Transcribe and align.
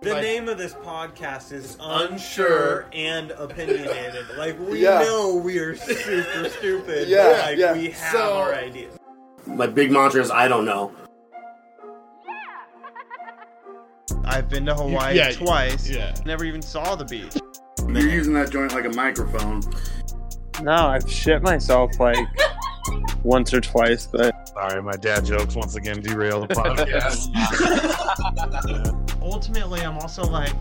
The 0.00 0.10
But- 0.10 0.22
name 0.22 0.48
of 0.48 0.58
this 0.58 0.74
podcast 0.74 1.50
is 1.52 1.76
Unsure. 1.80 2.06
Unsure 2.12 2.86
and 2.92 3.32
Opinionated. 3.32 4.26
Like 4.38 4.56
we 4.60 4.82
Yeah. 4.84 5.00
know 5.00 5.34
we 5.36 5.58
are 5.58 5.74
super 5.74 6.48
stupid. 6.58 7.08
Yeah, 7.08 7.24
but 7.32 7.40
like 7.46 7.58
yeah. 7.58 7.72
we 7.72 7.90
have 7.90 8.12
So- 8.12 8.34
our 8.38 8.54
ideas. 8.54 8.96
My 9.46 9.66
big 9.66 9.90
mantra 9.90 10.20
is 10.20 10.30
I 10.30 10.46
don't 10.46 10.64
know. 10.64 10.92
I've 14.24 14.48
been 14.48 14.66
to 14.66 14.74
Hawaii 14.74 15.16
yeah, 15.16 15.32
twice. 15.32 15.88
yeah. 15.88 16.14
Never 16.26 16.44
even 16.44 16.60
saw 16.62 16.94
the 16.94 17.04
beach. 17.04 17.36
You're 17.88 18.08
using 18.10 18.34
that 18.34 18.50
joint 18.50 18.72
like 18.74 18.84
a 18.84 18.90
microphone. 18.90 19.62
No, 20.62 20.72
I've 20.74 21.10
shit 21.10 21.42
myself 21.42 21.98
like 21.98 22.18
once 23.24 23.52
or 23.54 23.60
twice, 23.60 24.06
but 24.06 24.48
Sorry, 24.50 24.82
my 24.82 24.92
dad 24.92 25.24
jokes 25.24 25.54
once 25.56 25.76
again 25.76 26.00
derail 26.02 26.46
the 26.46 26.54
podcast. 26.54 27.28
Ultimately, 29.32 29.82
I'm 29.82 29.98
also 29.98 30.22
like, 30.24 30.52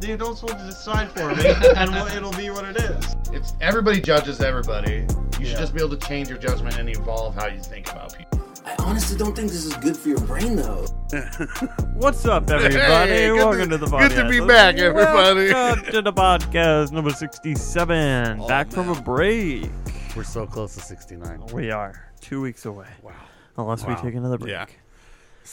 the 0.00 0.12
adults 0.12 0.42
will 0.42 0.50
decide 0.54 1.10
for 1.10 1.34
me, 1.34 1.48
and 1.76 1.90
we'll- 1.90 2.06
it'll 2.06 2.32
be 2.32 2.48
what 2.50 2.64
it 2.64 2.76
is. 2.76 3.16
it's 3.32 3.54
everybody 3.60 4.00
judges 4.00 4.40
everybody. 4.40 5.04
You 5.40 5.40
Yeah. 5.40 5.46
should 5.48 5.58
just 5.58 5.74
be 5.74 5.80
able 5.80 5.96
to 5.96 6.06
change 6.06 6.28
your 6.28 6.38
judgment 6.38 6.78
and 6.78 6.88
evolve 6.88 7.34
how 7.34 7.48
you 7.48 7.60
think 7.60 7.90
about 7.90 8.16
people. 8.16 8.40
I 8.64 8.74
honestly 8.78 9.18
don't 9.18 9.34
think 9.34 9.50
this 9.50 9.64
is 9.64 9.74
good 9.78 9.96
for 9.96 10.08
your 10.10 10.20
brain 10.20 10.54
though. 10.56 10.86
What's 11.94 12.24
up, 12.24 12.48
everybody? 12.50 12.78
Hey, 13.10 13.32
Welcome 13.32 13.68
to- 13.70 13.78
to, 13.78 13.78
the 13.78 13.86
podcast. 13.86 14.08
good 14.10 14.22
to 14.22 14.28
be 14.28 14.40
back, 14.46 14.76
everybody. 14.76 15.52
Welcome 15.52 15.84
to 15.92 16.02
the 16.02 16.12
podcast 16.12 16.92
number 16.92 17.10
67. 17.10 18.40
Oh, 18.40 18.46
back 18.48 18.70
from 18.70 18.90
a 18.90 19.00
break. 19.02 19.68
We're 20.16 20.22
so 20.22 20.46
close 20.46 20.74
to 20.74 20.80
69. 20.80 21.46
We 21.52 21.72
are 21.72 22.10
two 22.20 22.40
weeks 22.40 22.64
away. 22.64 22.86
Wow. 23.02 23.12
Unless 23.58 23.84
we 23.84 23.94
take 23.96 24.14
another 24.14 24.38
break. 24.38 24.52
Yeah. 24.52 24.66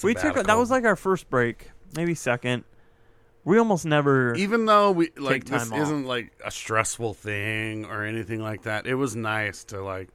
We 0.04 0.14
took 0.14 0.36
that 0.46 0.58
was 0.58 0.70
like 0.72 0.86
our 0.86 0.96
first 0.96 1.30
break, 1.30 1.72
maybe 1.96 2.16
second. 2.16 2.64
We 3.44 3.58
almost 3.58 3.86
never. 3.86 4.36
even 4.36 4.66
though 4.66 4.92
we 4.92 5.10
like 5.18 5.46
this 5.46 5.72
off. 5.72 5.78
isn't 5.80 6.06
like 6.06 6.32
a 6.46 6.52
stressful 6.52 7.16
thing 7.16 7.86
or 7.86 8.04
anything 8.04 8.40
like 8.42 8.64
that. 8.64 8.86
It 8.86 8.96
was 8.96 9.16
nice 9.16 9.64
to 9.66 9.82
like 9.82 10.10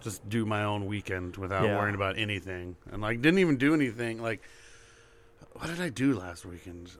just 0.00 0.28
do 0.28 0.44
my 0.44 0.64
own 0.64 0.86
weekend 0.86 1.36
without 1.36 1.64
Yeah. 1.64 1.78
worrying 1.78 1.94
about 1.94 2.18
anything, 2.18 2.76
and 2.90 3.00
like 3.00 3.22
didn't 3.22 3.38
even 3.38 3.56
do 3.56 3.72
anything. 3.72 4.20
Like, 4.20 4.42
what 5.52 5.66
did 5.68 5.80
I 5.80 5.88
do 5.90 6.18
last 6.18 6.44
weekend? 6.44 6.90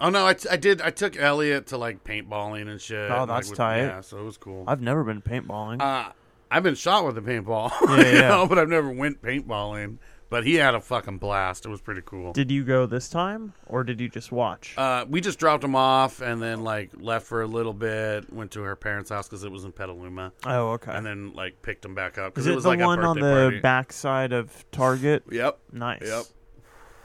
Oh 0.00 0.10
no, 0.10 0.26
I, 0.26 0.34
t- 0.34 0.48
I 0.50 0.56
did. 0.56 0.80
I 0.80 0.90
took 0.90 1.16
Elliot 1.16 1.68
to 1.68 1.76
like 1.78 2.02
paintballing 2.02 2.68
and 2.68 2.80
shit. 2.80 3.10
Oh, 3.10 3.20
and, 3.22 3.28
like, 3.30 3.38
that's 3.38 3.50
with- 3.50 3.58
tight. 3.58 3.82
Yeah, 3.82 4.00
so 4.00 4.18
it 4.18 4.24
was 4.24 4.38
cool. 4.38 4.64
I've 4.66 4.80
never 4.80 5.04
been 5.04 5.22
paintballing. 5.22 5.80
Uh, 5.80 6.10
I've 6.50 6.62
been 6.64 6.74
shot 6.74 7.04
with 7.06 7.16
a 7.16 7.20
paintball, 7.20 7.70
Yeah, 8.02 8.12
yeah. 8.12 8.28
know, 8.28 8.46
but 8.48 8.58
I've 8.58 8.68
never 8.68 8.90
went 8.90 9.22
paintballing. 9.22 9.98
But 10.30 10.46
he 10.46 10.54
had 10.54 10.74
a 10.76 10.80
fucking 10.80 11.18
blast. 11.18 11.66
It 11.66 11.68
was 11.70 11.80
pretty 11.80 12.02
cool. 12.04 12.32
did 12.32 12.50
you 12.52 12.62
go 12.64 12.86
this 12.86 13.08
time, 13.08 13.52
or 13.66 13.82
did 13.84 14.00
you 14.00 14.08
just 14.08 14.30
watch? 14.30 14.74
Uh, 14.78 15.04
we 15.08 15.20
just 15.20 15.38
dropped 15.40 15.64
him 15.64 15.74
off 15.74 16.20
and 16.22 16.40
then 16.40 16.62
like 16.62 16.90
left 16.96 17.26
for 17.26 17.42
a 17.42 17.46
little 17.48 17.72
bit. 17.74 18.32
Went 18.32 18.52
to 18.52 18.62
her 18.62 18.76
parents' 18.76 19.10
house 19.10 19.28
because 19.28 19.42
it 19.42 19.50
was 19.50 19.64
in 19.64 19.72
Petaluma, 19.72 20.32
oh, 20.46 20.68
okay. 20.70 20.92
and 20.92 21.04
then 21.04 21.32
like 21.34 21.60
picked 21.62 21.84
him 21.84 21.94
back 21.96 22.16
up 22.16 22.32
because 22.34 22.44
Is 22.44 22.48
it 22.48 22.52
it 22.52 22.54
was 22.54 22.64
the 22.64 22.70
like 22.70 22.78
one 22.80 23.00
a 23.00 23.08
on 23.08 23.16
birthday 23.16 23.28
the 23.28 23.42
party. 23.42 23.60
backside 23.60 24.32
of 24.32 24.64
Target? 24.70 25.24
Yep, 25.30 25.58
Nice. 25.72 26.02
Yep. 26.06 26.24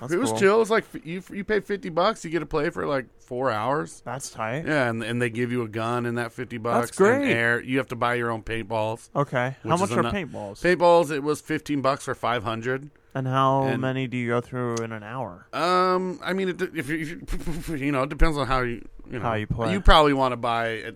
That's 0.02 0.12
it 0.14 0.18
was 0.18 0.32
cool. 0.32 0.40
chill. 0.40 0.56
It 0.56 0.60
was 0.60 0.70
like 0.70 0.86
you 1.04 1.24
you 1.32 1.44
pay 1.44 1.60
fifty 1.60 1.90
bucks, 1.90 2.24
you 2.26 2.32
get 2.32 2.40
to 2.40 2.46
play 2.46 2.70
for 2.70 2.86
like 2.86 3.06
four 3.22 3.50
hours. 3.52 4.02
That's 4.06 4.30
tight. 4.30 4.66
Yeah, 4.66 4.90
and 4.90 5.02
and 5.04 5.22
they 5.22 5.30
give 5.30 5.52
you 5.52 5.62
a 5.64 5.68
gun 5.68 6.06
in 6.06 6.16
that 6.16 6.32
fifty 6.32 6.58
bucks. 6.58 6.88
That's 6.88 6.98
great. 6.98 7.22
And 7.22 7.32
air. 7.32 7.62
You 7.62 7.78
have 7.78 7.88
to 7.88 7.96
buy 7.96 8.16
your 8.16 8.30
own 8.32 8.44
paintballs. 8.44 9.10
Okay. 9.16 9.56
How 9.64 9.78
much 9.78 9.92
are 9.92 10.00
ano- 10.00 10.12
paintballs? 10.12 10.62
Paintballs. 10.62 11.12
It 11.12 11.24
was 11.24 11.42
fifteen 11.42 11.82
bucks 11.82 12.04
for 12.04 12.14
five 12.16 12.44
hundred. 12.44 12.90
and 13.14 13.28
how 13.28 13.64
and- 13.64 13.82
many 13.82 14.08
do 14.08 14.18
you 14.18 14.28
go 14.28 14.42
through 14.42 14.76
in 14.78 14.92
an 14.92 15.04
hour? 15.04 15.48
Um, 15.54 16.20
I 16.24 16.34
mean, 16.34 16.50
it, 16.50 16.62
if 16.62 16.90
you, 16.90 17.22
if 17.28 17.70
you 17.70 17.76
you 17.78 17.92
know, 17.92 18.04
it 18.04 18.10
depends 18.10 18.38
on 18.38 18.48
how 18.48 18.62
you 18.62 18.86
you 19.10 19.20
know 19.20 19.26
How 19.26 19.34
you 19.36 19.48
play. 19.48 19.72
You 19.72 19.80
probably 19.82 20.14
want 20.14 20.34
to 20.34 20.38
buy. 20.38 20.92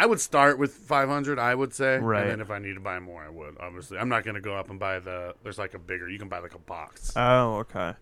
I 0.00 0.06
would 0.06 0.18
start 0.18 0.58
with 0.58 0.72
500. 0.72 1.38
I 1.38 1.54
would 1.54 1.74
say, 1.74 1.98
Right. 1.98 2.22
And 2.22 2.30
then 2.30 2.40
if 2.40 2.50
I 2.50 2.58
need 2.58 2.72
to 2.74 2.80
buy 2.80 2.98
more, 3.00 3.22
I 3.22 3.28
would. 3.28 3.56
Obviously, 3.60 3.98
I'm 3.98 4.08
not 4.08 4.24
going 4.24 4.34
to 4.36 4.40
go 4.40 4.56
up 4.56 4.70
and 4.70 4.78
buy 4.80 4.98
the. 4.98 5.34
There's 5.42 5.58
like 5.58 5.74
a 5.74 5.78
bigger. 5.78 6.08
You 6.08 6.18
can 6.18 6.28
buy 6.28 6.38
like 6.38 6.54
a 6.54 6.58
box. 6.58 7.12
Oh, 7.16 7.56
okay. 7.58 7.92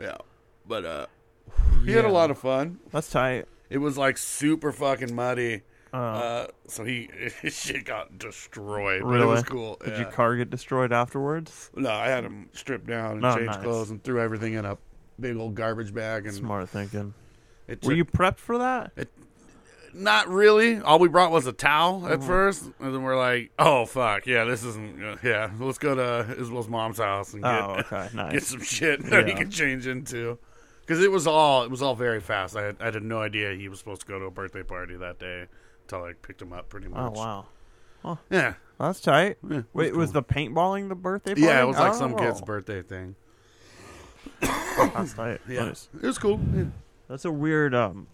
yeah, 0.00 0.16
but 0.66 0.84
uh, 0.86 1.06
he 1.84 1.92
had 1.92 2.06
a 2.06 2.10
lot 2.10 2.30
of 2.30 2.38
fun. 2.38 2.78
That's 2.90 3.10
tight. 3.10 3.46
It 3.68 3.78
was 3.78 3.98
like 3.98 4.16
super 4.16 4.72
fucking 4.72 5.14
muddy. 5.14 5.62
Uh, 5.92 5.96
Uh, 5.96 6.46
so 6.66 6.84
he 6.84 7.10
his 7.42 7.54
shit 7.54 7.84
got 7.84 8.16
destroyed. 8.18 9.02
But 9.02 9.08
really? 9.08 9.24
it 9.24 9.26
was 9.26 9.42
cool. 9.42 9.76
Did 9.84 9.92
yeah. 9.92 10.00
your 10.00 10.10
car 10.10 10.34
get 10.36 10.48
destroyed 10.48 10.92
afterwards? 10.92 11.70
No, 11.74 11.90
I 11.90 12.08
had 12.08 12.24
him 12.24 12.48
stripped 12.52 12.86
down 12.86 13.16
and 13.16 13.24
Oh, 13.26 13.34
change 13.36 13.48
nice. 13.48 13.62
clothes 13.62 13.90
and 13.90 14.02
threw 14.02 14.18
everything 14.20 14.54
in 14.54 14.64
a 14.64 14.78
big 15.18 15.36
old 15.36 15.54
garbage 15.56 15.92
bag. 15.92 16.26
And 16.26 16.34
Smart 16.34 16.68
thinking. 16.70 17.12
it 17.68 17.84
Were 17.84 17.92
you 17.92 18.04
prepped 18.06 18.38
for 18.38 18.56
that? 18.58 18.92
Not 19.92 20.28
really. 20.28 20.78
All 20.78 20.98
we 20.98 21.08
brought 21.08 21.30
was 21.32 21.46
a 21.46 21.52
towel 21.52 22.06
at 22.06 22.22
first, 22.22 22.64
and 22.80 22.94
then 22.94 23.02
we're 23.02 23.16
like, 23.18 23.50
"Oh 23.58 23.86
fuck, 23.86 24.26
yeah, 24.26 24.44
this 24.44 24.62
isn't. 24.64 25.02
uh, 25.02 25.16
yeah, 25.22 25.50
let's 25.58 25.78
go 25.78 25.94
to 25.94 26.34
Isabel's 26.38 26.68
mom's 26.68 26.98
house 26.98 27.32
and 27.34 27.42
get 27.42 27.52
Oh, 27.52 27.76
okay, 27.80 28.08
nice. 28.14 28.32
get 28.32 28.42
some 28.44 28.62
shit 28.62 29.02
that 29.10 29.26
he 29.26 29.34
can 29.34 29.50
change 29.50 29.86
into." 29.86 30.38
Because 30.82 31.02
it 31.04 31.10
was 31.10 31.26
all 31.26 31.62
it 31.64 31.70
was 31.70 31.82
all 31.82 31.94
very 31.94 32.20
fast. 32.20 32.56
I 32.56 32.62
had, 32.64 32.76
I 32.80 32.86
had 32.86 33.02
no 33.02 33.20
idea 33.20 33.52
he 33.54 33.68
was 33.68 33.78
supposed 33.78 34.00
to 34.02 34.06
go 34.06 34.18
to 34.18 34.24
a 34.26 34.30
birthday 34.30 34.62
party 34.62 34.96
that 34.96 35.18
day 35.18 35.46
until 35.82 36.04
I 36.04 36.12
picked 36.14 36.42
him 36.42 36.52
up. 36.52 36.68
Pretty 36.68 36.88
much. 36.88 36.98
Oh 36.98 37.04
much. 37.10 37.16
wow, 38.04 38.18
Yeah, 38.30 38.54
that's 38.78 39.00
tight. 39.00 39.38
yeah. 39.48 39.58
it 39.58 39.64
Wait, 39.72 39.94
was 39.94 40.12
the 40.12 40.22
paintballing 40.22 40.88
the 40.88 40.94
birthday 40.96 41.32
party? 41.32 41.42
yeah, 41.42 41.62
it 41.62 41.66
was 41.66 41.76
like 41.78 41.94
some 41.94 42.14
Oh, 42.14 42.18
kid's 42.18 42.40
birthday 42.40 42.82
thing. 42.82 43.14
That's 44.40 45.14
tight. 45.14 45.40
Yeah, 45.48 45.66
Nice. 45.66 45.88
it 45.94 46.06
was 46.06 46.18
cool. 46.18 46.40
Yeah. 46.54 46.64
That's 47.08 47.24
a 47.24 47.32
weird. 47.32 47.74
Um, 47.74 48.06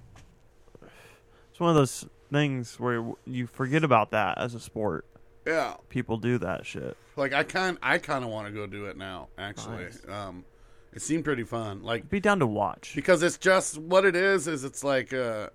it's 1.56 1.60
one 1.62 1.70
of 1.70 1.76
those 1.76 2.04
things 2.30 2.78
where 2.78 3.02
you 3.24 3.46
forget 3.46 3.82
about 3.82 4.10
that 4.10 4.36
as 4.36 4.54
a 4.54 4.60
sport. 4.60 5.06
yeah. 5.46 5.76
People 5.88 6.18
do 6.18 6.36
that 6.36 6.66
shit. 6.66 6.98
Like 7.16 7.32
I 7.32 7.44
kind 7.44 7.78
I 7.82 7.96
kind 7.96 8.22
of 8.22 8.28
want 8.30 8.46
to 8.46 8.52
go 8.52 8.66
do 8.66 8.84
it 8.84 8.98
now. 8.98 9.28
Actually, 9.38 9.84
Nice. 9.84 10.02
um, 10.06 10.44
it 10.92 11.00
seemed 11.00 11.24
pretty 11.24 11.44
fun. 11.44 11.82
Like 11.82 12.10
Be 12.10 12.20
down 12.20 12.40
to 12.40 12.46
watch. 12.46 12.92
because 12.94 13.22
it's 13.22 13.38
just 13.38 13.78
what 13.78 14.04
it 14.04 14.14
is. 14.14 14.46
Is 14.46 14.64
it's 14.64 14.84
like 14.84 15.14
uh, 15.14 15.48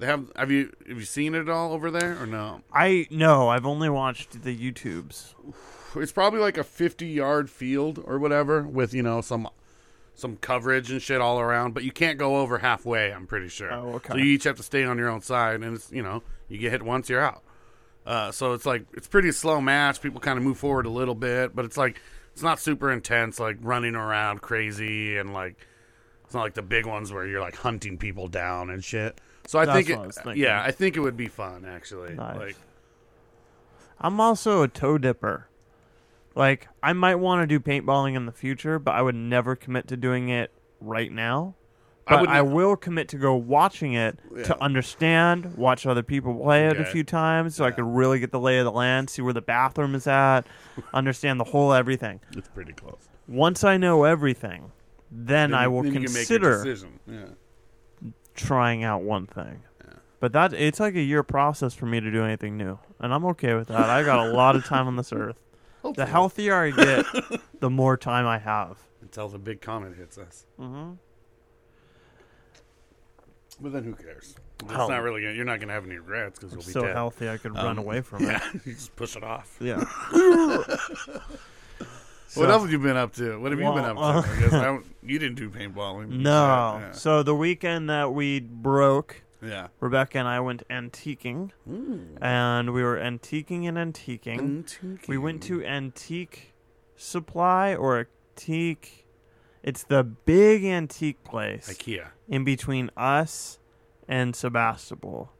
they 0.00 0.06
have. 0.06 0.32
Have 0.34 0.50
you 0.50 0.72
have 0.88 0.98
you 0.98 1.04
seen 1.04 1.36
it 1.36 1.48
all 1.48 1.72
over 1.74 1.92
there 1.92 2.20
or 2.20 2.26
no? 2.26 2.62
I 2.72 3.06
no, 3.12 3.48
I've 3.50 3.66
only 3.66 3.88
watched 3.88 4.42
the 4.42 4.56
YouTubes. 4.58 5.34
It's 5.94 6.10
probably 6.12 6.40
like 6.40 6.58
a 6.58 6.64
fifty 6.64 7.06
yard 7.06 7.48
field 7.50 8.02
or 8.04 8.18
whatever 8.18 8.62
with 8.64 8.92
you 8.94 9.04
know 9.04 9.20
some 9.20 9.48
some 10.20 10.36
coverage 10.36 10.90
and 10.90 11.00
shit 11.00 11.20
all 11.20 11.40
around, 11.40 11.74
but 11.74 11.82
you 11.82 11.92
can't 11.92 12.18
go 12.18 12.36
over 12.36 12.58
halfway. 12.58 13.12
I'm 13.12 13.26
pretty 13.26 13.48
sure. 13.48 13.72
Oh, 13.72 13.94
okay. 13.94 14.12
So 14.12 14.16
you 14.18 14.24
each 14.24 14.44
have 14.44 14.56
to 14.56 14.62
stay 14.62 14.84
on 14.84 14.98
your 14.98 15.08
own 15.08 15.22
side, 15.22 15.62
and 15.62 15.76
it's 15.76 15.90
you 15.90 16.02
know 16.02 16.22
you 16.48 16.58
get 16.58 16.72
hit 16.72 16.82
once, 16.82 17.08
you're 17.08 17.20
out. 17.20 17.42
Uh, 18.06 18.32
so 18.32 18.52
it's 18.52 18.66
like 18.66 18.84
it's 18.92 19.08
pretty 19.08 19.32
slow 19.32 19.60
match. 19.60 20.00
People 20.00 20.20
kind 20.20 20.38
of 20.38 20.44
move 20.44 20.58
forward 20.58 20.86
a 20.86 20.90
little 20.90 21.14
bit, 21.14 21.54
but 21.54 21.64
it's 21.64 21.76
like 21.76 22.00
it's 22.32 22.42
not 22.42 22.58
super 22.58 22.90
intense, 22.90 23.38
like 23.38 23.56
running 23.60 23.94
around 23.94 24.40
crazy 24.40 25.16
and 25.16 25.32
like 25.32 25.66
it's 26.24 26.34
not 26.34 26.42
like 26.42 26.54
the 26.54 26.62
big 26.62 26.86
ones 26.86 27.12
where 27.12 27.26
you're 27.26 27.40
like 27.40 27.56
hunting 27.56 27.98
people 27.98 28.28
down 28.28 28.70
and 28.70 28.84
shit. 28.84 29.20
So 29.46 29.58
I 29.58 29.66
That's 29.66 29.86
think, 29.86 29.98
what 29.98 30.26
I 30.26 30.34
yeah, 30.34 30.62
I 30.62 30.70
think 30.70 30.96
it 30.96 31.00
would 31.00 31.16
be 31.16 31.26
fun 31.26 31.64
actually. 31.64 32.14
Nice. 32.14 32.36
Like, 32.36 32.56
I'm 34.00 34.20
also 34.20 34.62
a 34.62 34.68
toe 34.68 34.96
dipper. 34.96 35.48
Like 36.34 36.68
I 36.82 36.92
might 36.92 37.16
want 37.16 37.42
to 37.42 37.46
do 37.46 37.60
paintballing 37.60 38.14
in 38.14 38.26
the 38.26 38.32
future, 38.32 38.78
but 38.78 38.94
I 38.94 39.02
would 39.02 39.14
never 39.14 39.56
commit 39.56 39.88
to 39.88 39.96
doing 39.96 40.28
it 40.28 40.52
right 40.80 41.10
now. 41.10 41.56
I 42.06 42.14
But 42.14 42.20
would 42.22 42.28
I, 42.30 42.42
will 42.42 42.76
commit 42.76 43.08
to 43.10 43.18
go 43.18 43.34
watching 43.36 43.92
it 43.92 44.18
Yeah. 44.34 44.42
to 44.44 44.62
understand, 44.62 45.56
watch 45.56 45.86
other 45.86 46.02
people 46.02 46.34
play 46.34 46.66
it 46.66 46.80
a 46.80 46.84
few 46.84 47.04
times, 47.04 47.54
so 47.54 47.64
I 47.64 47.70
could 47.70 47.84
really 47.84 48.18
get 48.18 48.32
the 48.32 48.40
lay 48.40 48.58
of 48.58 48.64
the 48.64 48.72
land, 48.72 49.10
see 49.10 49.22
where 49.22 49.32
the 49.34 49.42
bathroom 49.42 49.94
is 49.94 50.06
at, 50.08 50.42
understand 50.94 51.38
the 51.38 51.44
whole 51.44 51.72
everything. 51.72 52.20
it's 52.36 52.48
pretty 52.48 52.72
close. 52.72 53.08
Once 53.28 53.62
I 53.62 53.76
know 53.76 54.02
everything, 54.04 54.72
then, 55.12 55.54
I 55.54 55.68
will 55.68 55.82
then 55.82 55.92
you 55.92 56.00
can 56.00 56.02
make 56.12 56.28
your 56.28 56.38
consider 56.40 56.64
decision. 56.64 57.00
Yeah. 57.06 58.08
trying 58.34 58.82
out 58.82 59.02
one 59.02 59.26
thing. 59.26 59.62
But 60.20 60.32
that 60.32 60.52
it's 60.52 60.80
like 60.80 60.94
a 60.96 61.00
year 61.02 61.22
process 61.22 61.72
for 61.74 61.86
me 61.86 61.98
to 62.00 62.10
do 62.10 62.22
anything 62.24 62.56
new, 62.56 62.78
and 62.98 63.14
I'm 63.14 63.24
okay 63.26 63.54
with 63.54 63.68
that. 63.68 63.88
I 63.88 64.02
got 64.02 64.26
a 64.26 64.32
lot 64.32 64.54
of 64.56 64.64
time 64.66 64.86
on 64.86 64.96
this 64.96 65.12
earth. 65.14 65.36
The 65.94 66.06
healthier 66.06 66.54
I 66.54 66.70
get, 66.70 67.04
the 67.60 67.70
more 67.70 67.96
time 67.96 68.26
I 68.26 68.38
have. 68.38 68.78
until 69.02 69.28
the 69.28 69.38
big 69.38 69.60
comet 69.60 69.96
hits 69.96 70.18
us. 70.18 70.46
Mm-hmm. 70.58 70.92
But 73.62 73.72
then 73.72 73.84
who 73.84 73.94
cares? 73.94 74.34
It's 74.62 74.72
Hell. 74.72 74.88
not 74.88 75.02
really. 75.02 75.20
Gonna, 75.22 75.34
you're 75.34 75.44
not 75.44 75.58
going 75.58 75.68
to 75.68 75.74
have 75.74 75.84
any 75.84 75.96
regrets 75.96 76.38
because 76.38 76.52
you'll 76.52 76.62
be 76.62 76.70
So 76.72 76.82
dead. 76.82 76.94
healthy, 76.94 77.28
I 77.28 77.36
could 77.36 77.54
run 77.54 77.66
Um, 77.66 77.78
away 77.78 78.00
from 78.00 78.24
yeah, 78.24 78.40
it. 78.54 78.60
you 78.66 78.72
just 78.74 78.94
push 78.96 79.16
it 79.16 79.22
off. 79.24 79.56
Yeah. 79.60 79.84
what 82.34 82.50
else 82.50 82.62
have 82.62 82.70
you 82.70 82.78
been 82.78 82.96
up 82.96 83.12
to? 83.14 83.38
What 83.40 83.50
have 83.52 83.60
you 83.60 83.72
been 83.72 83.84
up 83.84 83.96
Well, 83.96 84.22
to? 84.22 84.28
I 84.28 84.40
guess 84.40 84.52
I 84.52 84.64
don't, 84.64 84.86
you 85.02 85.18
didn't 85.18 85.36
do 85.36 85.50
paintballing. 85.50 86.08
No. 86.08 86.78
Yeah. 86.80 86.92
So 86.92 87.22
the 87.22 87.34
weekend 87.34 87.90
that 87.90 88.12
we 88.14 88.40
broke, 88.40 89.22
yeah. 89.42 89.68
Rebecca 89.80 90.18
and 90.18 90.28
I 90.28 90.40
went 90.40 90.66
antiquing, 90.68 91.50
mm. 91.68 92.18
and 92.20 92.72
we 92.72 92.82
were 92.82 92.96
antiquing 92.96 93.68
and 93.68 93.76
antiquing. 93.76 95.08
We 95.08 95.18
went 95.18 95.42
to 95.44 95.64
Antique 95.64 96.52
Supply 96.96 97.74
or 97.74 98.08
Antique. 98.36 99.06
It's 99.62 99.82
the 99.82 100.02
big 100.02 100.64
antique 100.64 101.22
place 101.22 101.68
IKEA. 101.68 102.08
in 102.28 102.44
between 102.44 102.90
us 102.96 103.58
and 104.08 104.34
Sebastopol. 104.34 105.30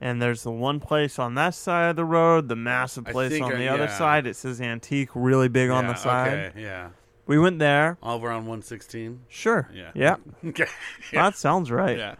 And 0.00 0.22
there's 0.22 0.44
the 0.44 0.52
one 0.52 0.78
place 0.78 1.18
on 1.18 1.34
that 1.34 1.54
side 1.54 1.90
of 1.90 1.96
the 1.96 2.04
road, 2.04 2.48
the 2.48 2.54
massive 2.54 3.04
place 3.04 3.40
on 3.40 3.54
I- 3.54 3.58
the 3.58 3.68
other 3.68 3.84
yeah. 3.84 3.98
side. 3.98 4.26
It 4.28 4.36
says 4.36 4.60
antique 4.60 5.10
really 5.14 5.48
big 5.48 5.70
on 5.70 5.88
the 5.88 5.94
side. 5.94 6.32
Okay, 6.50 6.62
yeah. 6.62 6.90
We 7.26 7.38
went 7.38 7.58
there. 7.58 7.98
Over 8.02 8.30
on 8.30 8.46
116. 8.46 9.20
Sure. 9.28 9.68
Yeah. 9.72 9.90
Yeah. 9.94 10.16
Okay. 10.44 10.66
That 11.12 11.36
sounds 11.36 11.70
right. 11.70 11.98
Yeah. 11.98 12.14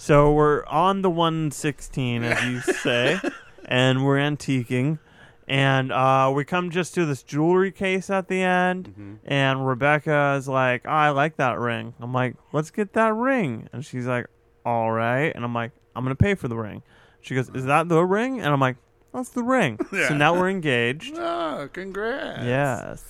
So 0.00 0.32
we're 0.32 0.64
on 0.66 1.02
the 1.02 1.10
116, 1.10 2.22
as 2.22 2.44
you 2.44 2.60
say, 2.74 3.20
and 3.64 4.04
we're 4.04 4.16
antiquing. 4.18 5.00
And 5.48 5.90
uh, 5.90 6.30
we 6.34 6.44
come 6.44 6.70
just 6.70 6.94
to 6.94 7.04
this 7.04 7.22
jewelry 7.24 7.72
case 7.72 8.08
at 8.10 8.28
the 8.28 8.40
end, 8.40 8.88
Mm-hmm. 8.90 9.14
and 9.24 9.66
Rebecca 9.66 10.34
is 10.38 10.46
like, 10.46 10.82
oh, 10.84 10.90
I 10.90 11.10
like 11.10 11.36
that 11.38 11.58
ring. 11.58 11.94
I'm 12.00 12.12
like, 12.12 12.36
let's 12.52 12.70
get 12.70 12.92
that 12.92 13.12
ring. 13.14 13.68
And 13.72 13.84
she's 13.84 14.06
like, 14.06 14.26
all 14.64 14.92
right. 14.92 15.32
And 15.34 15.44
I'm 15.44 15.54
like, 15.54 15.72
I'm 15.96 16.04
going 16.04 16.14
to 16.16 16.22
pay 16.22 16.34
for 16.36 16.46
the 16.48 16.56
ring. 16.56 16.82
She 17.22 17.34
goes, 17.34 17.48
is 17.54 17.64
that 17.64 17.88
the 17.88 18.04
ring? 18.04 18.38
And 18.40 18.48
I'm 18.52 18.60
like, 18.60 18.76
that's 19.12 19.30
the 19.30 19.42
ring. 19.42 19.78
Yeah. 19.92 20.06
So 20.08 20.14
now 20.16 20.34
we're 20.34 20.50
engaged. 20.50 21.14
Oh, 21.18 21.68
congrats. 21.72 22.44
Yes. 22.44 23.04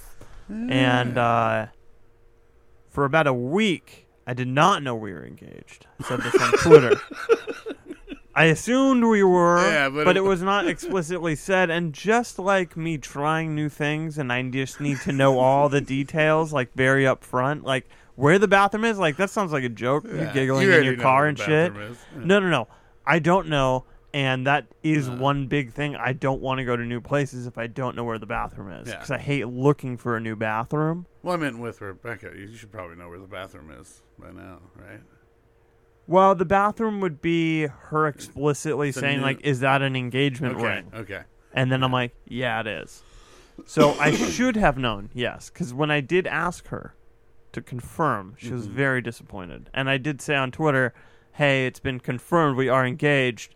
And 0.49 1.19
uh, 1.19 1.67
for 2.88 3.05
about 3.05 3.26
a 3.26 3.35
week, 3.35 4.06
I 4.29 4.35
did 4.35 4.47
not 4.49 4.83
know 4.83 4.95
we 4.95 5.13
were 5.13 5.25
engaged. 5.25 5.87
I 6.01 6.05
said 6.07 6.21
this 6.21 6.35
on 6.41 6.53
Twitter. 6.59 7.01
I 8.35 8.45
assumed 8.45 9.03
we 9.05 9.23
were, 9.25 9.59
Yeah, 9.69 9.89
but 9.89 10.05
but, 10.05 10.17
it- 10.17 10.21
it 10.21 10.23
was 10.23 10.43
not 10.43 10.69
explicitly 10.69 11.35
said. 11.35 11.71
And 11.71 11.93
just 11.93 12.39
like 12.39 12.77
me 12.77 12.99
trying 12.99 13.55
new 13.55 13.69
things, 13.69 14.17
and 14.19 14.33
I 14.33 14.43
just 14.49 14.81
need 14.81 15.01
to 15.01 15.13
know 15.13 15.39
all 15.39 15.69
the 15.69 15.81
details, 15.81 16.53
like 16.53 16.73
very 16.75 17.05
upfront, 17.05 17.65
like 17.65 17.89
where 18.15 18.39
the 18.39 18.47
bathroom 18.47 18.85
is. 18.85 18.99
Like 18.99 19.17
that 19.17 19.31
sounds 19.31 19.51
like 19.51 19.65
a 19.65 19.69
joke. 19.69 20.05
Yeah. 20.07 20.29
You 20.29 20.33
giggling 20.35 20.63
You 20.69 20.73
in 20.75 20.85
your 20.85 20.97
car 20.97 21.27
and 21.27 21.37
shit. 21.39 21.73
Yeah. 21.75 21.89
No, 22.17 22.39
no, 22.39 22.49
no. 22.49 22.69
I 23.07 23.19
don't 23.19 23.49
know, 23.49 23.87
and 24.15 24.47
that 24.47 24.67
is 24.83 25.09
one 25.11 25.47
big 25.49 25.73
thing. 25.73 25.95
I 25.97 26.13
don't 26.13 26.41
want 26.41 26.59
to 26.59 26.65
go 26.65 26.77
to 26.77 26.83
new 26.85 27.01
places 27.01 27.47
if 27.47 27.59
I 27.59 27.67
don't 27.67 27.95
know 27.97 28.05
where 28.05 28.19
the 28.19 28.27
bathroom 28.27 28.71
is 28.73 28.89
Yeah. 28.89 28.95
because 28.95 29.11
I 29.11 29.19
hate 29.19 29.47
looking 29.49 29.97
for 29.97 30.17
a 30.17 30.21
new 30.21 30.35
bathroom. 30.37 31.07
Well, 31.23 31.35
I 31.35 31.37
meant 31.39 31.59
with 31.59 31.81
Rebecca. 31.81 32.33
You 32.37 32.55
should 32.55 32.73
probably 32.73 32.97
know 32.97 33.09
where 33.09 33.19
the 33.19 33.27
bathroom 33.27 33.71
is 33.71 34.03
by 34.19 34.31
now, 34.31 34.61
right? 34.77 35.01
Well, 36.07 36.35
the 36.35 36.47
bathroom 36.47 37.01
would 37.01 37.21
be 37.21 37.67
her 37.67 38.07
explicitly 38.07 38.89
It's 38.89 38.99
saying 38.99 39.19
new- 39.19 39.25
like, 39.25 39.41
"Is 39.43 39.61
that 39.61 39.83
an 39.83 39.95
engagement 39.95 40.57
Okay. 40.57 40.65
ring?" 40.65 40.91
Okay. 40.95 41.23
And 41.53 41.71
then 41.71 41.83
I'm 41.83 41.93
like, 41.93 42.15
"Yeah, 42.27 42.61
it 42.61 42.67
is." 42.67 43.03
So 43.67 43.91
I 44.01 44.11
should 44.13 44.57
have 44.57 44.79
known, 44.79 45.11
yes, 45.13 45.51
because 45.51 45.75
when 45.75 45.91
I 45.91 46.01
did 46.01 46.27
ask 46.27 46.69
her 46.69 46.95
to 47.53 47.61
confirm, 47.61 48.35
she 48.39 48.53
was 48.53 48.67
Mhm. 48.69 48.73
very 48.73 49.03
disappointed. 49.03 49.69
And 49.75 49.91
I 49.91 49.99
did 49.99 50.23
say 50.23 50.35
on 50.35 50.51
Twitter, 50.51 50.95
"Hey, 51.33 51.67
it's 51.67 51.81
been 51.81 52.01
confirmed 52.01 52.57
we 52.57 52.69
are 52.71 52.87
engaged." 52.87 53.55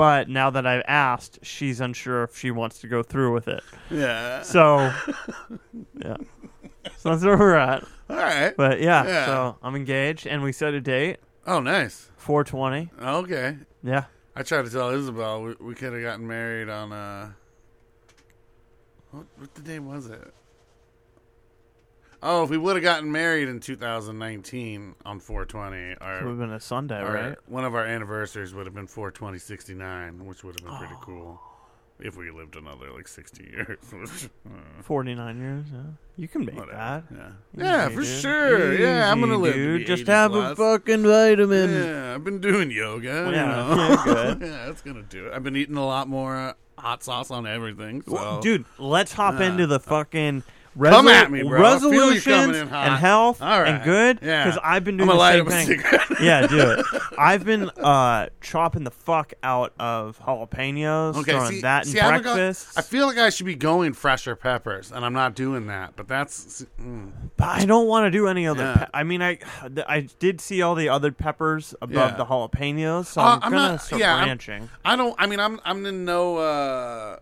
But 0.00 0.30
now 0.30 0.48
that 0.48 0.66
I've 0.66 0.82
asked, 0.88 1.40
she's 1.42 1.78
unsure 1.78 2.22
if 2.24 2.34
she 2.38 2.50
wants 2.50 2.78
to 2.80 2.88
go 2.88 3.02
through 3.02 3.34
with 3.34 3.48
it. 3.48 3.62
Yeah. 3.90 4.40
So, 4.40 4.78
yeah. 5.98 6.16
So 6.96 7.10
that's 7.10 7.22
where 7.22 7.36
we're 7.36 7.54
at. 7.56 7.84
All 8.08 8.16
right. 8.16 8.56
But 8.56 8.80
yeah, 8.80 9.06
Yeah. 9.06 9.26
so 9.26 9.56
I'm 9.62 9.76
engaged, 9.76 10.26
and 10.26 10.42
we 10.42 10.52
set 10.52 10.72
a 10.72 10.80
date, 10.80 11.18
Oh, 11.46 11.60
nice. 11.60 12.10
420. 12.16 12.90
Okay. 13.02 13.58
Yeah. 13.82 14.04
I 14.34 14.42
tried 14.42 14.64
to 14.64 14.70
tell 14.70 14.88
Isabel 14.88 15.42
we, 15.42 15.54
we 15.60 15.74
could 15.74 15.92
have 15.92 16.02
gotten 16.02 16.26
married 16.26 16.70
on 16.70 16.92
uh 16.92 17.32
what 19.10 19.26
what 19.36 19.54
the 19.54 19.60
day 19.62 19.80
was 19.80 20.06
it? 20.06 20.32
Oh, 22.22 22.44
if 22.44 22.50
we 22.50 22.58
would 22.58 22.76
have 22.76 22.82
gotten 22.82 23.10
married 23.10 23.48
in 23.48 23.60
2019 23.60 24.94
on 25.06 25.20
420, 25.20 25.76
It 25.78 25.98
would 26.00 26.06
our, 26.06 26.28
have 26.28 26.38
been 26.38 26.52
a 26.52 26.60
Sunday, 26.60 27.00
our- 27.00 27.12
right? 27.12 27.36
one 27.46 27.64
of 27.64 27.74
our 27.74 27.84
anniversaries 27.86 28.52
would 28.54 28.66
have 28.66 28.74
been 28.74 28.86
42069, 28.86 30.26
which 30.26 30.44
would 30.44 30.58
have 30.60 30.64
been 30.66 30.74
Oh. 30.74 30.78
pretty 30.78 30.94
cool 31.02 31.40
if 31.98 32.16
we 32.16 32.30
lived 32.30 32.56
another 32.56 32.90
like 32.92 33.08
60 33.08 33.44
years. 33.44 33.78
uh, 34.46 34.50
49 34.82 35.38
years, 35.40 35.66
yeah. 35.72 35.80
You 36.16 36.28
can 36.28 36.44
make 36.44 36.56
whatever. 36.56 36.76
that. 36.76 37.04
Yeah, 37.10 37.30
yeah, 37.64 37.88
for 37.88 38.04
sure. 38.04 38.74
yeah, 38.74 39.10
I'm 39.10 39.20
gonna 39.20 39.34
Easy, 39.34 39.42
live. 39.42 39.54
Dude. 39.54 39.86
Just 39.86 40.06
have 40.06 40.32
plus. 40.32 40.52
a 40.52 40.56
fucking 40.56 41.02
vitamin. 41.02 41.70
Yeah, 41.72 42.14
I've 42.14 42.24
been 42.24 42.40
doing 42.40 42.70
yoga. 42.70 43.08
you 43.30 43.32
Yeah, 43.36 43.46
know. 43.46 43.76
yeah, 43.76 44.02
good. 44.04 44.40
yeah, 44.42 44.66
that's 44.66 44.82
gonna 44.82 45.02
do 45.02 45.28
it. 45.28 45.32
I've 45.32 45.42
been 45.42 45.56
eating 45.56 45.76
a 45.78 45.86
lot 45.86 46.08
more 46.08 46.36
uh, 46.36 46.52
hot 46.76 47.02
sauce 47.02 47.30
on 47.30 47.46
everything. 47.46 48.02
So. 48.06 48.40
Dude, 48.42 48.66
let's 48.78 49.14
hop 49.14 49.40
into 49.40 49.66
the 49.66 49.80
fucking 49.80 50.42
Come 50.78 51.08
at 51.08 51.30
me, 51.30 51.42
bro. 51.42 51.64
I 51.64 51.78
feel 51.78 51.92
you 51.92 51.96
resolutions 51.96 52.24
coming 52.24 52.60
in 52.60 52.68
hot. 52.68 52.88
and 52.88 52.96
health 52.96 53.40
right. 53.40 53.66
and 53.68 53.84
good. 53.84 54.18
Yeah. 54.22 54.44
Because 54.44 54.60
I've 54.62 54.84
been 54.84 55.00
I'm 55.00 55.06
doing 55.08 55.18
the 55.44 55.50
same 55.50 55.80
thing. 55.80 56.16
yeah, 56.22 56.46
do 56.46 56.58
it. 56.70 56.86
I've 57.18 57.44
been 57.44 57.68
uh, 57.70 58.28
chopping 58.40 58.84
the 58.84 58.90
fuck 58.90 59.34
out 59.42 59.72
of 59.80 60.18
jalapenos, 60.20 61.16
Okay, 61.16 61.32
throwing 61.32 61.50
see, 61.52 61.60
that 61.62 61.86
in 61.86 61.92
see, 61.92 62.00
I 62.00 62.04
haven't 62.06 62.22
got- 62.22 62.38
I 62.76 62.82
feel 62.82 63.06
like 63.06 63.18
I 63.18 63.30
should 63.30 63.46
be 63.46 63.56
going 63.56 63.92
fresher 63.94 64.36
peppers, 64.36 64.92
and 64.92 65.04
I'm 65.04 65.12
not 65.12 65.34
doing 65.34 65.66
that. 65.66 65.96
But 65.96 66.06
that's 66.08 66.64
mm, 66.80 67.10
But 67.36 67.48
I 67.48 67.64
don't 67.66 67.88
want 67.88 68.06
to 68.06 68.10
do 68.10 68.28
any 68.28 68.46
other. 68.46 68.62
Yeah. 68.62 68.76
Pe- 68.84 68.90
I 68.94 69.02
mean, 69.02 69.22
I 69.22 69.38
I 69.88 70.08
did 70.18 70.40
see 70.40 70.62
all 70.62 70.74
the 70.76 70.88
other 70.88 71.10
peppers 71.12 71.74
above 71.82 72.12
Yeah. 72.12 72.16
the 72.16 72.24
jalapenos, 72.26 73.06
so 73.06 73.20
Uh, 73.20 73.24
I'm, 73.24 73.42
I'm 73.42 73.50
gonna 73.52 73.68
not- 73.72 73.82
start 73.82 74.00
yeah, 74.00 74.14
I'm- 74.14 74.24
branching. 74.26 74.68
I 74.84 74.96
don't. 74.96 75.14
I 75.18 75.26
mean, 75.26 75.40
I'm 75.40 75.60
I'm 75.64 75.84
in 75.84 76.04
no. 76.04 76.36
Uh, 76.36 77.16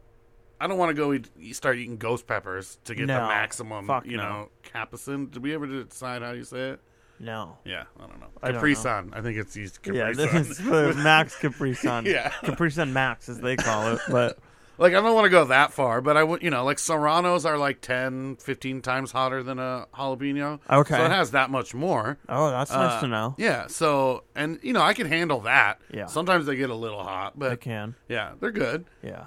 I 0.60 0.66
don't 0.66 0.78
want 0.78 0.90
to 0.90 0.94
go 0.94 1.12
eat, 1.12 1.54
start 1.56 1.76
eating 1.78 1.96
ghost 1.98 2.26
peppers 2.26 2.78
to 2.84 2.94
get 2.94 3.06
the 3.06 3.12
maximum. 3.14 3.90
You 4.04 4.16
no. 4.16 4.22
know, 4.22 4.48
capsaicin. 4.74 5.30
Did 5.30 5.42
we 5.42 5.54
ever 5.54 5.66
decide 5.66 6.22
how 6.22 6.32
you 6.32 6.44
say 6.44 6.70
it? 6.70 6.80
No. 7.20 7.58
Yeah, 7.64 7.84
I 7.98 8.06
don't 8.06 8.20
know. 8.20 8.26
I 8.42 8.48
don't 8.48 8.56
Capri 8.56 8.74
know. 8.74 8.78
Sun. 8.78 9.12
I 9.14 9.20
think 9.22 9.38
it's 9.38 9.56
used 9.56 9.82
Capri 9.82 9.98
Yeah, 9.98 10.12
Sun. 10.12 10.26
this 10.32 10.60
is 10.60 10.60
Max 10.96 11.36
Capri 11.36 11.74
Sun. 11.74 12.06
Yeah. 12.06 12.28
Capri 12.42 12.70
Sun 12.70 12.92
Max, 12.92 13.28
as 13.28 13.40
they 13.40 13.56
call 13.56 13.92
it. 13.94 14.00
But 14.08 14.38
Like 14.78 14.92
I 14.94 15.00
don't 15.00 15.12
want 15.16 15.24
to 15.24 15.30
go 15.30 15.44
that 15.46 15.72
far, 15.72 16.00
but 16.00 16.16
I 16.16 16.22
would, 16.22 16.42
you 16.44 16.50
know, 16.50 16.64
like 16.64 16.78
serranos 16.78 17.44
are 17.44 17.58
like 17.58 17.80
10, 17.80 18.36
15 18.36 18.82
times 18.82 19.10
hotter 19.10 19.42
than 19.42 19.58
a 19.58 19.86
jalapeno. 19.92 20.60
Okay. 20.70 20.96
So 20.96 21.04
it 21.04 21.10
has 21.10 21.32
that 21.32 21.50
much 21.50 21.74
more. 21.74 22.18
oh, 22.28 22.50
that's 22.50 22.70
nice 22.70 22.92
Uh, 22.92 23.00
to 23.00 23.06
know. 23.08 23.34
Yeah. 23.36 23.66
So 23.66 24.22
and 24.36 24.60
you 24.62 24.72
know 24.72 24.82
I 24.82 24.94
can 24.94 25.08
handle 25.08 25.40
that. 25.40 25.80
Yeah. 25.92 26.06
Sometimes 26.06 26.46
they 26.46 26.54
get 26.54 26.70
a 26.70 26.74
little 26.76 27.02
hot, 27.02 27.36
but 27.36 27.50
I 27.50 27.56
can. 27.56 27.96
yeah, 28.08 28.34
they're 28.38 28.52
good. 28.52 28.84
Yeah. 29.02 29.24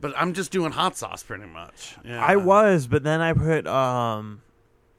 But 0.00 0.14
I'm 0.16 0.32
just 0.32 0.52
doing 0.52 0.72
hot 0.72 0.96
sauce 0.96 1.22
pretty 1.22 1.46
much. 1.46 1.96
Yeah. 2.04 2.24
I 2.24 2.36
was, 2.36 2.86
but 2.86 3.02
then 3.02 3.20
I 3.20 3.32
put 3.32 3.66
um, 3.66 4.42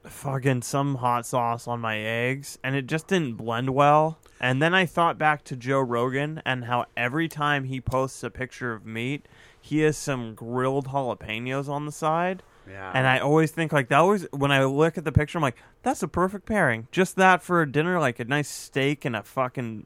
fucking 0.03 0.61
some 0.63 0.95
hot 0.95 1.25
sauce 1.25 1.67
on 1.67 1.79
my 1.79 1.97
eggs, 1.97 2.57
and 2.63 2.75
it 2.75 2.87
just 2.87 3.07
didn't 3.07 3.35
blend 3.35 3.69
well. 3.71 4.19
And 4.41 4.61
then 4.61 4.73
I 4.73 4.85
thought 4.85 5.17
back 5.17 5.43
to 5.45 5.55
Joe 5.55 5.81
Rogan 5.81 6.41
and 6.45 6.65
how 6.65 6.85
every 6.95 7.27
time 7.27 7.65
he 7.65 7.81
posts 7.81 8.23
a 8.23 8.29
picture 8.29 8.73
of 8.73 8.85
meat, 8.85 9.27
he 9.61 9.79
has 9.79 9.97
some 9.97 10.33
grilled 10.33 10.87
jalapenos 10.87 11.67
on 11.67 11.85
the 11.85 11.91
side. 11.91 12.43
Yeah. 12.69 12.91
And 12.93 13.07
I 13.07 13.19
always 13.19 13.51
think 13.51 13.73
like 13.73 13.89
that 13.89 13.97
always 13.97 14.27
when 14.31 14.51
I 14.51 14.63
look 14.63 14.97
at 14.97 15.03
the 15.03 15.11
picture, 15.11 15.37
I'm 15.37 15.41
like, 15.41 15.57
that's 15.81 16.03
a 16.03 16.07
perfect 16.07 16.45
pairing. 16.45 16.87
Just 16.91 17.15
that 17.15 17.41
for 17.41 17.61
a 17.61 17.71
dinner, 17.71 17.99
like 17.99 18.19
a 18.19 18.25
nice 18.25 18.47
steak 18.47 19.05
and 19.05 19.15
a 19.15 19.23
fucking 19.23 19.85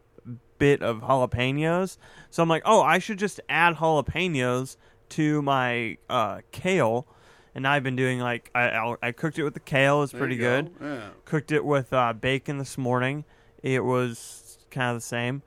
bit 0.57 0.81
of 0.81 1.01
jalapenos. 1.01 1.97
So 2.29 2.43
I'm 2.43 2.49
like, 2.49 2.63
oh, 2.65 2.81
I 2.81 2.99
should 2.99 3.19
just 3.19 3.39
add 3.49 3.75
jalapenos 3.75 4.77
to 5.09 5.41
my 5.41 5.97
uh, 6.09 6.39
kale. 6.51 7.07
And 7.55 7.67
I've 7.67 7.83
been 7.83 7.95
doing 7.95 8.19
like 8.19 8.49
I 8.55 8.95
I 9.01 9.11
cooked 9.11 9.37
it 9.37 9.43
with 9.43 9.53
the 9.53 9.59
kale. 9.59 10.01
It's 10.01 10.11
pretty 10.13 10.35
you 10.35 10.41
good. 10.41 10.79
go. 10.79 10.85
Yeah. 10.85 11.09
Cooked 11.25 11.51
it 11.51 11.63
with 11.63 11.93
uh, 11.93 12.13
bacon 12.13 12.57
this 12.57 12.77
morning. 12.77 13.25
It 13.61 13.83
was 13.83 14.57
kind 14.71 14.89
of 14.89 14.97
the 14.97 15.05
same. 15.05 15.43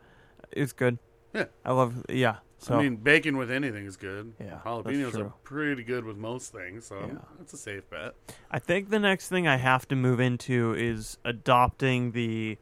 It's 0.52 0.72
good. 0.72 0.98
Yeah. 1.34 1.46
I 1.64 1.72
love. 1.72 2.04
Yeah. 2.08 2.36
So 2.58 2.74
I 2.74 2.82
mean, 2.82 2.96
bacon 2.96 3.36
with 3.36 3.50
anything 3.50 3.84
is 3.86 3.96
good. 3.96 4.32
Yeah, 4.40 4.58
Jalapenos 4.64 5.14
are 5.20 5.32
pretty 5.44 5.84
good 5.84 6.04
with 6.04 6.16
most 6.16 6.52
things, 6.52 6.86
so 6.86 6.98
Yeah. 7.06 7.18
that's 7.38 7.52
a 7.52 7.56
safe 7.58 7.88
bet. 7.90 8.14
I 8.50 8.58
think 8.58 8.88
the 8.88 8.98
next 8.98 9.28
thing 9.28 9.46
I 9.46 9.56
have 9.56 9.86
to 9.88 9.94
move 9.96 10.20
into 10.20 10.74
is 10.74 11.18
adopting 11.24 12.12
the 12.12 12.56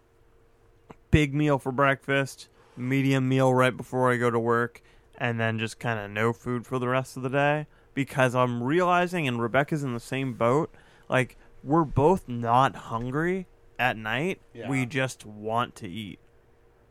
big 1.11 1.33
meal 1.33 1.59
for 1.59 1.71
breakfast, 1.71 2.49
medium 2.77 3.29
meal 3.29 3.55
right 3.55 3.75
before 3.75 4.11
I 4.13 4.17
go 4.17 4.31
to 4.31 4.39
work, 4.39 4.83
and 5.19 5.39
then 5.39 5.59
just 5.59 5.79
kind 5.79 5.99
of 6.01 6.11
no 6.11 6.33
food 6.33 6.67
for 6.67 6.79
the 6.79 6.89
rest 6.89 7.17
of 7.17 7.23
the 7.23 7.29
day. 7.29 7.67
Because 7.95 8.35
I'm 8.35 8.63
realizing, 8.63 9.29
and 9.29 9.41
Rebecca's 9.41 9.85
in 9.85 9.95
the 9.95 10.01
same 10.01 10.35
boat, 10.35 10.75
like, 11.09 11.37
we're 11.63 11.85
both 11.85 12.29
not 12.29 12.75
hungry 12.75 13.47
at 13.79 13.97
night. 13.97 14.41
Yeah. 14.53 14.69
We 14.69 14.85
just 14.85 15.25
want 15.25 15.77
to 15.77 15.89
eat. 15.89 16.19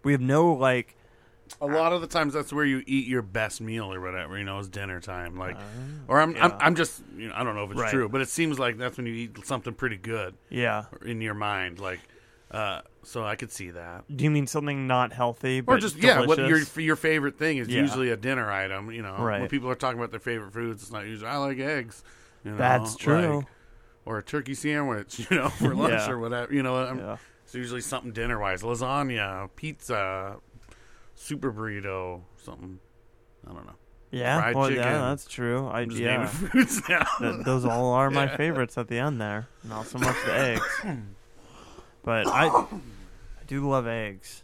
We 0.03 0.13
have 0.13 0.21
no, 0.21 0.53
like, 0.53 0.95
A 1.61 1.67
lot 1.67 1.91
of 1.91 2.01
the 2.01 2.07
times, 2.07 2.33
that's 2.33 2.53
where 2.53 2.65
you 2.65 2.83
eat 2.87 3.05
your 3.05 3.21
best 3.21 3.59
meal 3.61 3.93
or 3.93 3.99
whatever. 3.99 4.37
You 4.37 4.45
know, 4.45 4.59
is 4.59 4.69
dinner 4.69 4.99
time. 5.01 5.37
Like, 5.37 5.57
or 6.07 6.19
I'm, 6.21 6.35
I'm. 6.37 6.53
I'm 6.59 6.75
just, 6.75 7.03
you 7.17 7.27
know, 7.27 7.33
I 7.35 7.43
don't 7.43 7.55
know 7.55 7.65
if 7.65 7.71
it's 7.71 7.79
Right. 7.81 7.91
true, 7.91 8.07
but 8.09 8.21
it 8.21 8.29
seems 8.29 8.57
like 8.57 8.77
that's 8.77 8.97
when 8.97 9.05
you 9.05 9.13
eat 9.13 9.45
something 9.45 9.73
pretty 9.73 9.97
good 9.97 10.35
yeah. 10.49 10.85
in 11.05 11.21
your 11.21 11.33
mind. 11.33 11.79
Like, 11.79 11.99
uh, 12.49 12.81
so 13.03 13.23
I 13.25 13.35
could 13.35 13.51
see 13.51 13.69
that. 13.71 14.03
Do 14.15 14.23
you 14.23 14.31
mean 14.31 14.47
something 14.47 14.87
not 14.87 15.13
healthy? 15.13 15.61
But 15.61 15.73
Or 15.73 15.77
just 15.79 15.97
yeah, 15.97 16.25
what 16.25 16.37
your 16.37 16.59
your 16.77 16.95
favorite 16.95 17.37
thing 17.37 17.57
is 17.57 17.67
Yeah. 17.67 17.81
usually 17.81 18.09
a 18.11 18.17
dinner 18.17 18.51
item. 18.51 18.91
You 18.91 19.01
know, 19.01 19.13
when 19.15 19.47
people 19.49 19.69
are 19.69 19.75
talking 19.75 19.99
about 19.99 20.11
their 20.11 20.19
favorite 20.19 20.53
foods, 20.53 20.83
it's 20.83 20.91
not 20.91 21.05
usually 21.05 21.29
I 21.29 21.37
like 21.37 21.59
eggs. 21.59 22.03
You 22.43 22.51
know? 22.51 22.57
That's 22.57 22.95
true. 22.95 23.37
Like, 23.37 23.45
or 24.05 24.17
a 24.17 24.23
turkey 24.23 24.53
sandwich, 24.53 25.19
you 25.31 25.37
know, 25.37 25.49
for 25.49 25.73
lunch 25.73 25.93
Yeah. 25.93 26.09
or 26.11 26.19
whatever. 26.19 26.53
You 26.53 26.61
know, 26.63 26.75
I'm, 26.75 26.97
Yeah. 26.99 27.17
it's 27.45 27.55
usually 27.55 27.81
something 27.81 28.11
dinner 28.11 28.37
wise: 28.39 28.61
lasagna, 28.61 29.49
pizza, 29.55 30.37
super 31.15 31.51
burrito, 31.53 32.21
something. 32.43 32.79
I 33.49 33.53
don't 33.53 33.65
know. 33.65 33.75
Yeah, 34.11 34.39
Fried 34.41 34.55
well, 34.55 34.67
chicken. 34.69 34.83
yeah, 34.83 34.97
that's 35.09 35.25
true. 35.25 35.67
I 35.67 35.81
I'm 35.81 35.89
just 35.89 36.01
yeah, 36.01 36.11
naming 36.11 36.27
foods 36.27 36.81
now. 36.87 37.05
Th- 37.19 37.43
those 37.45 37.65
all 37.65 37.93
are 37.93 38.11
my 38.11 38.27
favorites 38.37 38.77
at 38.77 38.87
the 38.87 38.99
end 38.99 39.19
there. 39.19 39.47
Not 39.63 39.87
so 39.87 39.97
much 39.97 40.15
the 40.25 40.37
eggs, 40.37 40.81
but 42.03 42.27
I, 42.27 42.47
I 42.47 42.65
do 43.47 43.67
love 43.69 43.87
eggs. 43.87 44.43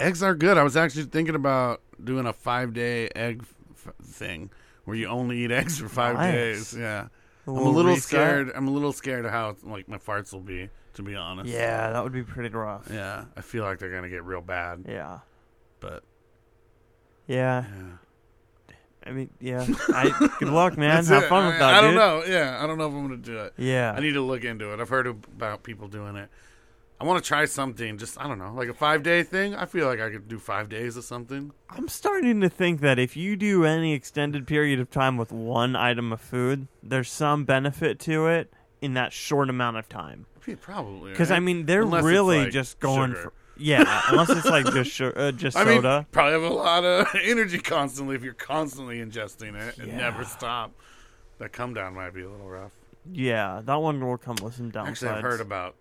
Eggs 0.00 0.22
are 0.22 0.34
good. 0.34 0.58
I 0.58 0.62
was 0.62 0.76
actually 0.76 1.04
thinking 1.04 1.34
about 1.34 1.80
doing 2.02 2.26
a 2.26 2.32
five 2.32 2.72
day 2.74 3.08
egg 3.14 3.44
f- 3.72 3.92
thing 4.02 4.50
where 4.84 4.96
you 4.96 5.06
only 5.06 5.38
eat 5.44 5.50
eggs 5.52 5.78
for 5.78 5.88
five 5.88 6.16
Nice. 6.16 6.32
days. 6.34 6.76
Yeah, 6.78 7.08
I'm 7.46 7.52
a 7.52 7.56
little 7.56 7.72
little 7.72 7.90
reset. 7.92 8.02
scared. 8.08 8.52
I'm 8.54 8.68
a 8.68 8.70
little 8.72 8.92
scared 8.92 9.24
of 9.24 9.30
how 9.30 9.56
like 9.62 9.88
my 9.88 9.98
farts 9.98 10.32
will 10.32 10.40
be. 10.40 10.68
To 10.94 11.02
be 11.02 11.16
honest. 11.16 11.50
Yeah, 11.50 11.90
that 11.90 12.04
would 12.04 12.12
be 12.12 12.22
pretty 12.22 12.54
rough. 12.54 12.88
Yeah, 12.88 13.24
I 13.36 13.40
feel 13.40 13.64
like 13.64 13.78
they're 13.80 13.90
gonna 13.90 14.08
get 14.08 14.22
real 14.24 14.40
bad, 14.40 14.84
Yeah, 14.88 15.18
but 15.80 16.04
yeah. 17.26 17.64
yeah. 17.66 18.76
I 19.06 19.10
mean, 19.12 19.28
yeah. 19.40 19.66
I 19.88 20.28
good 20.38 20.48
luck, 20.48 20.78
man. 20.78 21.04
Have 21.04 21.24
it. 21.24 21.28
fun 21.28 21.44
I, 21.44 21.46
with 21.48 21.58
that, 21.58 21.74
I 21.74 21.80
don't 21.80 21.90
dude. 21.90 21.98
know. 21.98 22.24
Yeah, 22.26 22.58
I 22.62 22.66
don't 22.66 22.78
know 22.78 22.86
if 22.86 22.94
I'm 22.94 23.02
gonna 23.02 23.16
do 23.16 23.38
it. 23.38 23.54
Yeah, 23.58 23.92
I 23.96 24.00
need 24.00 24.12
to 24.12 24.22
look 24.22 24.44
into 24.44 24.72
it. 24.72 24.80
I've 24.80 24.88
heard 24.88 25.06
about 25.06 25.62
people 25.62 25.88
doing 25.88 26.16
it. 26.16 26.28
I 27.04 27.06
want 27.06 27.22
to 27.22 27.28
try 27.28 27.44
something. 27.44 27.98
Just 27.98 28.18
I 28.18 28.26
don't 28.26 28.38
know, 28.38 28.54
like 28.54 28.68
a 28.70 28.74
five 28.74 29.02
day 29.02 29.22
thing. 29.22 29.54
I 29.54 29.66
feel 29.66 29.86
like 29.86 30.00
I 30.00 30.08
could 30.08 30.26
do 30.26 30.38
five 30.38 30.70
days 30.70 30.96
of 30.96 31.04
something. 31.04 31.52
I'm 31.68 31.86
starting 31.88 32.40
to 32.40 32.48
think 32.48 32.80
that 32.80 32.98
if 32.98 33.14
you 33.14 33.36
do 33.36 33.66
any 33.66 33.92
extended 33.92 34.46
period 34.46 34.80
of 34.80 34.90
time 34.90 35.18
with 35.18 35.30
one 35.30 35.76
item 35.76 36.14
of 36.14 36.20
food, 36.22 36.66
there's 36.82 37.10
some 37.10 37.44
benefit 37.44 37.98
to 38.00 38.26
it 38.28 38.50
in 38.80 38.94
that 38.94 39.12
short 39.12 39.50
amount 39.50 39.76
of 39.76 39.86
time. 39.86 40.24
Probably 40.62 41.10
Because 41.10 41.28
right? 41.30 41.36
I 41.36 41.40
mean, 41.40 41.66
they're 41.66 41.82
Unless 41.82 42.04
really 42.04 42.44
like, 42.44 42.52
just 42.52 42.80
going 42.80 43.10
sugar. 43.10 43.22
for 43.22 43.32
yeah. 43.58 44.00
Unless 44.08 44.30
it's 44.30 44.46
like 44.46 44.64
just 44.72 44.94
su- 44.94 45.12
uh, 45.14 45.30
just 45.32 45.56
I 45.58 45.64
mean, 45.64 45.76
soda. 45.82 46.06
probably 46.10 46.32
have 46.32 46.42
a 46.50 46.54
lot 46.54 46.84
of 46.84 47.06
energy 47.22 47.58
constantly 47.58 48.16
if 48.16 48.22
you're 48.24 48.32
constantly 48.32 48.98
ingesting 49.00 49.54
it 49.60 49.76
and 49.78 49.88
Yeah. 49.88 49.96
never 49.98 50.24
stop. 50.24 50.72
That 51.38 51.52
come 51.52 51.74
down 51.74 51.94
might 51.94 52.14
be 52.14 52.22
a 52.22 52.30
little 52.30 52.48
rough. 52.48 52.72
yeah, 53.12 53.60
that 53.62 53.74
one 53.76 54.00
will 54.04 54.16
come 54.16 54.36
with 54.42 54.54
some 54.54 54.70
downsides. 54.72 54.86
Actually, 54.88 55.08
I've 55.10 55.22
heard 55.22 55.40
about. 55.40 55.74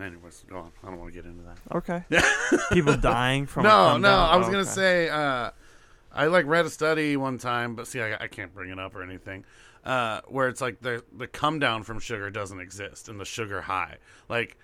Anyways, 0.00 0.44
go 0.48 0.58
on. 0.58 0.72
I 0.82 0.88
don't 0.88 0.98
want 0.98 1.12
to 1.12 1.22
get 1.22 1.28
into 1.28 1.42
that. 1.44 1.58
Okay. 1.76 2.04
People 2.72 2.96
dying 2.96 3.46
from 3.46 3.64
no, 3.64 3.96
no. 3.96 4.10
I 4.10 4.36
was 4.36 4.48
Oh, 4.48 4.50
gonna 4.50 4.64
say. 4.64 5.08
Uh, 5.08 5.50
I 6.12 6.26
like 6.26 6.46
read 6.46 6.66
a 6.66 6.70
study 6.70 7.16
one 7.16 7.38
time, 7.38 7.74
but 7.74 7.86
see, 7.86 8.00
I, 8.00 8.16
I 8.24 8.28
can't 8.28 8.54
bring 8.54 8.70
it 8.70 8.78
up 8.78 8.94
or 8.94 9.02
anything. 9.02 9.44
Uh, 9.84 10.20
where 10.28 10.48
it's 10.48 10.60
like 10.60 10.80
the 10.80 11.02
the 11.16 11.26
come 11.26 11.58
down 11.58 11.82
from 11.82 12.00
sugar 12.00 12.30
doesn't 12.30 12.60
exist, 12.60 13.08
and 13.08 13.18
the 13.20 13.24
sugar 13.24 13.60
high. 13.62 13.96
Like, 14.28 14.56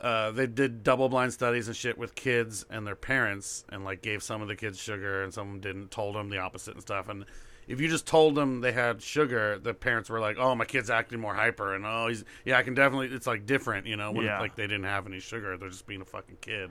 uh, 0.00 0.30
they 0.30 0.46
did 0.46 0.82
double 0.82 1.08
blind 1.08 1.32
studies 1.32 1.66
and 1.68 1.76
shit 1.76 1.98
with 1.98 2.14
kids 2.14 2.64
and 2.70 2.86
their 2.86 2.96
parents, 2.96 3.64
and 3.70 3.84
like 3.84 4.00
gave 4.02 4.22
some 4.22 4.40
of 4.42 4.48
the 4.48 4.56
kids 4.56 4.78
sugar 4.80 5.22
and 5.22 5.32
some 5.34 5.60
didn't. 5.60 5.90
Told 5.90 6.14
them 6.14 6.30
the 6.30 6.38
opposite 6.38 6.74
and 6.74 6.82
stuff. 6.82 7.08
And 7.08 7.24
if 7.68 7.80
you 7.80 7.88
just 7.88 8.06
told 8.06 8.34
them 8.34 8.60
they 8.60 8.72
had 8.72 9.00
sugar, 9.02 9.58
the 9.58 9.74
parents 9.74 10.08
were 10.10 10.18
like, 10.20 10.36
"Oh, 10.38 10.54
my 10.54 10.64
kid's 10.64 10.90
acting 10.90 11.20
more 11.20 11.34
hyper," 11.34 11.74
and 11.74 11.84
"Oh, 11.86 12.08
he's 12.08 12.24
yeah, 12.44 12.58
I 12.58 12.62
can 12.62 12.74
definitely." 12.74 13.08
It's 13.08 13.26
like 13.26 13.46
different, 13.46 13.86
you 13.86 13.96
know. 13.96 14.10
When 14.10 14.24
Yeah. 14.24 14.40
like 14.40 14.56
they 14.56 14.66
didn't 14.66 14.84
have 14.84 15.06
any 15.06 15.20
sugar, 15.20 15.56
they're 15.56 15.68
just 15.68 15.86
being 15.86 16.00
a 16.00 16.04
fucking 16.06 16.38
kid. 16.40 16.70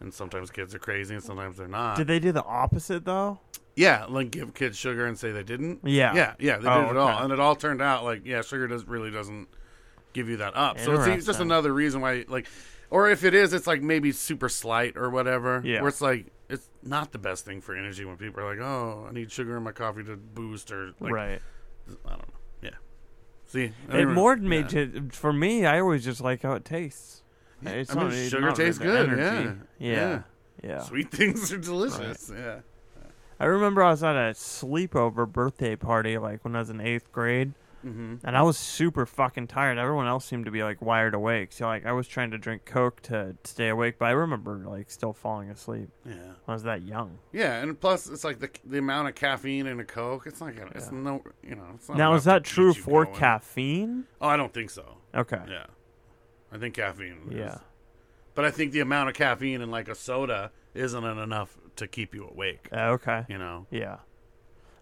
And 0.00 0.12
sometimes 0.14 0.50
kids 0.50 0.74
are 0.74 0.78
crazy, 0.78 1.14
and 1.14 1.22
sometimes 1.22 1.58
they're 1.58 1.68
not. 1.68 1.96
Did 1.98 2.06
they 2.06 2.18
do 2.18 2.32
the 2.32 2.42
opposite 2.44 3.04
though? 3.04 3.38
Yeah, 3.76 4.06
like 4.08 4.30
give 4.30 4.54
kids 4.54 4.76
sugar 4.78 5.06
and 5.06 5.18
say 5.18 5.30
they 5.30 5.42
didn't. 5.42 5.80
Yeah. 5.84 6.14
yeah, 6.14 6.34
yeah. 6.38 6.56
They 6.58 6.68
Oh, 6.68 6.82
did 6.82 6.90
it 6.92 6.96
all, 6.96 7.22
and 7.22 7.32
it 7.32 7.38
all 7.38 7.54
turned 7.54 7.82
out 7.82 8.02
like 8.04 8.24
yeah, 8.24 8.40
sugar 8.42 8.66
does 8.66 8.86
really 8.86 9.10
doesn't 9.10 9.48
give 10.14 10.28
you 10.28 10.38
that 10.38 10.56
up. 10.56 10.78
So 10.80 11.00
it's 11.02 11.26
just 11.26 11.40
another 11.40 11.72
reason 11.72 12.00
why 12.00 12.24
like, 12.28 12.46
or 12.88 13.10
if 13.10 13.24
it 13.24 13.34
is, 13.34 13.52
it's 13.52 13.66
like 13.66 13.82
maybe 13.82 14.10
super 14.10 14.48
slight 14.48 14.96
or 14.96 15.10
whatever. 15.10 15.60
Yeah. 15.64 15.80
where 15.80 15.88
it's 15.88 16.00
like 16.00 16.26
it's 16.50 16.68
not 16.82 17.12
the 17.12 17.18
best 17.18 17.44
thing 17.44 17.60
for 17.60 17.74
energy 17.76 18.04
when 18.04 18.16
people 18.16 18.42
are 18.42 18.50
like, 18.54 18.60
oh, 18.64 19.06
I 19.08 19.12
need 19.12 19.30
sugar 19.32 19.56
in 19.56 19.62
my 19.62 19.72
coffee 19.72 20.02
to 20.04 20.16
boost 20.16 20.70
or 20.72 20.92
like 21.00 21.12
right. 21.12 21.40
I 22.04 22.08
don't 22.10 22.18
know. 22.28 22.34
Yeah. 22.62 22.70
See, 23.46 23.72
It 23.90 24.08
more 24.08 24.36
yeah. 24.36 24.48
made 24.48 24.72
it, 24.72 25.14
for 25.14 25.32
me. 25.32 25.64
I 25.66 25.80
always 25.80 26.04
just 26.04 26.20
like 26.20 26.42
how 26.42 26.52
it 26.52 26.64
tastes. 26.64 27.22
It's 27.62 27.94
I 27.94 27.98
mean, 27.98 28.08
not- 28.08 28.14
sugar 28.30 28.40
not 28.46 28.56
tastes 28.56 28.78
good, 28.78 29.10
energy. 29.10 29.58
yeah. 29.78 29.90
yeah, 29.92 30.22
yeah. 30.62 30.82
Sweet 30.82 31.10
things 31.12 31.52
are 31.52 31.58
delicious. 31.58 32.30
Yeah. 32.34 32.60
I 33.38 33.46
remember 33.46 33.82
I 33.82 33.90
was 33.90 34.02
at 34.02 34.16
a 34.16 34.32
sleepover 34.34 35.26
birthday 35.30 35.74
party 35.76 36.18
like 36.18 36.44
when 36.44 36.54
I 36.54 36.58
was 36.58 36.68
in 36.70 36.80
eighth 36.80 37.10
grade, 37.10 37.52
Mm-hmm. 37.84 38.16
and 38.26 38.36
I 38.36 38.42
was 38.42 38.58
super 38.58 39.06
fucking 39.06 39.46
tired. 39.46 39.78
Everyone 39.78 40.06
else 40.06 40.24
seemed 40.24 40.44
to 40.44 40.50
be 40.50 40.62
like 40.62 40.82
wired 40.82 41.14
awake, 41.14 41.52
so 41.52 41.66
like 41.66 41.86
I 41.86 41.92
was 41.92 42.06
trying 42.06 42.30
to 42.32 42.38
drink 42.38 42.64
Coke 42.64 43.00
to 43.02 43.36
stay 43.44 43.68
awake, 43.68 43.96
but 43.98 44.06
I 44.06 44.10
remember 44.10 44.64
like 44.66 44.90
still 44.90 45.12
falling 45.12 45.48
asleep. 45.50 45.88
Yeah. 46.04 46.14
I 46.46 46.52
was 46.52 46.62
that 46.64 46.82
young. 46.82 47.18
Yeah, 47.32 47.62
and 47.62 47.78
plus 47.80 48.06
it's 48.08 48.24
like 48.24 48.38
the 48.38 48.50
the 48.64 48.78
amount 48.78 49.08
of 49.08 49.14
caffeine 49.14 49.66
in 49.66 49.80
a 49.80 49.84
Coke. 49.84 50.24
It's 50.26 50.40
not 50.40 50.54
gonna. 50.56 50.72
It's 50.74 50.86
Yeah. 50.92 50.98
no. 50.98 51.22
You 51.42 51.54
know. 51.56 51.66
It's 51.74 51.88
not 51.88 51.96
now 51.98 52.14
is 52.14 52.24
that 52.24 52.44
true 52.44 52.74
for 52.74 53.04
going. 53.06 53.16
caffeine? 53.16 54.04
Oh, 54.20 54.28
I 54.28 54.36
don't 54.36 54.52
think 54.52 54.70
so. 54.70 54.98
Okay. 55.14 55.40
Yeah, 55.48 55.66
I 56.52 56.58
think 56.58 56.74
caffeine. 56.74 57.18
is- 57.30 57.36
Yeah. 57.36 57.58
but 58.34 58.44
I 58.44 58.50
think 58.50 58.72
the 58.72 58.80
amount 58.80 59.08
of 59.08 59.14
caffeine 59.14 59.60
in 59.62 59.70
like 59.70 59.88
a 59.88 59.94
soda 59.94 60.50
isn't 60.74 61.04
enough 61.04 61.56
to 61.76 61.88
keep 61.88 62.14
you 62.14 62.26
awake. 62.28 62.68
Uh, 62.72 62.90
okay. 62.90 63.24
You 63.28 63.38
know. 63.38 63.66
Yeah. 63.70 63.98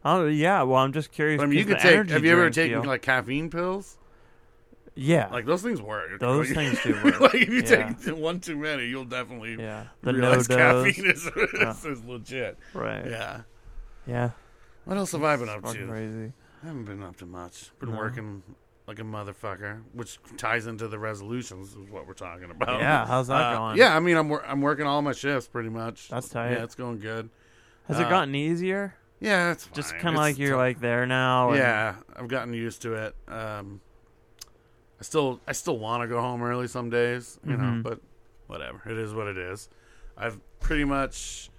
Oh 0.05 0.27
yeah. 0.27 0.63
Well, 0.63 0.79
I'm 0.81 0.93
just 0.93 1.11
curious. 1.13 1.41
I 1.43 1.47
mean, 1.47 1.59
you 1.59 1.65
could 1.65 1.79
take. 1.79 2.09
Have 2.11 2.25
you 2.25 2.33
ever 2.33 2.51
taken 2.51 2.83
deal- 2.83 2.89
like 2.91 3.03
caffeine 3.03 3.51
pills? 3.51 3.99
Yeah. 4.95 5.29
Like 5.29 5.47
those 5.47 5.63
things 5.63 5.81
work. 5.81 6.19
Those 6.19 6.49
Like, 6.51 6.57
things 6.57 6.83
do 6.85 7.05
work. 7.05 7.21
like 7.21 7.35
if 7.37 7.49
you 7.49 7.63
Yeah. 7.63 7.93
take 7.95 8.17
one 8.17 8.41
too 8.41 8.57
many, 8.57 8.87
you'll 8.87 9.05
definitely 9.05 9.57
yeah. 9.59 9.85
The 10.03 10.13
no 10.13 10.19
realize 10.31 10.49
caffeine 10.49 11.07
is, 11.07 11.25
is, 11.37 11.85
is 11.85 12.05
legit. 12.05 12.59
Right. 12.75 13.07
Yeah. 13.09 13.43
Yeah. 14.07 14.31
What 14.85 14.97
else 14.97 15.13
have 15.13 15.23
I 15.23 15.37
been 15.37 15.49
up 15.49 15.65
to? 15.73 15.87
crazy. 15.87 16.33
I 16.63 16.67
haven't 16.67 16.85
been 16.87 17.03
up 17.03 17.17
to 17.19 17.27
much. 17.27 17.71
Been 17.79 17.93
No. 17.93 17.99
working 17.99 18.43
like 18.89 18.99
a 18.99 19.03
motherfucker, 19.03 19.83
which 19.93 20.19
ties 20.39 20.67
into 20.67 20.89
the 20.89 20.99
resolutions 20.99 21.73
is 21.75 21.91
what 21.91 22.07
we're 22.07 22.15
talking 22.15 22.51
about. 22.51 22.81
Yeah, 22.81 23.07
how's 23.07 23.29
that 23.29 23.35
Uh, 23.53 23.57
going? 23.59 23.77
Yeah, 23.77 23.95
I 23.95 24.01
mean, 24.01 24.17
I'm 24.17 24.29
wor- 24.31 24.45
I'm 24.47 24.63
working 24.63 24.87
all 24.87 25.03
my 25.03 25.13
shifts 25.13 25.47
pretty 25.47 25.69
much. 25.69 26.09
That's 26.09 26.29
tight. 26.31 26.53
Yeah, 26.53 26.65
it's 26.65 26.75
going 26.75 26.99
good. 26.99 27.29
Has 27.87 27.99
Uh, 28.01 28.05
it 28.05 28.09
gotten 28.09 28.35
easier? 28.35 28.95
Yeah, 29.21 29.51
it's 29.53 29.67
Just 29.75 29.95
kind 29.99 30.15
of 30.15 30.21
like 30.21 30.39
you're 30.39 30.51
tough. 30.51 30.59
like 30.59 30.81
there 30.81 31.07
now. 31.07 31.51
and- 31.51 31.59
Yeah, 31.59 31.97
I've 32.15 32.29
gotten 32.29 32.55
used 32.55 32.83
to 32.83 32.95
it. 32.95 33.17
Um, 33.27 33.81
I 35.01 35.05
still 35.05 35.41
I 35.47 35.53
still 35.53 35.79
want 35.79 36.03
to 36.03 36.09
go 36.09 36.21
home 36.21 36.43
early 36.43 36.69
some 36.69 36.91
days, 36.91 37.39
you 37.45 37.57
know, 37.57 37.65
Mhm. 37.65 37.83
but 37.83 38.01
whatever. 38.47 38.81
It 38.87 38.97
is 38.99 39.15
what 39.15 39.27
it 39.29 39.37
is. 39.39 39.69
I've 40.17 40.39
pretty 40.61 40.85
much 40.85 41.51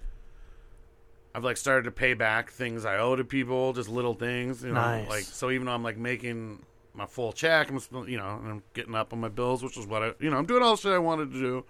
I've 1.34 1.44
like 1.44 1.56
started 1.56 1.84
to 1.84 1.90
pay 1.92 2.14
back 2.14 2.50
things 2.50 2.84
I 2.84 2.98
owe 2.98 3.14
to 3.14 3.24
people, 3.24 3.72
just 3.72 3.88
little 3.88 4.14
things, 4.14 4.62
you 4.64 4.72
know, 4.72 4.80
Nice. 4.80 5.08
like 5.08 5.24
so 5.24 5.50
even 5.50 5.66
though 5.66 5.72
I'm 5.72 5.82
like 5.84 5.96
making 5.96 6.64
my 6.92 7.06
full 7.06 7.32
check, 7.32 7.70
I'm 7.70 7.78
you 8.08 8.16
know, 8.18 8.36
and 8.42 8.50
I'm 8.50 8.62
getting 8.74 8.94
up 8.94 9.12
on 9.12 9.20
my 9.20 9.28
bills, 9.28 9.62
which 9.62 9.76
is 9.78 9.86
what 9.86 10.02
I, 10.02 10.14
you 10.18 10.28
know, 10.28 10.36
I'm 10.38 10.46
doing 10.46 10.62
all 10.62 10.74
the 10.76 10.80
shit 10.82 10.92
I 10.92 10.98
wanted 10.98 11.32
to 11.32 11.38
do 11.38 11.64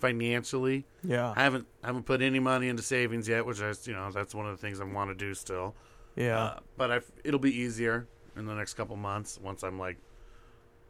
financially. 0.00 0.84
Yeah. 1.04 1.32
I 1.36 1.42
haven't 1.42 1.66
haven't 1.84 2.04
put 2.04 2.22
any 2.22 2.38
money 2.38 2.68
into 2.68 2.82
savings 2.82 3.28
yet, 3.28 3.44
which 3.46 3.60
I, 3.60 3.72
you 3.84 3.92
know, 3.94 4.10
that's 4.10 4.34
one 4.34 4.46
of 4.46 4.52
the 4.52 4.60
things 4.60 4.80
I 4.80 4.84
want 4.84 5.10
to 5.10 5.14
do 5.14 5.34
still. 5.34 5.74
Yeah. 6.16 6.38
Uh, 6.38 6.58
but 6.76 6.90
I, 6.90 7.00
it'll 7.24 7.40
be 7.40 7.54
easier 7.54 8.06
in 8.36 8.46
the 8.46 8.54
next 8.54 8.74
couple 8.74 8.96
months 8.96 9.38
once 9.42 9.62
I'm 9.62 9.78
like, 9.78 9.96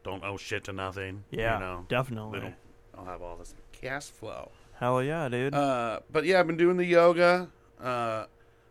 don't 0.05 0.25
owe 0.25 0.37
shit 0.37 0.65
to 0.65 0.73
nothing. 0.73 1.25
yeah. 1.31 1.55
you 1.55 1.61
know, 1.61 1.87
definitely. 1.89 2.55
I'll 2.97 3.05
have 3.05 3.23
all 3.23 3.37
this 3.37 3.55
cash 3.73 4.05
flow. 4.07 4.51
Hell 4.79 5.03
yeah, 5.03 5.29
dude. 5.29 5.55
Uh, 5.55 6.01
but 6.11 6.25
yeah, 6.25 6.41
I've 6.41 6.47
been 6.47 6.57
doing 6.57 6.77
the 6.77 6.85
yoga. 6.85 7.49
Uh, 7.81 8.25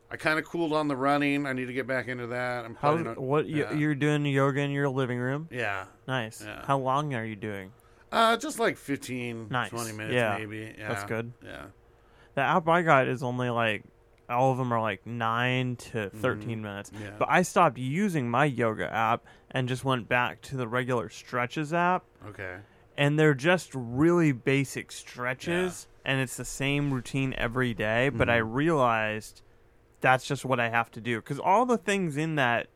I 0.10 0.16
kind 0.16 0.40
of 0.40 0.46
cooled 0.46 0.72
on 0.74 0.88
the 0.88 0.96
running. 0.96 1.46
I 1.46 1.54
need 1.54 1.66
to 1.66 1.74
get 1.74 1.86
back 1.86 2.08
into 2.08 2.28
that. 2.28 2.66
I'm 2.66 2.76
How? 2.76 2.94
on- 2.94 3.06
What? 3.16 3.46
You, 3.48 3.64
yeah. 3.64 3.74
You're 3.74 3.96
doing 3.96 4.26
yoga 4.26 4.62
in 4.62 4.72
your 4.72 4.88
living 4.90 5.20
room? 5.20 5.48
Yeah. 5.52 5.86
Nice. 6.08 6.44
Yeah. 6.46 6.66
How 6.66 6.78
long 6.78 7.14
are 7.14 7.26
you 7.26 7.36
doing? 7.36 7.72
Uh, 8.12 8.38
just 8.38 8.60
like 8.60 8.78
15, 8.78 9.48
Nice. 9.50 9.70
20 9.70 9.92
minutes 9.94 10.14
Yeah. 10.16 10.38
maybe. 10.38 10.74
Yeah. 10.78 10.88
That's 10.90 11.04
good. 11.04 11.34
Yeah. 11.44 11.66
The 12.36 12.42
app 12.42 12.68
I 12.68 12.82
got 12.82 13.08
is 13.08 13.24
only 13.24 13.50
like 13.50 13.84
all 14.30 14.52
of 14.52 14.58
them 14.58 14.72
are 14.74 14.82
like 14.82 15.06
nine 15.06 15.76
to 15.78 16.10
13 16.10 16.62
minutes. 16.62 16.90
Mm-hmm. 16.90 17.04
Yeah. 17.04 17.12
But 17.20 17.30
I 17.30 17.42
stopped 17.42 17.78
using 17.78 18.30
my 18.30 18.46
yoga 18.46 18.92
app 18.94 19.26
and 19.52 19.68
just 19.68 19.84
went 19.86 20.08
back 20.10 20.42
to 20.44 20.58
the 20.58 20.68
regular 20.68 21.10
stretches 21.10 21.74
app. 21.74 22.04
Okay. 22.28 22.58
and 22.98 23.18
they're 23.20 23.34
just 23.36 23.72
really 23.76 24.32
basic 24.32 24.92
stretches 24.92 25.88
and 26.04 26.20
it's 26.20 26.36
the 26.38 26.44
same 26.46 26.92
routine 26.92 27.32
every 27.38 27.72
day 27.74 28.10
but 28.10 28.28
i 28.28 28.40
Mm-hmm. 28.40 28.54
realized 28.54 29.42
that's 30.02 30.26
just 30.26 30.44
what 30.44 30.60
i 30.60 30.70
have 30.70 30.90
to 30.92 31.00
do 31.00 31.18
because 31.20 31.38
all 31.40 31.66
the 31.68 31.78
things 31.78 32.18
in 32.18 32.36
that 32.36 32.68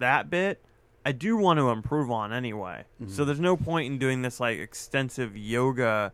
that 0.00 0.28
bit 0.28 0.60
i 1.04 1.12
do 1.12 1.36
want 1.36 1.58
to 1.58 1.70
improve 1.70 2.10
on 2.10 2.32
anyway 2.32 2.84
Mm-hmm. 3.00 3.12
so 3.12 3.24
there's 3.24 3.40
no 3.40 3.56
point 3.56 3.86
in 3.92 3.98
doing 3.98 4.22
this 4.22 4.38
like 4.40 4.58
extensive 4.58 5.36
yoga 5.36 6.12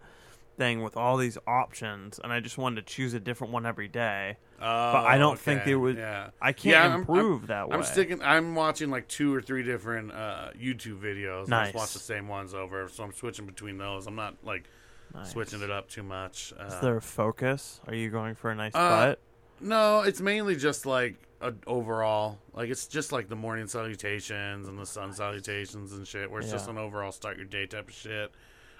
thing 0.57 0.83
with 0.83 0.97
all 0.97 1.17
these 1.17 1.39
options, 1.47 2.19
and 2.19 2.33
I 2.33 2.41
just 2.41 2.59
wanted 2.59 2.85
to 2.85 2.93
choose 2.93 3.15
a 3.15 3.21
different 3.21 3.53
one 3.53 3.65
every 3.65 3.87
day. 3.87 4.39
Oh, 4.59 4.63
But 4.93 5.07
I 5.07 5.17
don't 5.17 5.39
think 5.39 5.61
okay, 5.61 5.71
they 5.71 5.77
would- 5.77 5.97
Yeah. 5.97 6.31
I 6.43 6.51
can't 6.53 6.73
Yeah, 6.73 6.83
I'm- 6.83 7.01
improve 7.03 7.43
I'm, 7.43 7.47
that 7.47 7.69
way. 7.69 7.77
I'm 7.77 7.85
sticking. 7.85 8.21
I'm 8.25 8.57
watching 8.57 8.91
like 8.91 9.07
two 9.07 9.33
or 9.33 9.41
three 9.41 9.63
different 9.63 10.11
uh, 10.11 10.49
YouTube 10.61 10.99
videos. 11.01 11.47
I 11.47 11.51
Nice. 11.51 11.67
just 11.67 11.75
watch 11.77 11.93
the 11.93 12.01
same 12.01 12.27
ones 12.27 12.55
over, 12.55 12.89
so 12.89 13.05
I'm 13.05 13.13
switching 13.13 13.47
between 13.47 13.79
those. 13.79 14.09
I'm 14.09 14.17
not 14.17 14.35
like 14.43 14.65
Nice. 15.15 15.31
switching 15.31 15.63
it 15.63 15.71
up 15.71 15.89
too 15.89 16.03
much. 16.03 16.53
Uh, 16.59 16.65
Is 16.65 16.81
there 16.81 16.97
a 16.97 17.01
focus? 17.03 17.81
Are 17.87 17.95
you 17.95 18.11
going 18.11 18.35
for 18.35 18.51
a 18.51 18.57
nice 18.57 18.75
Uh, 18.75 18.89
butt? 19.11 19.21
No, 19.61 20.03
it's 20.03 20.21
mainly 20.21 20.57
just 20.57 20.87
like 20.87 21.17
a 21.41 21.53
overall. 21.67 22.39
Like 22.55 22.71
it's 22.71 22.87
just 22.87 23.13
like 23.13 23.29
the 23.29 23.37
morning 23.37 23.67
salutations 23.67 24.69
and 24.69 24.79
the 24.79 24.87
sun 24.87 25.13
salutations 25.13 25.93
and 25.93 26.07
shit. 26.07 26.31
Where 26.31 26.41
it's 26.41 26.51
just 26.51 26.69
an 26.69 26.79
overall 26.79 27.13
start 27.13 27.37
your 27.37 27.47
day 27.47 27.67
type 27.67 27.89
of 27.89 27.95
shit, 27.95 28.31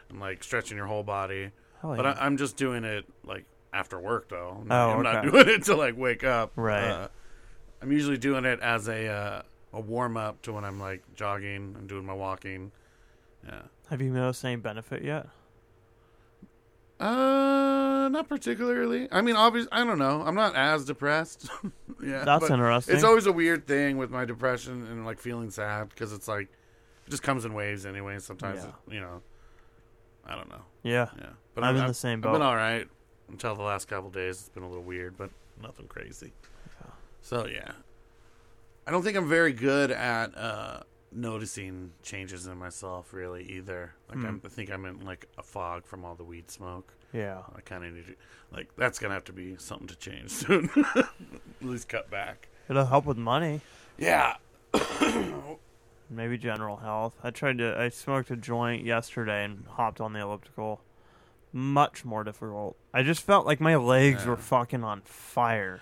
and 0.09 0.21
like 0.21 0.43
stretching 0.45 0.77
your 0.77 0.87
whole 0.87 1.03
body. 1.03 1.51
Hell 1.81 1.95
But 1.97 2.05
yeah. 2.05 2.13
I, 2.19 2.27
I'm 2.27 2.37
just 2.37 2.57
doing 2.57 2.85
it 2.85 3.05
like 3.25 3.45
after 3.73 3.99
work 3.99 4.29
though. 4.29 4.65
Oh, 4.71 4.91
I'm 4.91 5.03
not 5.03 5.23
doing 5.25 5.49
it 5.49 5.65
to 5.65 5.77
like 5.77 5.97
wake 5.97 6.25
up. 6.25 6.53
Right. 6.57 6.85
Uh, 6.89 7.09
I'm 7.81 7.93
usually 7.93 8.19
doing 8.19 8.45
it 8.45 8.61
as 8.61 8.89
a 8.89 9.07
uh, 9.09 9.43
a 9.73 9.81
warm 9.81 10.17
up 10.17 10.43
to 10.43 10.53
when 10.53 10.65
I'm 10.65 10.81
like 10.81 11.03
jogging 11.15 11.75
and 11.79 11.89
doing 11.89 12.05
my 12.05 12.15
walking. 12.15 12.73
Yeah. 13.47 13.63
Have 13.91 14.03
you 14.03 14.11
noticed 14.11 14.45
any 14.45 14.57
benefit 14.57 15.03
yet? 15.03 15.27
Uh, 17.01 18.09
not 18.11 18.29
particularly. 18.29 19.09
I 19.13 19.21
mean, 19.21 19.37
obviously, 19.37 19.71
I 19.73 19.85
don't 19.85 19.99
know. 19.99 20.23
I'm 20.25 20.35
not 20.35 20.55
as 20.57 20.85
depressed. 20.85 21.49
yeah, 22.03 22.25
That's 22.25 22.51
interesting. 22.51 22.95
It's 22.95 23.05
always 23.05 23.27
a 23.27 23.33
weird 23.33 23.67
thing 23.67 23.97
with 23.99 24.11
my 24.11 24.25
depression 24.25 24.87
and 24.87 25.05
like 25.07 25.19
feeling 25.19 25.51
sad 25.51 25.91
because 25.91 26.13
it's 26.13 26.27
like 26.29 26.49
it 27.07 27.11
just 27.11 27.23
comes 27.23 27.45
in 27.45 27.55
waves 27.55 27.87
anyway. 27.87 28.19
Sometimes 28.19 28.63
Yeah. 28.65 28.71
it, 28.89 28.95
you 28.95 29.01
know, 29.01 29.23
I 30.27 30.35
don't 30.35 30.49
know. 30.49 30.63
Yeah. 30.83 31.09
Yeah, 31.19 31.31
but 31.55 31.65
I'm 31.65 31.77
in 31.77 31.83
I've- 31.83 31.91
the 31.91 31.95
same 31.95 32.19
I've 32.19 32.23
boat. 32.23 32.33
been 32.35 32.43
all 32.43 32.57
right 32.57 32.89
until 33.29 33.55
the 33.55 33.63
last 33.63 33.87
couple 33.89 34.11
days. 34.11 34.41
It's 34.41 34.49
been 34.49 34.63
a 34.65 34.69
little 34.69 34.83
weird, 34.85 35.17
but 35.17 35.31
nothing 35.63 35.87
crazy. 35.87 36.33
So 37.21 37.47
yeah, 37.47 37.73
I 38.87 38.91
don't 38.91 39.03
think 39.03 39.17
I'm 39.17 39.29
very 39.29 39.53
good 39.53 39.91
at 39.91 40.37
uh, 40.37 40.81
noticing 41.13 41.93
changes 42.03 42.47
in 42.47 42.59
myself 42.59 43.13
really 43.13 43.45
either. 43.45 43.95
Like. 44.09 44.25
I'm, 44.25 44.39
hmm. 44.41 44.47
I 44.47 44.49
think 44.49 44.71
I'm 44.71 44.85
in 44.85 45.01
like 45.05 45.27
a 45.39 45.43
fog 45.43 45.87
from 45.87 46.05
all 46.05 46.15
the 46.15 46.25
weed 46.25 46.51
smoke. 46.51 46.93
Yeah. 47.13 47.43
I 47.57 47.61
kind 47.63 47.85
of 47.85 47.95
need 47.95 48.07
to 48.07 48.15
like 48.53 48.75
that's 48.77 48.99
gonna 48.99 49.15
have 49.15 49.25
to 49.25 49.33
be 49.33 49.57
something 49.59 49.89
to 49.89 49.97
change 49.97 50.31
soon. 50.31 50.71
At 50.95 51.07
least 51.63 51.89
cut 51.89 52.11
back. 52.11 52.49
It'll 52.69 52.85
help 52.85 53.07
with 53.07 53.17
money. 53.17 53.61
Yeah. 53.97 54.37
Maybe 56.11 56.39
general 56.39 56.77
health. 56.77 57.15
I 57.23 57.31
tried 57.31 57.59
to. 57.59 57.79
I 57.79 57.89
smoked 57.91 58.31
a 58.31 58.37
joint 58.37 58.85
yesterday 58.85 59.45
and 59.45 59.65
hopped 59.69 60.01
on 60.01 60.13
the 60.13 60.21
elliptical. 60.21 60.81
Much 61.53 62.05
more 62.05 62.25
difficult. 62.25 62.77
I 62.93 63.03
just 63.03 63.23
felt 63.23 63.47
like 63.47 63.61
my 63.61 63.77
legs 63.77 64.23
Yeah. 64.25 64.31
were 64.31 64.37
fucking 64.37 64.85
on 64.85 65.01
fire. 65.03 65.81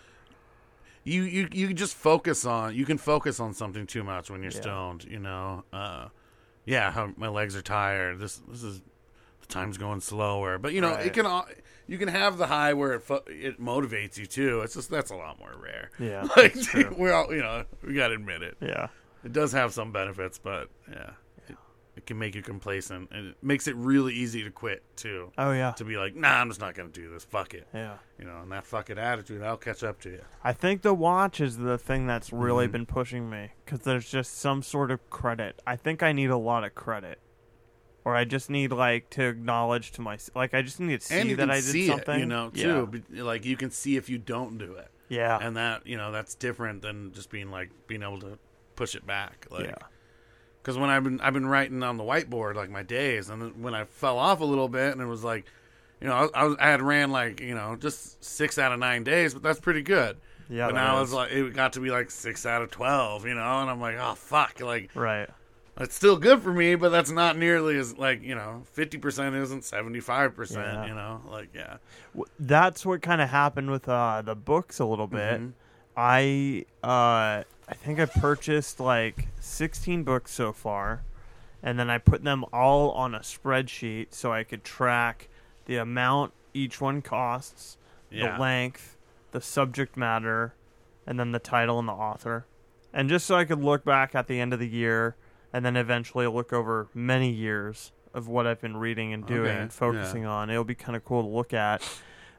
You 1.06 1.22
you 1.22 1.48
you 1.52 1.72
just 1.72 1.94
focus 1.94 2.44
on 2.44 2.74
you 2.74 2.84
can 2.84 2.98
focus 2.98 3.38
on 3.40 3.54
something 3.54 3.86
too 3.86 4.02
much 4.02 4.28
when 4.30 4.42
you're 4.42 4.52
Yeah. 4.52 4.60
stoned. 4.60 5.04
You 5.04 5.20
know. 5.20 5.64
Uh, 5.72 6.08
yeah. 6.64 6.90
How 6.90 7.12
my 7.16 7.28
legs 7.28 7.54
are 7.56 7.62
tired. 7.62 8.18
This 8.18 8.42
this 8.48 8.62
is 8.64 8.80
the 9.40 9.46
time's 9.46 9.78
going 9.78 10.00
slower. 10.00 10.58
But 10.58 10.72
you 10.72 10.80
know 10.80 10.90
Right. 10.90 11.06
it 11.06 11.12
can 11.12 11.42
you 11.86 11.96
can 11.98 12.08
have 12.08 12.38
the 12.38 12.48
high 12.48 12.74
where 12.74 12.94
it 12.94 13.02
fo- 13.04 13.22
it 13.28 13.60
motivates 13.60 14.18
you 14.18 14.26
too. 14.26 14.62
It's 14.62 14.74
just 14.74 14.90
that's 14.90 15.10
a 15.12 15.16
lot 15.16 15.38
more 15.38 15.54
rare. 15.62 15.90
Yeah, 16.00 16.26
Like 16.36 16.56
we're 16.98 17.12
all 17.12 17.32
you 17.32 17.40
know 17.42 17.64
we 17.84 17.94
got 17.94 18.08
to 18.08 18.14
admit 18.14 18.42
it. 18.42 18.56
Yeah. 18.60 18.88
It 19.24 19.32
does 19.32 19.52
have 19.52 19.72
some 19.72 19.92
benefits, 19.92 20.38
but 20.38 20.68
yeah, 20.90 21.10
can 22.06 22.18
make 22.18 22.34
you 22.34 22.42
complacent, 22.42 23.10
and 23.12 23.28
it 23.28 23.36
makes 23.42 23.66
it 23.66 23.74
really 23.76 24.14
easy 24.14 24.42
to 24.44 24.50
quit 24.50 24.82
too. 24.96 25.32
Oh 25.36 25.52
yeah. 25.52 25.72
To 25.72 25.84
be 25.84 25.96
like, 25.96 26.14
nah, 26.16 26.40
I'm 26.40 26.48
just 26.48 26.60
not 26.60 26.74
gonna 26.74 26.88
do 26.88 27.10
this. 27.10 27.24
Fuck 27.24 27.52
it. 27.54 27.66
Yeah. 27.74 27.96
You 28.18 28.24
know, 28.24 28.38
and 28.42 28.50
that 28.52 28.64
fuck 28.64 28.88
it 28.90 28.96
attitude, 28.98 29.42
I'll 29.42 29.56
catch 29.56 29.82
up 29.82 30.00
to 30.02 30.10
you. 30.10 30.22
I 30.44 30.52
think 30.52 30.82
the 30.82 30.94
watch 30.94 31.40
is 31.40 31.58
the 31.58 31.76
thing 31.78 32.06
that's 32.06 32.32
really 32.32 32.68
Mhm. 32.68 32.72
been 32.72 32.86
pushing 32.86 33.28
me 33.28 33.50
because 33.64 33.80
there's 33.80 34.08
just 34.10 34.38
some 34.38 34.62
sort 34.62 34.90
of 34.90 35.08
credit. 35.10 35.60
I 35.66 35.76
think 35.76 36.02
I 36.02 36.12
need 36.12 36.30
a 36.30 36.36
lot 36.38 36.64
of 36.64 36.74
credit, 36.74 37.18
or 38.04 38.14
I 38.16 38.24
just 38.24 38.48
need 38.50 38.72
like 38.72 39.10
to 39.10 39.24
acknowledge 39.24 39.90
to 39.92 40.00
myself. 40.00 40.36
Like 40.36 40.54
I 40.54 40.62
just 40.62 40.78
need 40.80 41.00
to 41.00 41.06
see 41.06 41.34
that 41.34 41.50
I 41.50 41.60
did 41.60 41.86
something. 41.88 42.14
it, 42.14 42.20
you 42.20 42.26
know, 42.26 42.50
too. 42.50 42.86
Be- 42.86 43.20
Like 43.22 43.44
you 43.44 43.56
can 43.56 43.70
see 43.70 43.96
if 43.96 44.08
you 44.08 44.18
don't 44.18 44.58
do 44.58 44.74
it, 44.74 44.90
Yeah. 45.08 45.38
and 45.40 45.56
that 45.56 45.86
you 45.86 45.96
know 45.96 46.12
that's 46.12 46.34
different 46.34 46.82
than 46.82 47.12
just 47.12 47.30
being 47.30 47.50
like 47.50 47.70
being 47.88 48.02
able 48.02 48.20
to 48.20 48.38
push 48.76 48.94
it 48.94 49.06
back. 49.06 49.46
Like, 49.50 49.66
yeah. 49.66 49.74
Because 50.66 50.76
when 50.76 50.90
I've 50.90 51.04
been 51.04 51.20
I've 51.20 51.32
been 51.32 51.46
writing 51.46 51.84
on 51.84 51.96
the 51.96 52.02
whiteboard 52.02 52.56
like 52.56 52.70
my 52.70 52.82
days, 52.82 53.30
and 53.30 53.62
when 53.62 53.72
I 53.72 53.84
fell 53.84 54.18
off 54.18 54.40
a 54.40 54.44
little 54.44 54.68
bit, 54.68 54.90
and 54.90 55.00
it 55.00 55.06
was 55.06 55.22
like, 55.22 55.44
you 56.00 56.08
know, 56.08 56.12
I, 56.14 56.22
was- 56.22 56.30
I, 56.34 56.44
was, 56.44 56.56
I 56.58 56.66
had 56.70 56.82
ran 56.82 57.12
like 57.12 57.40
you 57.40 57.54
know 57.54 57.76
just 57.76 58.24
six 58.24 58.58
out 58.58 58.72
of 58.72 58.80
nine 58.80 59.04
days, 59.04 59.32
but 59.32 59.44
that's 59.44 59.60
pretty 59.60 59.82
good. 59.82 60.16
Yeah. 60.48 60.66
but 60.66 60.74
now 60.74 61.02
it's 61.02 61.12
like 61.12 61.30
it 61.30 61.54
got 61.54 61.74
to 61.74 61.80
be 61.80 61.90
like 61.90 62.10
six 62.10 62.44
out 62.44 62.62
of 62.62 62.72
twelve, 62.72 63.26
you 63.26 63.34
know, 63.34 63.60
and 63.60 63.70
I'm 63.70 63.80
like, 63.80 63.96
oh 63.96 64.14
fuck, 64.16 64.60
like 64.60 64.90
right. 64.96 65.28
it's 65.78 65.94
still 65.94 66.16
good 66.16 66.42
for 66.42 66.52
me, 66.52 66.74
but 66.74 66.88
that's 66.88 67.12
not 67.12 67.38
nearly 67.38 67.76
as 67.78 67.96
like 67.96 68.24
you 68.24 68.34
know, 68.34 68.62
fifty 68.72 68.98
percent 68.98 69.36
isn't 69.36 69.64
seventy 69.64 70.00
five 70.00 70.34
percent, 70.34 70.88
you 70.88 70.94
know, 70.94 71.20
like 71.30 71.50
yeah, 71.54 71.76
That's 72.40 72.84
what 72.84 73.02
kind 73.02 73.20
of 73.20 73.28
happened 73.28 73.70
with 73.70 73.88
uh, 73.88 74.22
the 74.22 74.34
books 74.34 74.80
a 74.80 74.84
little 74.84 75.06
bit. 75.06 75.40
Mhm. 75.40 75.52
I 75.96 76.64
uh, 76.82 77.44
I 77.68 77.74
think 77.74 77.98
I 77.98 78.06
purchased 78.06 78.78
like 78.80 79.28
16 79.40 80.04
books 80.04 80.32
so 80.32 80.52
far, 80.52 81.02
and 81.62 81.78
then 81.78 81.90
I 81.90 81.98
put 81.98 82.22
them 82.22 82.44
all 82.52 82.90
on 82.92 83.14
a 83.14 83.20
spreadsheet 83.20 84.08
so 84.10 84.32
I 84.32 84.44
could 84.44 84.62
track 84.62 85.28
the 85.66 85.76
amount 85.76 86.32
each 86.54 86.80
one 86.80 87.02
costs, 87.02 87.76
yeah, 88.10 88.36
the 88.36 88.40
length, 88.42 88.96
the 89.32 89.40
subject 89.40 89.96
matter, 89.96 90.54
and 91.06 91.18
then 91.18 91.32
the 91.32 91.38
title 91.38 91.78
and 91.78 91.88
the 91.88 91.92
author. 91.92 92.46
And 92.92 93.08
just 93.08 93.26
so 93.26 93.34
I 93.36 93.44
could 93.44 93.62
look 93.62 93.84
back 93.84 94.14
at 94.14 94.26
the 94.26 94.40
end 94.40 94.52
of 94.52 94.58
the 94.58 94.68
year 94.68 95.16
and 95.52 95.64
then 95.64 95.76
eventually 95.76 96.26
look 96.26 96.52
over 96.52 96.88
many 96.94 97.30
years 97.30 97.92
of 98.14 98.28
what 98.28 98.46
I've 98.46 98.60
been 98.60 98.76
reading 98.76 99.12
and 99.12 99.26
doing 99.26 99.50
Okay, 99.50 99.60
and 99.60 99.72
focusing 99.72 100.24
on. 100.24 100.48
It'll 100.50 100.64
be 100.64 100.74
kind 100.74 100.96
of 100.96 101.04
cool 101.04 101.22
to 101.22 101.28
look 101.28 101.52
at. 101.52 101.82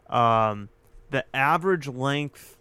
Um, 0.10 0.70
the 1.12 1.24
average 1.36 1.88
length 1.88 2.58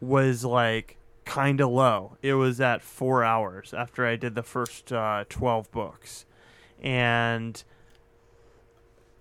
was 0.00 0.44
like 0.44 0.96
kind 1.24 1.60
of 1.60 1.70
low. 1.70 2.16
It 2.22 2.34
was 2.34 2.60
at 2.60 2.82
four 2.82 3.24
hours 3.24 3.72
after 3.74 4.06
I 4.06 4.16
did 4.16 4.34
the 4.34 4.42
first 4.42 4.92
uh, 4.92 5.24
12 5.28 5.70
books. 5.70 6.26
And 6.82 7.62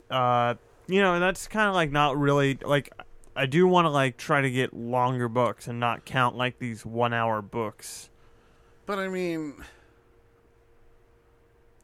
uh, 0.09 0.55
you 0.87 1.01
know, 1.01 1.19
that's 1.19 1.47
kind 1.47 1.67
of 1.69 1.75
like 1.75 1.91
not 1.91 2.17
really 2.17 2.57
like 2.61 2.89
I 3.35 3.45
do 3.45 3.65
want 3.67 3.85
to 3.85 3.89
like 3.89 4.17
try 4.17 4.41
to 4.41 4.51
get 4.51 4.73
longer 4.73 5.27
books 5.27 5.67
and 5.67 5.79
not 5.79 6.05
count 6.05 6.35
like 6.35 6.59
these 6.59 6.85
one 6.85 7.13
hour 7.13 7.41
books. 7.41 8.09
but 8.85 8.99
I 8.99 9.07
mean, 9.07 9.55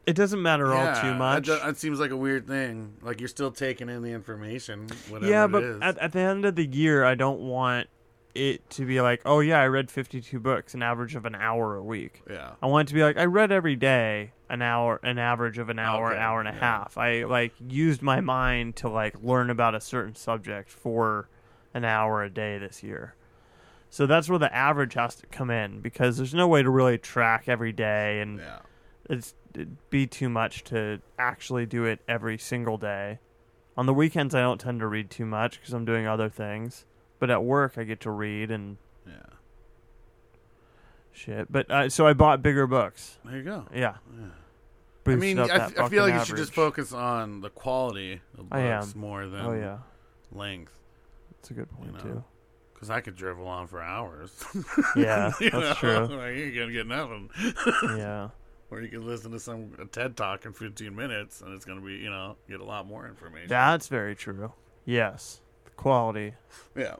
It 0.06 0.14
doesn't 0.14 0.42
matter 0.42 0.72
all 0.74 1.00
too 1.00 1.14
much. 1.14 1.48
It, 1.48 1.62
that 1.62 1.76
seems 1.76 1.98
like 1.98 2.10
a 2.10 2.16
weird 2.16 2.46
thing. 2.46 2.94
Like 3.02 3.20
you're 3.20 3.28
still 3.28 3.50
taking 3.50 3.88
in 3.88 4.02
the 4.02 4.10
information, 4.12 4.88
whatever 5.08 5.30
yeah, 5.30 5.46
but 5.46 5.62
at, 5.82 5.98
at 5.98 6.12
the 6.12 6.20
end 6.20 6.44
of 6.44 6.56
the 6.56 6.66
year, 6.66 7.04
I 7.04 7.14
don't 7.14 7.40
want 7.40 7.88
it 8.34 8.68
to 8.70 8.86
be 8.86 9.00
like, 9.00 9.22
oh 9.24 9.40
yeah, 9.40 9.60
I 9.60 9.66
read 9.66 9.90
52 9.90 10.38
books, 10.40 10.74
an 10.74 10.82
average 10.82 11.14
of 11.14 11.24
an 11.24 11.34
hour 11.34 11.76
a 11.76 11.82
week. 11.82 12.22
yeah, 12.30 12.52
I 12.62 12.66
want 12.66 12.88
it 12.88 12.90
to 12.90 12.94
be 12.94 13.02
like 13.02 13.16
I 13.16 13.24
read 13.24 13.50
every 13.52 13.76
day 13.76 14.32
an 14.48 14.62
hour, 14.62 15.00
an 15.02 15.18
average 15.18 15.58
of 15.58 15.68
an 15.68 15.78
hour, 15.78 16.12
Okay, 16.12 16.20
hour 16.20 16.40
and 16.40 16.48
a 16.48 16.52
yeah. 16.52 16.58
half. 16.60 16.98
I 16.98 17.24
like 17.24 17.52
used 17.68 18.02
my 18.02 18.20
mind 18.20 18.76
to 18.76 18.88
like 18.88 19.22
learn 19.22 19.50
about 19.50 19.74
a 19.74 19.80
certain 19.80 20.14
subject 20.14 20.70
for 20.70 21.28
an 21.74 21.84
hour 21.84 22.22
a 22.22 22.30
day 22.30 22.58
this 22.58 22.82
year. 22.82 23.14
So 23.90 24.06
that's 24.06 24.28
where 24.28 24.38
the 24.38 24.54
average 24.54 24.94
has 24.94 25.16
to 25.16 25.26
come 25.26 25.50
in 25.50 25.80
because 25.80 26.16
there's 26.16 26.34
no 26.34 26.46
way 26.46 26.62
to 26.62 26.70
really 26.70 26.98
track 26.98 27.48
every 27.48 27.72
day, 27.72 28.20
and 28.20 28.38
yeah. 28.38 28.58
it's 29.08 29.34
it'd 29.54 29.76
be 29.90 30.06
too 30.06 30.28
much 30.28 30.62
to 30.64 31.00
actually 31.18 31.66
do 31.66 31.84
it 31.84 32.00
every 32.06 32.38
single 32.38 32.76
day. 32.78 33.18
On 33.76 33.86
the 33.86 33.94
weekends, 33.94 34.34
I 34.34 34.40
don't 34.42 34.60
tend 34.60 34.80
to 34.80 34.86
read 34.86 35.10
too 35.10 35.26
much 35.26 35.58
because 35.60 35.72
I'm 35.74 35.84
doing 35.84 36.06
other 36.06 36.28
things. 36.28 36.84
But 37.20 37.30
at 37.30 37.44
work, 37.44 37.74
I 37.78 37.84
get 37.84 38.00
to 38.00 38.10
read 38.10 38.50
and 38.50 38.76
Yeah. 39.06 39.12
shit. 41.12 41.50
But 41.52 41.70
uh, 41.70 41.88
so 41.88 42.06
I 42.06 42.12
bought 42.12 42.42
bigger 42.42 42.66
books. 42.66 43.18
There 43.24 43.36
you 43.36 43.42
go. 43.44 43.66
Yeah. 43.74 43.94
Yeah. 44.18 44.26
I 45.06 45.14
mean, 45.16 45.38
I, 45.38 45.46
f- 45.48 45.78
I 45.78 45.88
feel 45.88 46.04
like 46.04 46.14
you 46.14 46.24
should 46.24 46.36
just 46.36 46.52
focus 46.52 46.92
on 46.92 47.40
the 47.40 47.50
quality 47.50 48.20
of 48.38 48.46
I 48.52 48.62
books 48.62 48.92
am. 48.94 49.00
more 49.00 49.26
than 49.26 49.40
Oh 49.44 49.52
yeah, 49.54 49.78
length. 50.30 50.72
that's 51.32 51.50
a 51.50 51.54
good 51.54 51.70
point 51.70 51.94
know. 51.94 52.00
too. 52.00 52.24
Because 52.74 52.90
I 52.90 53.00
could 53.00 53.16
drivel 53.16 53.46
on 53.48 53.66
for 53.66 53.82
hours. 53.82 54.32
Yeah, 54.96 55.32
You 55.40 55.50
that's 55.50 55.82
know? 55.82 56.06
true. 56.06 56.16
Like, 56.16 56.36
you 56.36 56.44
ain't 56.44 56.54
gonna 56.54 56.72
get 56.72 56.86
nothing. 56.86 57.30
Yeah, 57.98 58.28
Or 58.70 58.80
you 58.82 58.88
can 58.88 59.04
listen 59.04 59.32
to 59.32 59.40
some 59.40 59.72
a 59.80 59.84
TED 59.86 60.16
talk 60.16 60.44
in 60.46 60.52
15 60.52 60.94
minutes, 60.94 61.40
and 61.40 61.54
it's 61.54 61.64
gonna 61.64 61.80
be, 61.80 61.94
you 61.94 62.10
know, 62.10 62.36
get 62.48 62.60
a 62.60 62.64
lot 62.64 62.86
more 62.86 63.08
information. 63.08 63.48
that's 63.48 63.88
very 63.88 64.14
true. 64.14 64.52
Yes, 64.84 65.40
the 65.64 65.70
quality. 65.72 66.34
yeah, 66.76 66.96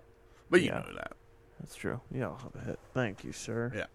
but 0.51 0.61
you 0.61 0.67
Yeah. 0.69 0.81
know 0.81 0.93
that. 0.97 1.13
That's 1.61 1.75
true. 1.77 2.01
Yeah, 2.11 2.29
I'll 2.29 2.39
have 2.39 2.55
a 2.63 2.65
hit. 2.67 2.79
Thank 2.95 3.23
you, 3.25 3.33
sir. 3.33 3.73
Yeah. 3.75 3.87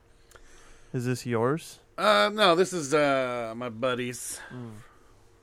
Is 0.93 1.05
this 1.05 1.25
yours? 1.25 1.79
Uh, 1.97 2.29
no, 2.33 2.55
this 2.55 2.73
is 2.73 2.93
uh 2.93 3.53
my 3.55 3.69
buddy's. 3.69 4.39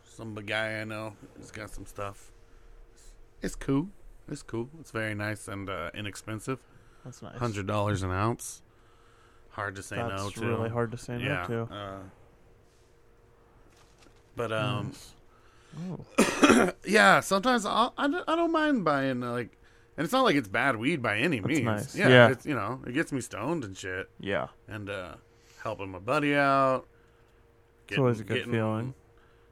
some 0.05 0.35
guy 0.35 0.81
I 0.81 0.85
know. 0.85 1.15
He's 1.39 1.51
got 1.51 1.71
some 1.71 1.87
stuff. 1.87 2.31
It's 3.41 3.55
cool. 3.55 3.89
It's 4.29 4.43
cool. 4.43 4.69
It's 4.81 4.91
very 4.93 5.15
nice 5.15 5.49
and 5.49 5.69
uh, 5.69 5.91
inexpensive. 5.95 6.59
That's 7.05 7.21
nice. 7.23 7.37
Hundred 7.39 7.67
dollars 7.67 8.03
an 8.03 8.11
ounce. 8.13 8.63
Hard 9.51 9.75
to 9.77 9.83
say 9.83 9.97
That's 9.97 10.23
no 10.23 10.31
to. 10.31 10.47
really 10.47 10.71
hard 10.71 10.93
to 10.93 10.97
say 10.99 11.19
yeah. 11.19 11.45
no 11.49 11.67
to. 11.67 11.75
Uh, 11.75 11.99
but 14.37 14.53
um, 14.53 14.87
Nice. 14.87 15.13
Oh, 16.45 16.73
yeah. 16.87 17.21
Sometimes 17.21 17.67
I'll, 17.67 17.93
I 17.99 18.09
don't, 18.09 18.25
I 18.29 18.37
don't 18.37 18.53
mind 18.53 18.85
buying 18.85 19.23
uh, 19.23 19.33
like, 19.33 19.59
and 19.97 20.05
it's 20.05 20.13
not 20.13 20.25
like 20.25 20.37
it's 20.37 20.49
bad 20.49 20.77
weed 20.77 21.03
by 21.03 21.19
any 21.19 21.41
means. 21.41 21.65
nice. 21.65 21.97
Yeah, 21.97 22.09
Yeah. 22.09 22.31
It's, 22.31 22.47
you 22.47 22.55
know, 22.55 22.81
it 22.87 22.93
gets 22.93 23.13
me 23.13 23.21
stoned 23.21 23.65
and 23.65 23.77
shit, 23.77 24.09
yeah. 24.21 24.49
and 24.69 24.89
uh, 24.89 25.15
helping 25.63 25.91
my 25.91 25.99
buddy 25.99 26.35
out. 26.35 26.87
It's 27.89 27.99
always 27.99 28.21
a 28.21 28.25
good 28.25 28.45
feeling. 28.45 28.95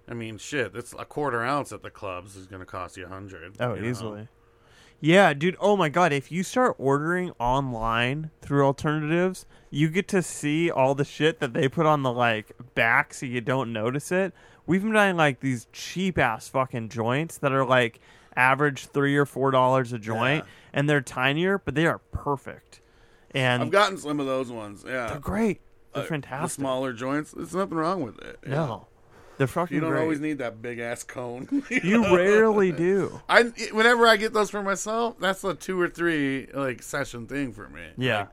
I 0.09 0.15
mean, 0.15 0.39
shit. 0.39 0.75
It's 0.75 0.95
a 0.99 1.05
quarter 1.05 1.45
ounce 1.45 1.73
at 1.73 1.83
the 1.83 1.91
clubs 1.91 2.35
is 2.37 2.47
going 2.47 2.61
to 2.61 2.67
cost 2.67 2.97
you 2.97 3.05
a 3.05 3.09
hundred. 3.09 3.55
Oh, 3.61 3.75
you 3.75 3.83
know? 3.83 3.89
easily. 3.89 4.29
Yeah, 5.03 5.33
dude. 5.33 5.57
Oh 5.61 5.77
my 5.77 5.89
god, 5.89 6.13
if 6.13 6.31
you 6.31 6.43
start 6.43 6.75
ordering 6.79 7.33
online 7.39 8.31
through 8.43 8.65
alternatives, 8.67 9.47
you 9.71 9.89
get 9.89 10.09
to 10.09 10.23
see 10.23 10.71
all 10.71 10.95
the 10.95 11.07
shit 11.07 11.41
that 11.41 11.55
they 11.55 11.69
put 11.69 11.87
on 11.87 12.03
the 12.03 12.13
like 12.13 12.53
back 12.75 13.15
so 13.15 13.25
you 13.25 13.41
don't 13.41 13.73
notice 13.73 14.13
it. 14.13 14.35
We've 14.67 14.83
been 14.83 14.93
buying 14.93 15.17
like 15.17 15.41
these 15.41 15.69
cheap 15.73 16.19
ass 16.19 16.49
fucking 16.49 16.91
joints 16.91 17.39
that 17.39 17.53
are 17.53 17.65
like 17.65 18.01
average 18.37 18.87
3 18.87 19.17
or 19.17 19.27
4 19.27 19.51
dollars 19.51 19.93
a 19.93 19.99
joint 19.99 20.45
Yeah. 20.45 20.51
and 20.73 20.89
they're 20.89 21.01
tinier, 21.01 21.59
but 21.59 21.75
they 21.75 21.87
are 21.87 21.99
perfect. 22.13 22.81
And 23.33 23.63
I've 23.63 23.71
gotten 23.71 23.97
some 23.99 24.19
of 24.21 24.27
those 24.27 24.51
ones. 24.51 24.85
Yeah, 24.87 25.09
they're 25.09 25.19
great. 25.19 25.61
They're 25.95 26.05
Uh, 26.05 26.07
fantastic. 26.07 26.57
The 26.57 26.61
smaller 26.63 26.93
joints. 26.93 27.33
There's 27.33 27.55
nothing 27.55 27.77
wrong 27.77 28.03
with 28.03 28.19
it. 28.21 28.39
Yeah. 28.45 28.51
No. 28.55 28.87
They're 29.39 29.47
fucking 29.47 29.75
You 29.75 29.81
don't 29.81 29.91
great. 29.91 30.03
always 30.03 30.21
need 30.21 30.39
that 30.39 30.61
big 30.61 30.79
ass 30.81 31.03
cone. 31.03 31.65
you 31.71 32.15
rarely 32.15 32.73
do. 32.73 33.23
I 33.29 33.45
whenever 33.73 34.07
I 34.07 34.17
get 34.17 34.33
those 34.35 34.51
for 34.51 34.63
myself, 34.63 35.19
that's 35.19 35.43
a 35.45 35.55
two 35.55 35.81
or 35.81 35.89
three 35.89 36.47
like 36.53 36.83
session 36.83 37.27
thing 37.27 37.53
for 37.53 37.69
me. 37.69 37.83
Yeah. 37.97 38.19
Like, 38.19 38.29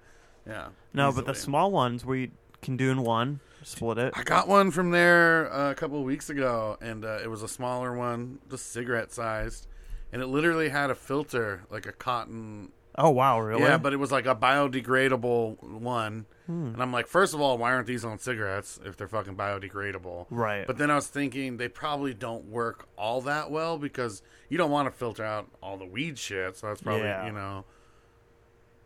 yeah. 0.48 0.68
No, 0.94 1.12
but 1.14 1.26
the 1.26 1.34
small 1.36 1.72
ones 1.72 2.04
we 2.06 2.32
can 2.62 2.76
do 2.76 2.90
in 2.92 3.04
one, 3.04 3.40
split 3.64 3.98
it. 4.00 4.14
I 4.18 4.24
got 4.24 4.48
one 4.50 4.70
from 4.72 4.92
there 4.92 5.52
uh, 5.54 5.72
a 5.72 5.76
couple 5.76 5.98
of 6.00 6.04
weeks 6.06 6.30
ago, 6.30 6.78
and 6.82 7.06
uh, 7.06 7.20
it 7.24 7.30
was 7.30 7.42
a 7.44 7.48
smaller 7.48 7.96
one, 7.96 8.40
just 8.50 8.72
cigarette 8.72 9.14
sized, 9.14 9.68
and 10.17 10.23
it 10.23 10.30
literally 10.30 10.69
had 10.69 10.89
a 10.89 10.95
filter, 10.95 11.62
like 11.69 11.86
a 11.86 11.91
cotton. 11.91 12.71
Oh 12.97 13.12
wow, 13.12 13.39
really? 13.39 13.62
Yeah, 13.62 13.77
but 13.77 13.93
it 13.93 13.97
was 13.97 14.12
like 14.12 14.25
a 14.25 14.34
biodegradable 14.36 15.62
one. 15.80 16.25
Hmm. 16.47 16.69
And 16.73 16.82
I'm 16.82 16.91
like, 16.91 17.06
first 17.06 17.36
of 17.36 17.39
all, 17.41 17.56
why 17.60 17.71
aren't 17.71 17.86
these 17.86 18.03
on 18.03 18.17
cigarettes 18.17 18.80
if 18.84 18.97
they're 18.97 19.08
fucking 19.08 19.36
biodegradable? 19.36 20.25
Right. 20.32 20.65
But 20.65 20.80
then 20.80 20.89
I 20.89 20.95
was 20.95 21.06
thinking 21.06 21.58
they 21.58 21.67
probably 21.67 22.15
don't 22.15 22.45
work 22.45 22.88
all 22.97 23.21
that 23.21 23.51
well 23.51 23.77
because 23.77 24.23
you 24.49 24.58
don't 24.58 24.71
want 24.71 24.91
to 24.91 24.97
filter 24.97 25.23
out 25.23 25.47
all 25.62 25.77
the 25.77 25.86
weed 25.86 26.17
shit. 26.17 26.58
So 26.58 26.65
that's 26.65 26.82
probably 26.82 27.03
Yeah. 27.03 27.27
you 27.27 27.32
know, 27.34 27.65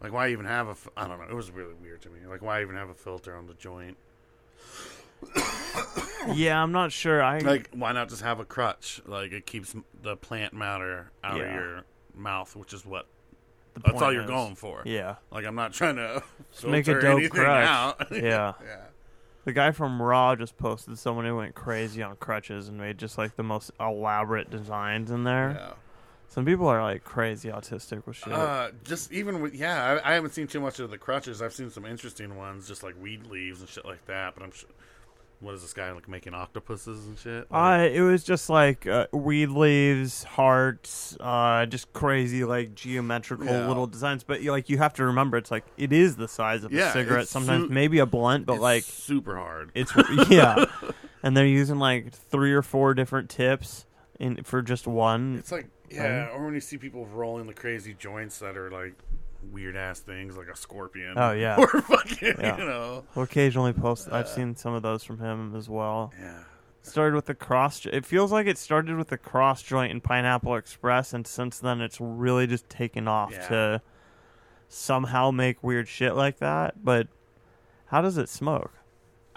like 0.01 0.11
why 0.11 0.27
even 0.31 0.45
have 0.45 0.67
a? 0.67 0.75
I 0.97 1.07
don't 1.07 1.17
know. 1.17 1.27
It 1.29 1.33
was 1.33 1.49
really 1.49 1.75
weird 1.81 2.01
to 2.01 2.09
me. 2.09 2.19
Like 2.27 2.41
why 2.41 2.61
even 2.61 2.75
have 2.75 2.89
a 2.89 2.93
filter 2.93 3.33
on 3.37 3.47
the 3.47 3.53
joint? 3.53 3.95
Yeah, 6.33 6.61
I'm 6.61 6.71
not 6.71 6.91
sure. 6.91 7.21
I 7.21 7.39
Like 7.39 7.69
why 7.73 7.91
not 7.91 8.09
just 8.09 8.21
have 8.21 8.39
a 8.39 8.45
crutch? 8.45 9.01
Like 9.05 9.31
it 9.31 9.45
keeps 9.45 9.75
the 10.01 10.15
plant 10.15 10.53
matter 10.53 11.11
out 11.23 11.41
of 11.41 11.47
your 11.47 11.83
mouth, 12.15 12.55
which 12.55 12.73
is 12.73 12.85
what 12.85 13.07
the 13.73 13.81
that's 13.81 14.01
all 14.01 14.11
you're 14.13 14.23
is- 14.23 14.29
going 14.29 14.55
for. 14.55 14.81
Yeah. 14.85 15.15
Like 15.31 15.45
I'm 15.45 15.55
not 15.55 15.73
trying 15.73 15.95
to 15.95 16.23
make 16.67 16.87
a 16.87 16.99
dope 16.99 17.29
crutch. 17.29 17.67
out. 17.67 18.07
Yeah. 18.11 18.53
yeah. 18.63 18.81
The 19.43 19.53
guy 19.53 19.71
from 19.71 19.99
Raw 19.99 20.35
just 20.35 20.55
posted 20.57 20.99
someone 20.99 21.25
who 21.25 21.35
went 21.35 21.55
crazy 21.55 22.03
on 22.03 22.15
crutches 22.17 22.67
and 22.67 22.77
made 22.77 22.99
just 22.99 23.17
like 23.17 23.35
the 23.35 23.43
most 23.43 23.71
elaborate 23.79 24.51
designs 24.51 25.09
in 25.09 25.23
there. 25.23 25.55
Yeah. 25.59 25.73
Some 26.27 26.45
people 26.45 26.67
are 26.67 26.81
like 26.81 27.03
crazy 27.03 27.49
autistic 27.49 28.05
with 28.05 28.17
shit. 28.17 28.31
Uh, 28.31 28.69
just 28.83 29.11
even 29.11 29.41
with 29.41 29.53
yeah, 29.55 29.99
I, 30.03 30.11
I 30.11 30.13
haven't 30.13 30.33
seen 30.33 30.47
too 30.47 30.59
much 30.61 30.79
of 30.79 30.91
the 30.91 30.97
crutches. 30.97 31.41
I've 31.41 31.53
seen 31.53 31.69
some 31.71 31.85
interesting 31.85 32.37
ones, 32.37 32.67
just 32.67 32.83
like 32.83 32.95
weed 33.01 33.25
leaves 33.27 33.59
and 33.61 33.67
shit 33.69 33.83
like 33.83 34.05
that. 34.05 34.35
But 34.35 34.43
I'm 34.43 34.51
sure, 34.51 34.69
what 35.41 35.53
is 35.55 35.61
this 35.61 35.73
guy 35.73 35.91
like 35.91 36.07
making 36.07 36.33
octopuses 36.33 37.05
and 37.07 37.17
shit? 37.17 37.47
Uh, 37.51 37.87
it 37.91 38.01
was 38.01 38.23
just 38.23 38.49
like 38.49 38.85
uh, 38.87 39.07
weed 39.11 39.47
leaves, 39.49 40.23
hearts, 40.23 41.17
uh, 41.19 41.65
just 41.65 41.91
crazy 41.93 42.43
like 42.43 42.75
geometrical 42.75 43.45
Yeah. 43.47 43.67
little 43.67 43.87
designs. 43.87 44.23
But 44.23 44.41
you- 44.41 44.51
like 44.51 44.69
you 44.69 44.77
have 44.77 44.93
to 44.95 45.05
remember, 45.05 45.37
it's 45.37 45.51
like 45.51 45.65
it 45.77 45.91
is 45.91 46.15
the 46.15 46.27
size 46.27 46.63
of 46.63 46.71
Yeah, 46.71 46.89
a 46.89 46.93
cigarette. 46.93 47.27
Sometimes 47.27 47.65
su- 47.67 47.73
maybe 47.73 47.99
a 47.99 48.05
blunt, 48.05 48.45
but 48.45 48.53
It's 48.53 48.61
like 48.61 48.83
super 48.83 49.35
hard. 49.35 49.71
It's 49.73 49.91
yeah, 50.29 50.65
and 51.23 51.35
they're 51.35 51.45
using 51.45 51.77
like 51.79 52.11
three 52.13 52.53
or 52.53 52.61
four 52.61 52.93
different 52.93 53.29
tips 53.29 53.85
in 54.19 54.43
for 54.43 54.61
just 54.61 54.85
one. 54.87 55.37
It's 55.39 55.51
like 55.51 55.67
yeah, 55.89 56.29
or 56.33 56.45
when 56.45 56.53
you 56.53 56.61
see 56.61 56.77
people 56.77 57.05
rolling 57.07 57.47
the 57.47 57.53
crazy 57.53 57.93
joints 57.93 58.39
that 58.39 58.55
are 58.55 58.69
like 58.71 58.93
weird 59.43 59.75
ass 59.75 59.99
things, 59.99 60.37
like 60.37 60.47
a 60.47 60.55
scorpion. 60.55 61.13
Oh, 61.17 61.31
yeah. 61.31 61.55
or 61.59 61.67
fucking 61.67 62.35
Yeah. 62.39 62.57
you 62.57 62.65
know. 62.65 63.03
We'll 63.15 63.23
occasionally 63.25 63.73
post. 63.73 64.07
I've 64.11 64.25
uh, 64.25 64.27
seen 64.27 64.55
some 64.55 64.73
of 64.73 64.83
those 64.83 65.03
from 65.03 65.19
him 65.19 65.55
as 65.55 65.69
well. 65.69 66.13
Yeah. 66.19 66.39
Started 66.83 67.15
with 67.15 67.25
the 67.25 67.35
cross. 67.35 67.85
It 67.85 68.05
feels 68.05 68.31
like 68.31 68.47
it 68.47 68.57
started 68.57 68.97
with 68.97 69.09
the 69.09 69.17
cross 69.17 69.61
joint 69.61 69.91
in 69.91 70.01
Pineapple 70.01 70.55
Express, 70.55 71.13
and 71.13 71.27
since 71.27 71.59
then 71.59 71.79
it's 71.81 72.01
really 72.01 72.47
just 72.47 72.67
taken 72.69 73.07
off 73.07 73.31
Yeah. 73.31 73.47
to 73.49 73.81
somehow 74.67 75.31
make 75.31 75.61
weird 75.63 75.87
shit 75.87 76.15
like 76.15 76.39
that. 76.39 76.83
But 76.83 77.07
how 77.87 78.01
does 78.01 78.17
it 78.17 78.29
smoke? 78.29 78.71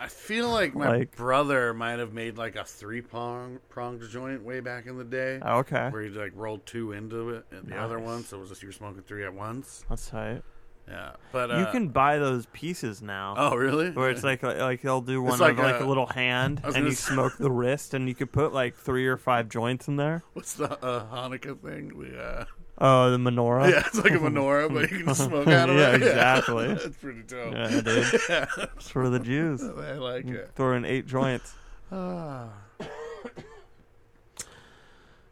I 0.05 0.09
feel 0.09 0.51
like 0.51 0.75
my 0.75 0.89
Like- 0.99 1.17
brother 1.17 1.73
might 1.73 1.99
have 1.99 2.13
made 2.13 2.37
like 2.37 2.57
a 2.57 2.65
three 2.65 3.01
prong 3.01 3.59
pronged 3.71 4.03
joint 4.11 4.43
way 4.43 4.61
back 4.61 4.87
in 4.87 4.99
the 4.99 5.05
day. 5.05 5.39
Oh, 5.43 5.59
okay, 5.61 5.89
Where 5.91 6.03
he 6.03 6.11
like 6.11 6.33
rolled 6.35 6.67
two 6.67 6.93
into 6.93 7.31
it 7.31 7.47
and 7.51 7.67
the 7.69 7.77
other 7.79 7.99
one, 7.99 8.23
so 8.23 8.37
it 8.37 8.41
was 8.41 8.51
just 8.51 8.63
you 8.63 8.69
were 8.69 8.73
smoking 8.73 9.03
three 9.03 9.25
at 9.25 9.33
once. 9.33 9.85
that's 9.89 10.09
tight. 10.11 10.43
Yeah, 10.87 11.13
but 11.33 11.51
uh, 11.51 11.57
you 11.61 11.67
can 11.73 11.89
buy 11.89 12.19
those 12.19 12.45
pieces 12.53 13.01
now. 13.01 13.35
Oh, 13.39 13.57
really? 13.57 13.91
Where 13.91 14.11
it's 14.11 14.23
like 14.23 14.43
like 14.43 14.83
they'll 14.83 15.01
do 15.01 15.23
one 15.23 15.39
like 15.39 15.53
of 15.53 15.59
like 15.65 15.81
a- 15.81 15.85
a 15.85 15.87
little 15.87 16.05
hand, 16.09 16.61
and 16.63 16.85
you 16.85 16.93
smoke 16.93 17.39
the 17.39 17.51
wrist, 17.51 17.95
and 17.95 18.07
you 18.07 18.15
could 18.15 18.31
put 18.33 18.53
like 18.53 18.77
three 18.77 19.07
or 19.07 19.17
five 19.17 19.49
joints 19.49 19.89
in 19.89 19.97
there. 19.97 20.23
what's 20.35 20.53
the 20.53 20.71
uh, 20.85 21.07
Hanukkah 21.11 21.59
thing? 21.59 21.89
The, 21.99 22.23
uh, 22.23 22.45
Oh, 22.87 23.11
the 23.11 23.17
menorah. 23.17 23.71
yeah, 23.71 23.83
it's 23.87 23.97
like 23.97 24.13
a 24.13 24.19
menorah, 24.19 24.71
but 24.73 24.91
you 24.91 25.05
can 25.05 25.15
smoke 25.15 25.49
out 25.49 25.71
of 25.71 25.77
Yeah, 25.77 25.91
it. 25.95 25.95
exactly. 26.03 26.67
That's 26.75 26.97
pretty 26.99 27.23
dope. 27.23 27.55
Yeah, 27.55 27.81
dude. 27.81 28.21
Yeah, 28.29 28.47
It's 28.77 28.91
for 28.91 29.09
the 29.09 29.19
Jews. 29.21 29.63
I 29.63 29.93
like 29.95 30.27
it. 30.27 30.51
Throw 30.55 30.77
in 30.77 30.85
eight 30.85 31.07
joints. 31.07 31.55
Ah. 31.91 32.49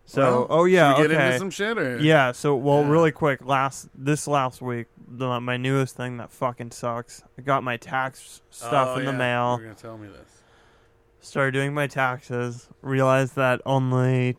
So, 0.05 0.23
Well, 0.23 0.47
oh 0.51 0.65
yeah, 0.65 0.97
get 0.97 1.11
into 1.11 1.38
some 1.38 1.51
shit 1.51 1.79
or? 1.79 1.99
Yeah, 1.99 2.33
so 2.33 2.55
well, 2.55 2.83
Yeah. 2.83 2.91
really 2.91 3.12
quick. 3.12 3.45
Last 3.45 3.88
this 3.95 4.27
last 4.29 4.61
week, 4.61 4.87
the, 5.07 5.41
my 5.41 5.57
newest 5.57 5.97
thing 5.97 6.19
that 6.19 6.31
fucking 6.31 6.71
sucks. 6.73 7.23
I 7.38 7.43
got 7.43 7.62
my 7.62 7.77
tax 7.79 8.43
stuff 8.51 8.97
Oh, 8.97 8.99
in 8.99 9.07
the 9.07 9.12
mail. 9.12 9.57
You're 9.59 9.69
gonna 9.69 9.75
tell 9.79 9.97
me 9.97 10.09
this. 10.09 10.43
Started 11.21 11.53
doing 11.53 11.73
my 11.73 11.87
taxes. 11.87 12.69
Realized 12.83 13.37
that 13.37 13.62
only 13.65 14.37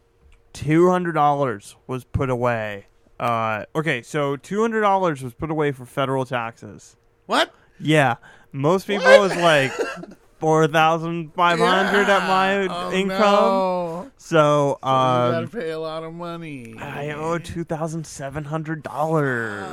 two 0.51 0.89
hundred 0.91 1.13
dollars 1.13 1.75
was 1.87 2.03
put 2.03 2.29
away. 2.29 2.85
Uh, 3.23 3.65
okay, 3.75 4.01
so 4.01 4.35
two 4.35 4.59
hundred 4.61 4.81
dollars 4.81 5.23
was 5.23 5.33
put 5.33 5.49
away 5.49 5.71
for 5.71 5.85
federal 5.85 6.25
taxes. 6.25 6.97
What? 7.25 7.53
Yeah, 7.79 8.15
most 8.51 8.85
people 8.85 9.05
What? 9.05 9.21
was 9.21 9.35
like 9.37 9.71
four 10.39 10.67
thousand 10.67 11.33
five 11.33 11.57
hundred 11.57 12.09
at 12.09 12.27
my 12.27 12.67
Oh, 12.67 12.91
income. 12.91 13.19
No. 13.19 14.11
So 14.17 14.77
you 14.83 14.89
um, 14.89 15.31
gotta 15.31 15.47
pay 15.47 15.69
a 15.71 15.79
lot 15.79 16.03
of 16.03 16.13
money. 16.13 16.75
I 16.77 17.11
owe 17.11 17.37
two 17.37 17.63
thousand 17.63 18.05
seven 18.05 18.43
hundred 18.45 18.83
dollars. 18.83 19.63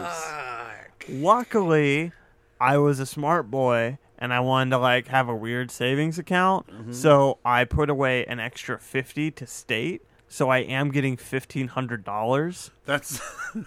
Luckily, 1.08 2.12
I 2.60 2.78
was 2.78 3.00
a 3.00 3.06
smart 3.06 3.50
boy 3.50 3.98
and 4.18 4.32
I 4.32 4.40
wanted 4.40 4.70
to 4.70 4.78
like 4.78 5.08
have 5.08 5.28
a 5.28 5.34
weird 5.34 5.70
savings 5.70 6.18
account. 6.18 6.68
Mm-hmm. 6.68 6.92
So 6.92 7.38
I 7.44 7.64
put 7.64 7.90
away 7.90 8.24
an 8.26 8.38
extra 8.38 8.78
50 8.78 9.30
to 9.32 9.46
state. 9.46 10.02
So 10.33 10.49
I 10.49 10.59
am 10.59 10.93
getting 10.93 11.16
$1500 11.16 12.71
That's 12.87 13.21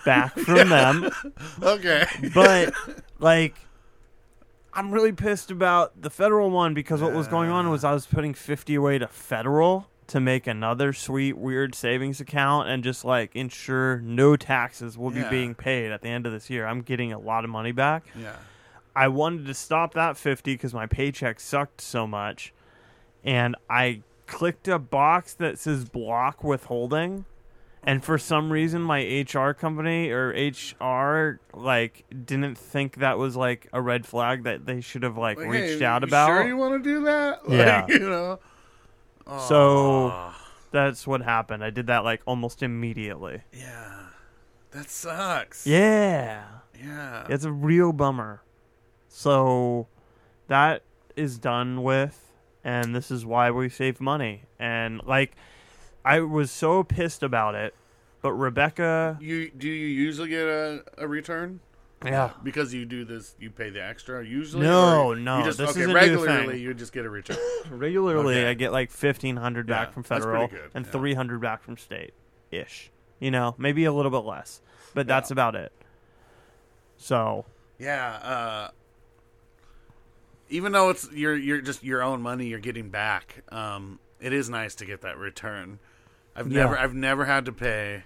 back 0.05 0.33
from 0.39 0.69
them. 0.69 1.09
okay. 1.61 2.05
But 2.33 2.73
like 3.19 3.55
I'm 4.73 4.91
really 4.91 5.11
pissed 5.11 5.51
about 5.51 6.01
the 6.01 6.09
federal 6.09 6.49
one 6.49 6.73
because 6.73 7.01
what 7.01 7.13
was 7.13 7.27
going 7.27 7.49
on 7.49 7.69
was 7.69 7.83
I 7.83 7.93
was 7.93 8.05
putting 8.05 8.33
50 8.33 8.75
away 8.75 8.97
to 8.97 9.07
federal 9.07 9.87
to 10.07 10.19
make 10.19 10.47
another 10.47 10.93
sweet 10.93 11.37
weird 11.37 11.75
savings 11.75 12.19
account 12.19 12.69
and 12.69 12.83
just 12.83 13.05
like 13.05 13.35
ensure 13.35 13.99
no 13.99 14.35
taxes 14.35 14.97
will 14.97 15.13
Yeah. 15.13 15.25
be 15.25 15.29
being 15.29 15.55
paid 15.55 15.91
at 15.91 16.01
the 16.01 16.09
end 16.09 16.25
of 16.25 16.31
this 16.31 16.49
year. 16.49 16.65
I'm 16.65 16.81
getting 16.81 17.11
a 17.13 17.19
lot 17.19 17.43
of 17.43 17.49
money 17.49 17.71
back. 17.73 18.05
Yeah. 18.19 18.35
I 18.95 19.09
wanted 19.09 19.45
to 19.47 19.53
stop 19.53 19.93
that 19.95 20.17
50 20.17 20.53
because 20.53 20.73
my 20.73 20.85
paycheck 20.85 21.39
sucked 21.39 21.81
so 21.81 22.07
much. 22.07 22.53
And 23.23 23.55
I 23.69 24.01
clicked 24.33 24.67
a 24.67 24.79
box 24.79 25.33
that 25.35 25.57
says 25.59 25.85
block 25.85 26.43
withholding. 26.43 27.25
And 27.85 28.01
for 28.03 28.17
some 28.17 28.51
reason, 28.51 28.81
my 28.81 29.01
HR 29.29 29.51
company 29.51 30.09
or 30.09 30.29
HR 30.29 31.39
like 31.53 32.05
didn't 32.09 32.55
think 32.57 32.95
that 32.97 33.17
was 33.17 33.35
like 33.35 33.67
a 33.73 33.81
red 33.81 34.05
flag 34.05 34.43
that 34.43 34.65
they 34.65 34.79
should 34.79 35.03
have 35.03 35.17
like, 35.17 35.37
Like, 35.37 35.47
reached 35.49 35.79
hey, 35.79 35.85
out 35.85 36.01
you 36.01 36.07
about. 36.07 36.27
Sure, 36.27 36.47
you 36.47 36.55
want 36.57 36.81
to 36.81 36.89
do 36.89 37.03
that? 37.03 37.43
Like, 37.47 37.57
Yeah. 37.57 37.85
You 37.89 37.99
know. 38.09 38.39
So- 39.47 40.07
Aw. 40.11 40.39
that's 40.71 41.05
what 41.05 41.21
happened. 41.21 41.63
I 41.63 41.69
did 41.71 41.87
that 41.87 42.03
like 42.05 42.21
almost 42.25 42.63
immediately. 42.63 43.41
Yeah. 43.51 43.99
That 44.71 44.89
sucks. 44.89 45.67
Yeah. 45.67 46.43
Yeah. 46.81 47.25
It's 47.29 47.43
a 47.45 47.51
real 47.51 47.91
bummer. 47.93 48.41
So 49.09 49.87
that 50.47 50.83
is 51.15 51.37
done 51.37 51.83
with, 51.83 52.32
and 52.63 52.95
this 52.95 53.11
is 53.11 53.25
why 53.25 53.51
we 53.51 53.69
save 53.69 53.99
money. 54.01 54.43
And 54.59 55.01
like, 55.05 55.35
I 56.05 56.19
was 56.21 56.51
so 56.51 56.83
pissed 56.83 57.23
about 57.23 57.55
it, 57.55 57.73
but 58.21 58.33
Rebecca, 58.33 59.17
You 59.21 59.49
do 59.51 59.67
you 59.69 59.87
usually 59.87 60.29
get 60.29 60.47
a, 60.47 60.83
a 60.97 61.07
return? 61.07 61.59
yeah, 62.05 62.31
Because 62.43 62.73
you 62.73 62.83
do 62.83 63.05
this, 63.05 63.33
you 63.39 63.49
pay 63.49 63.69
the 63.69 63.81
extra 63.81 64.25
usually. 64.25 64.63
No, 64.63 65.13
no, 65.13 65.37
You 65.39 65.45
just 65.45 65.57
this 65.57 65.69
okay 65.69 65.81
is 65.83 65.89
a 65.89 65.93
regularly. 65.93 66.59
You 66.59 66.73
just 66.73 66.91
get 66.91 67.05
a 67.05 67.09
return. 67.09 67.37
regularly 67.71 68.39
Okay. 68.39 68.49
I 68.49 68.53
get 68.55 68.71
like 68.73 68.91
fifteen 68.91 69.37
hundred 69.37 69.67
back 69.67 69.87
Yeah, 69.89 69.93
from 69.93 70.03
federal 70.03 70.49
and 70.73 70.85
yeah. 70.85 70.91
three 70.91 71.13
hundred 71.13 71.39
back 71.39 71.63
from 71.63 71.77
state, 71.77 72.13
ish. 72.51 72.91
You 73.19 73.31
know, 73.31 73.55
maybe 73.57 73.85
a 73.85 73.93
little 73.93 74.11
bit 74.11 74.25
less, 74.27 74.59
but 74.93 75.07
that's 75.07 75.31
about 75.31 75.55
it. 75.55 75.71
So 76.97 77.45
yeah. 77.79 78.15
Uh, 78.21 78.67
even 80.49 80.71
though 80.71 80.89
it's 80.89 81.09
you're 81.11 81.35
you're 81.35 81.61
just 81.61 81.83
your 81.83 82.01
own 82.03 82.21
money 82.21 82.47
you're 82.47 82.59
getting 82.59 82.89
back, 82.89 83.43
um, 83.49 83.99
it 84.19 84.33
is 84.33 84.49
nice 84.49 84.75
to 84.75 84.85
get 84.85 85.01
that 85.01 85.17
return. 85.17 85.79
I've 86.35 86.51
Yeah. 86.51 86.63
never 86.63 86.77
I've 86.77 86.93
never 86.93 87.25
had 87.25 87.45
to 87.45 87.51
pay, 87.51 88.03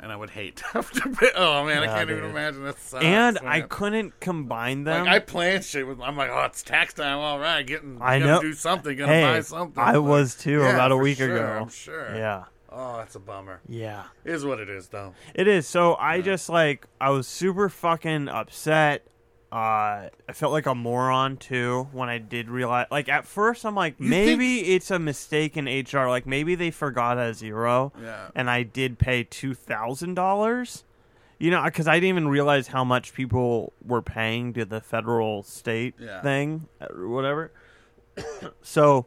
and 0.00 0.12
I 0.12 0.16
would 0.16 0.30
hate 0.30 0.56
to 0.56 0.64
have 0.68 0.90
to 0.92 1.08
pay. 1.10 1.30
Oh 1.34 1.64
man, 1.64 1.82
I 1.82 1.86
can't 1.86 2.10
even 2.10 2.24
imagine 2.24 2.64
that. 2.64 2.78
Sucks, 2.78 3.04
and 3.04 3.38
I 3.44 3.62
couldn't 3.62 4.18
combine 4.20 4.84
them. 4.84 5.04
Like 5.06 5.14
I 5.14 5.18
plan 5.20 5.62
shit 5.62 5.86
with. 5.86 6.00
I'm 6.00 6.16
like, 6.16 6.30
oh, 6.30 6.42
it's 6.44 6.62
tax 6.62 6.94
time. 6.94 7.18
All 7.18 7.38
right, 7.38 7.66
getting. 7.66 7.98
I 8.00 8.18
know. 8.18 8.40
Do 8.40 8.52
something. 8.52 8.96
Gonna 8.96 9.12
hey, 9.12 9.22
buy 9.22 9.40
something. 9.40 9.82
I 9.82 9.92
Like, 9.96 10.08
was 10.08 10.34
too 10.36 10.60
yeah, 10.60 10.74
about 10.74 10.92
a 10.92 10.96
week 10.96 11.18
sure, 11.18 11.34
ago. 11.36 11.58
I'm 11.62 11.68
sure. 11.70 12.14
Yeah, 12.14 12.44
Oh, 12.70 12.98
that's 12.98 13.14
a 13.14 13.20
bummer. 13.20 13.60
yeah. 13.68 14.04
It 14.24 14.32
is 14.32 14.44
what 14.44 14.60
it 14.60 14.68
is, 14.68 14.88
though. 14.88 15.14
It 15.34 15.48
is. 15.48 15.66
So 15.66 15.94
I 15.96 16.20
just 16.20 16.48
like 16.50 16.86
I 17.00 17.08
was 17.10 17.26
super 17.26 17.68
fucking 17.70 18.28
upset. 18.28 19.06
Uh, 19.52 20.10
I 20.28 20.32
felt 20.34 20.52
like 20.52 20.66
a 20.66 20.74
moron 20.74 21.36
too 21.36 21.88
when 21.92 22.08
I 22.08 22.18
did 22.18 22.50
realize. 22.50 22.86
Like 22.90 23.08
at 23.08 23.26
first, 23.26 23.64
I'm 23.64 23.74
like, 23.76 23.94
You 23.98 24.08
maybe 24.08 24.74
it's 24.74 24.90
a 24.90 24.98
mistake 24.98 25.56
in 25.56 25.66
HR. 25.66 26.08
Like 26.08 26.26
maybe 26.26 26.54
they 26.56 26.70
forgot 26.72 27.16
a 27.16 27.32
zero, 27.32 27.92
Yeah. 28.02 28.28
and 28.34 28.50
I 28.50 28.64
did 28.64 28.98
pay 28.98 29.22
two 29.24 29.54
thousand 29.54 30.14
dollars. 30.14 30.82
You 31.38 31.50
know, 31.50 31.62
because 31.64 31.86
I 31.86 31.96
didn't 31.96 32.08
even 32.08 32.28
realize 32.28 32.66
how 32.68 32.82
much 32.82 33.12
people 33.12 33.72
were 33.84 34.00
paying 34.02 34.52
to 34.54 34.64
the 34.64 34.80
federal 34.80 35.42
state 35.42 35.94
Yeah. 35.98 36.22
thing, 36.22 36.66
or 36.80 37.08
whatever. 37.08 37.52
so, 38.62 39.06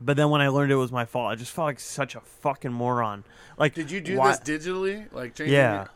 but 0.00 0.16
then 0.16 0.30
when 0.30 0.40
I 0.40 0.48
learned 0.48 0.72
it 0.72 0.76
was 0.76 0.92
my 0.92 1.04
fault, 1.04 1.30
I 1.32 1.36
just 1.36 1.52
felt 1.52 1.66
like 1.66 1.80
such 1.80 2.14
a 2.16 2.20
fucking 2.20 2.72
moron. 2.72 3.24
Like, 3.56 3.74
Did 3.74 3.90
you 3.90 4.00
do 4.00 4.16
why- 4.18 4.36
this 4.36 4.40
digitally? 4.40 5.06
Like, 5.12 5.36
changing 5.36 5.54
Yeah. 5.54 5.86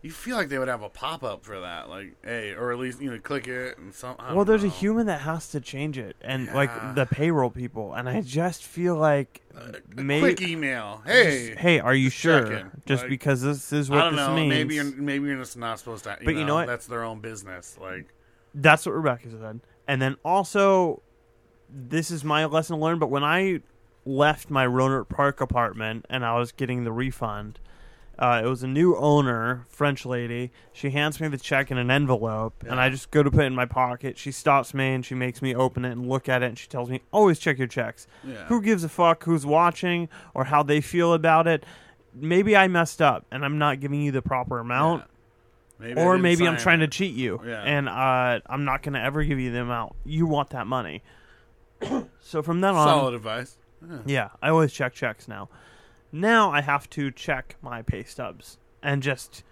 You 0.00 0.12
feel 0.12 0.36
like 0.36 0.48
they 0.48 0.58
would 0.60 0.68
have 0.68 0.82
a 0.82 0.88
pop 0.88 1.24
up 1.24 1.44
for 1.44 1.58
that, 1.58 1.88
like, 1.88 2.14
hey, 2.24 2.52
or 2.54 2.70
at 2.72 2.78
least 2.78 3.00
you 3.00 3.10
know, 3.10 3.18
click 3.18 3.48
it 3.48 3.78
and 3.78 3.92
some. 3.92 4.14
I 4.20 4.32
Well, 4.32 4.44
there's 4.44 4.62
a 4.62 4.68
human 4.68 5.06
that 5.06 5.22
has 5.22 5.48
to 5.50 5.60
change 5.60 5.98
it, 5.98 6.14
and 6.20 6.46
Yeah. 6.46 6.54
like 6.54 6.94
the 6.94 7.04
payroll 7.04 7.50
people, 7.50 7.94
and 7.94 8.08
I 8.08 8.20
just 8.20 8.62
feel 8.62 8.94
like 8.94 9.40
uh, 9.56 9.72
A 9.96 10.00
maybe. 10.00 10.20
quick 10.20 10.40
email. 10.48 11.02
Hey, 11.04 11.52
Hey, 11.56 11.80
are 11.80 11.94
you 11.94 12.10
sure? 12.10 12.44
checking, 12.46 12.70
Just 12.86 13.02
like- 13.02 13.10
because 13.10 13.42
this 13.42 13.72
is 13.72 13.90
I 13.90 13.94
what 13.96 14.00
don't 14.02 14.16
this 14.16 14.26
know. 14.28 14.34
means. 14.36 14.48
Maybe 14.50 14.74
you're 14.76 14.84
maybe 14.84 15.26
you're 15.26 15.38
just 15.38 15.56
not 15.56 15.80
supposed 15.80 16.04
to. 16.04 16.16
You 16.20 16.24
But 16.26 16.36
you 16.36 16.44
know 16.44 16.54
what? 16.54 16.68
That's 16.68 16.86
their 16.86 17.02
own 17.02 17.18
business. 17.18 17.76
Like, 17.80 18.06
That's 18.54 18.86
what 18.86 18.92
Rebecca 18.94 19.28
said. 19.30 19.60
And 19.88 20.00
then 20.00 20.16
also, 20.24 21.02
this 21.68 22.10
is 22.12 22.22
my 22.24 22.44
lesson 22.44 22.76
learned. 22.76 23.00
But 23.00 23.10
when 23.10 23.24
I 23.24 23.62
left 24.06 24.48
my 24.48 24.64
Rohnert 24.66 25.08
Park 25.08 25.40
apartment 25.40 26.06
and 26.08 26.24
I 26.24 26.38
was 26.38 26.52
getting 26.52 26.84
the 26.84 26.92
refund, 26.92 27.58
uh, 28.18 28.42
it 28.44 28.48
was 28.48 28.62
a 28.62 28.66
new 28.66 28.96
owner, 28.96 29.64
French 29.68 30.04
lady. 30.04 30.50
She 30.72 30.90
hands 30.90 31.20
me 31.20 31.28
the 31.28 31.38
check 31.38 31.70
in 31.70 31.78
an 31.78 31.90
envelope, 31.90 32.64
and 32.68 32.80
I 32.80 32.88
just 32.90 33.10
go 33.10 33.22
to 33.22 33.30
put 33.30 33.42
it 33.44 33.46
in 33.46 33.54
my 33.54 33.66
pocket. 33.66 34.18
She 34.18 34.32
stops 34.32 34.74
me 34.74 34.94
and 34.94 35.04
she 35.06 35.14
makes 35.14 35.40
me 35.40 35.54
open 35.54 35.84
it 35.84 35.92
and 35.92 36.08
look 36.08 36.28
at 36.28 36.42
it, 36.42 36.46
and 36.46 36.58
she 36.58 36.66
tells 36.68 36.90
me, 36.90 37.02
"Always 37.12 37.38
check 37.38 37.58
your 37.58 37.68
checks. 37.68 38.06
yeah. 38.24 38.44
Who 38.46 38.60
gives 38.60 38.82
a 38.84 38.88
fuck 38.88 39.24
who's 39.24 39.46
watching 39.46 40.08
or 40.34 40.44
how 40.44 40.62
they 40.62 40.80
feel 40.80 41.12
about 41.14 41.46
it? 41.46 41.64
Maybe 42.14 42.56
I 42.56 42.66
messed 42.68 43.00
up 43.00 43.24
and 43.30 43.44
I'm 43.44 43.58
not 43.58 43.78
giving 43.80 44.02
you 44.02 44.10
the 44.12 44.22
proper 44.22 44.58
amount." 44.58 45.02
Yeah. 45.02 45.86
Maybe 45.88 46.00
or 46.00 46.18
maybe 46.18 46.48
I'm 46.48 46.56
trying 46.56 46.80
it. 46.80 46.90
to 46.90 46.98
cheat 46.98 47.14
you, 47.14 47.40
Yeah. 47.46 47.62
and 47.62 47.88
uh, 47.88 48.40
I'm 48.46 48.64
not 48.64 48.82
going 48.82 48.94
to 48.94 49.00
ever 49.00 49.22
give 49.22 49.38
you 49.38 49.52
the 49.52 49.60
amount 49.60 49.92
you 50.04 50.26
want 50.26 50.50
that 50.50 50.66
money. 50.66 51.04
so 52.20 52.42
from 52.42 52.60
then 52.60 52.74
on, 52.74 52.88
Solid 52.88 53.14
advice. 53.14 53.56
Yeah. 53.88 53.98
yeah, 54.04 54.28
I 54.42 54.48
always 54.50 54.72
check 54.72 54.92
checks 54.92 55.28
now. 55.28 55.48
Now 56.12 56.50
I 56.50 56.60
have 56.62 56.88
to 56.90 57.10
check 57.10 57.56
my 57.62 57.82
pay 57.82 58.02
stubs 58.04 58.58
and 58.82 59.02
just 59.02 59.44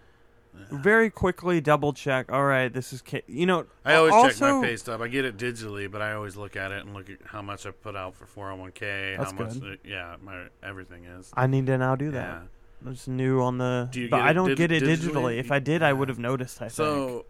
very 0.71 1.11
quickly 1.11 1.61
double 1.61 1.93
check. 1.93 2.33
All 2.33 2.45
right, 2.47 2.73
this 2.73 2.93
is 2.93 3.03
ca- 3.03 3.23
you 3.27 3.45
know. 3.45 3.67
I 3.85 3.95
always 3.97 4.13
also, 4.15 4.29
check 4.31 4.41
my 4.63 4.67
pay 4.69 4.77
stub. 4.77 5.03
I 5.03 5.09
get 5.09 5.25
it 5.27 5.37
digitally, 5.37 5.91
but 5.91 6.01
I 6.01 6.13
always 6.15 6.35
look 6.37 6.57
at 6.57 6.73
it 6.73 6.85
and 6.85 6.95
look 6.95 7.11
at 7.11 7.19
how 7.27 7.43
much 7.43 7.67
I 7.67 7.73
put 7.73 7.95
out 7.95 8.15
for 8.15 8.25
401k, 8.27 9.17
That's 9.19 9.33
how 9.33 9.39
good. 9.39 9.63
it- 9.65 9.81
yeah, 9.85 10.17
my 10.23 10.45
everything 10.63 11.05
is. 11.05 11.31
I 11.35 11.47
need 11.47 11.67
to 11.67 11.77
now 11.77 11.95
do 11.95 12.11
that. 12.13 12.43
Yeah. 12.85 12.91
It's 12.91 13.09
new 13.09 13.41
on 13.43 13.59
the, 13.59 13.89
Do 13.91 14.01
you 14.03 14.09
but 14.09 14.21
I 14.21 14.33
don't 14.33 14.49
dig- 14.49 14.59
get 14.59 14.73
it 14.73 14.83
digitally? 14.83 15.13
digitally. 15.35 15.39
If 15.39 15.51
I 15.53 15.59
did, 15.59 15.83
I 15.83 15.93
would 15.93 16.09
have 16.09 16.19
noticed. 16.19 16.59
I 16.63 16.67
think 16.67 16.73
So 16.73 17.27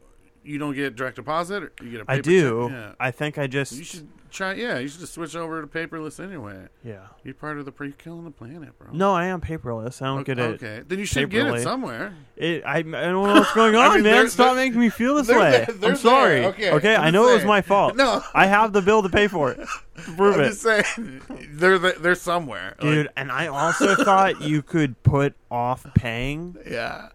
you 0.47 0.59
don't 0.59 0.75
get 0.75 0.97
direct 0.97 1.17
deposit, 1.17 1.63
or 1.63 1.73
you 1.83 1.91
get 1.91 2.01
a 2.01 2.05
paper 2.05 2.13
I 2.13 2.21
do. 2.21 2.69
check? 2.69 2.73
Yeah. 2.79 2.93
I 3.01 3.11
think 3.11 3.39
I 3.39 3.47
just 3.47 3.73
You 3.73 3.85
should 3.85 4.09
try. 4.31 4.53
Yeah, 4.55 4.79
you 4.79 4.89
should 4.89 5.01
just 5.01 5.15
switch 5.15 5.35
over 5.37 5.61
to 5.61 5.67
paperless 5.67 6.23
anyway. 6.23 6.67
yeah. 6.85 7.07
You're 7.25 7.35
part 7.35 7.59
of 7.59 7.65
the 7.65 7.73
pre 7.73 7.93
killing 7.93 8.25
the 8.25 8.31
planet, 8.31 8.79
bro. 8.79 8.89
No, 8.93 9.13
I 9.13 9.27
am 9.27 9.41
paperless. 9.41 10.01
I 10.01 10.07
don't 10.07 10.21
okay, 10.21 10.35
get 10.35 10.39
it. 10.39 10.63
Okay, 10.63 10.83
then 10.87 10.99
you 10.99 11.05
should 11.05 11.29
get 11.31 11.47
it 11.49 11.63
somewhere. 11.63 12.15
It, 12.37 12.63
I, 12.65 12.79
I 12.79 12.83
don't 12.83 12.93
know 13.13 13.21
what's 13.35 13.53
going 13.55 13.75
on, 13.77 13.91
I 13.91 13.95
mean, 13.95 14.05
man. 14.05 14.13
they're- 14.15 14.29
Stop 14.29 14.55
they're- 14.55 14.65
making 14.67 14.79
me 14.81 14.89
feel 14.91 15.15
this 15.17 15.27
they're 15.27 15.39
way. 15.39 15.67
they're 15.69 15.91
I'm 15.91 15.97
sorry. 15.97 16.41
there. 16.41 16.49
Okay, 16.51 16.71
okay. 16.73 16.95
I'm 16.97 17.05
I 17.05 17.11
know 17.11 17.29
it 17.31 17.35
was 17.35 17.45
my 17.45 17.63
fault. 17.63 17.97
No. 17.97 18.23
I 18.35 18.47
have 18.47 18.73
the 18.73 18.83
bill 18.83 19.03
to 19.03 19.09
pay 19.09 19.27
for 19.27 19.51
it. 19.53 19.57
To 19.57 19.67
prove 20.17 20.35
I'm 20.37 20.41
it, 20.43 20.49
just 20.49 20.63
saying, 20.63 21.23
they're 21.53 21.79
they're 21.79 22.15
somewhere, 22.15 22.75
Like, 22.79 22.81
dude. 22.81 23.09
And 23.17 23.33
I 23.33 23.47
also 23.49 23.95
thought 23.97 24.43
you 24.43 24.63
could 24.63 25.03
put 25.03 25.35
off 25.51 25.87
paying 25.95 26.57
yeah, 26.71 27.09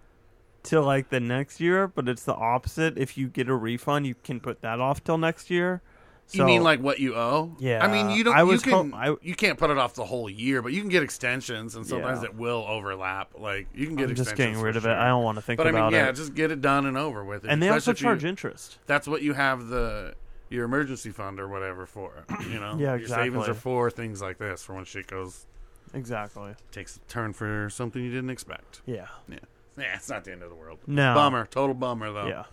till 0.63 0.83
like 0.83 1.09
the 1.09 1.19
next 1.19 1.59
year, 1.59 1.87
but 1.87 2.07
it's 2.09 2.23
the 2.23 2.33
opposite. 2.35 2.97
If 2.97 3.17
you 3.17 3.27
get 3.27 3.49
a 3.49 3.55
refund, 3.55 4.05
you 4.07 4.15
can 4.23 4.39
put 4.39 4.61
that 4.61 4.79
off 4.79 5.03
till 5.03 5.17
next 5.17 5.49
year. 5.49 5.81
So, 6.27 6.37
you 6.37 6.45
mean 6.45 6.63
like 6.63 6.79
what 6.79 6.99
you 6.99 7.13
owe? 7.15 7.53
Yeah, 7.59 7.83
I 7.85 7.91
mean 7.91 8.09
you 8.15 8.23
don't. 8.23 8.35
I 8.37 8.43
was 8.43 8.65
you 8.65 8.71
can. 8.71 8.91
ho- 8.91 8.97
I- 8.97 9.25
you 9.25 9.35
can't 9.35 9.57
put 9.59 9.69
it 9.69 9.77
off 9.77 9.95
the 9.95 10.05
whole 10.05 10.29
year, 10.29 10.61
but 10.61 10.71
you 10.71 10.79
can 10.79 10.89
get 10.89 11.03
extensions, 11.03 11.75
and 11.75 11.85
sometimes 11.85 12.19
Yeah. 12.21 12.29
it 12.29 12.35
will 12.35 12.63
overlap. 12.69 13.31
Like 13.37 13.67
you 13.75 13.85
can 13.87 13.97
get. 13.97 14.09
I'm 14.09 14.15
just 14.15 14.35
getting 14.37 14.57
rid 14.61 14.77
of 14.77 14.83
sure. 14.83 14.91
it. 14.93 14.95
I 14.95 15.07
don't 15.09 15.23
want 15.25 15.37
to 15.37 15.41
think 15.41 15.57
But 15.57 15.67
I 15.67 15.71
mean, 15.71 15.79
about 15.81 15.91
yeah, 15.91 16.07
it. 16.07 16.15
just 16.15 16.33
get 16.33 16.49
it 16.51 16.61
done 16.61 16.85
and 16.85 16.97
over 16.97 17.25
with. 17.25 17.43
and 17.43 17.61
they 17.61 17.67
also 17.67 17.91
if 17.91 17.99
you- 17.99 18.05
charge 18.05 18.23
interest. 18.23 18.77
That's 18.87 19.07
what 19.09 19.21
you 19.23 19.33
have 19.33 19.67
the 19.67 20.13
your 20.49 20.63
emergency 20.63 21.09
fund 21.11 21.37
or 21.39 21.49
whatever 21.49 21.85
for. 21.85 22.23
You 22.49 22.59
know, 22.61 22.75
Yeah, 22.79 22.95
Your 22.95 23.07
savings 23.07 23.35
exactly. 23.35 23.51
are 23.51 23.53
for 23.55 23.91
things 23.91 24.21
like 24.21 24.37
this, 24.37 24.63
for 24.63 24.73
when 24.75 24.85
shit 24.85 25.07
goes 25.07 25.47
Exactly. 25.93 26.55
takes 26.71 26.95
a 26.95 26.99
turn 27.11 27.33
for 27.33 27.69
something 27.69 28.01
you 28.01 28.11
didn't 28.11 28.29
expect. 28.29 28.81
Yeah. 28.85 29.07
Yeah, 29.27 29.39
it's 29.95 30.09
not 30.09 30.23
the 30.23 30.31
end 30.31 30.43
of 30.43 30.49
the 30.49 30.55
world. 30.55 30.79
No. 30.87 31.13
Bummer, 31.13 31.45
total 31.47 31.73
bummer 31.73 32.11
though. 32.11 32.27
Yeah. 32.27 32.43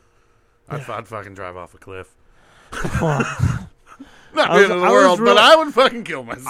I'd, 0.69 0.88
I'd 0.88 1.09
fucking 1.09 1.35
drive 1.35 1.57
off 1.57 1.75
a 1.75 1.79
cliff. 1.79 2.14
Well, 3.01 3.21
Not 4.35 4.49
the 4.53 4.62
end 4.64 4.73
of 4.73 4.81
the 4.83 4.87
I 4.87 4.91
world, 4.91 5.21
really- 5.21 5.35
but 5.35 5.43
I 5.43 5.57
would 5.57 5.73
fucking 5.73 6.05
kill 6.05 6.23
myself. 6.23 6.47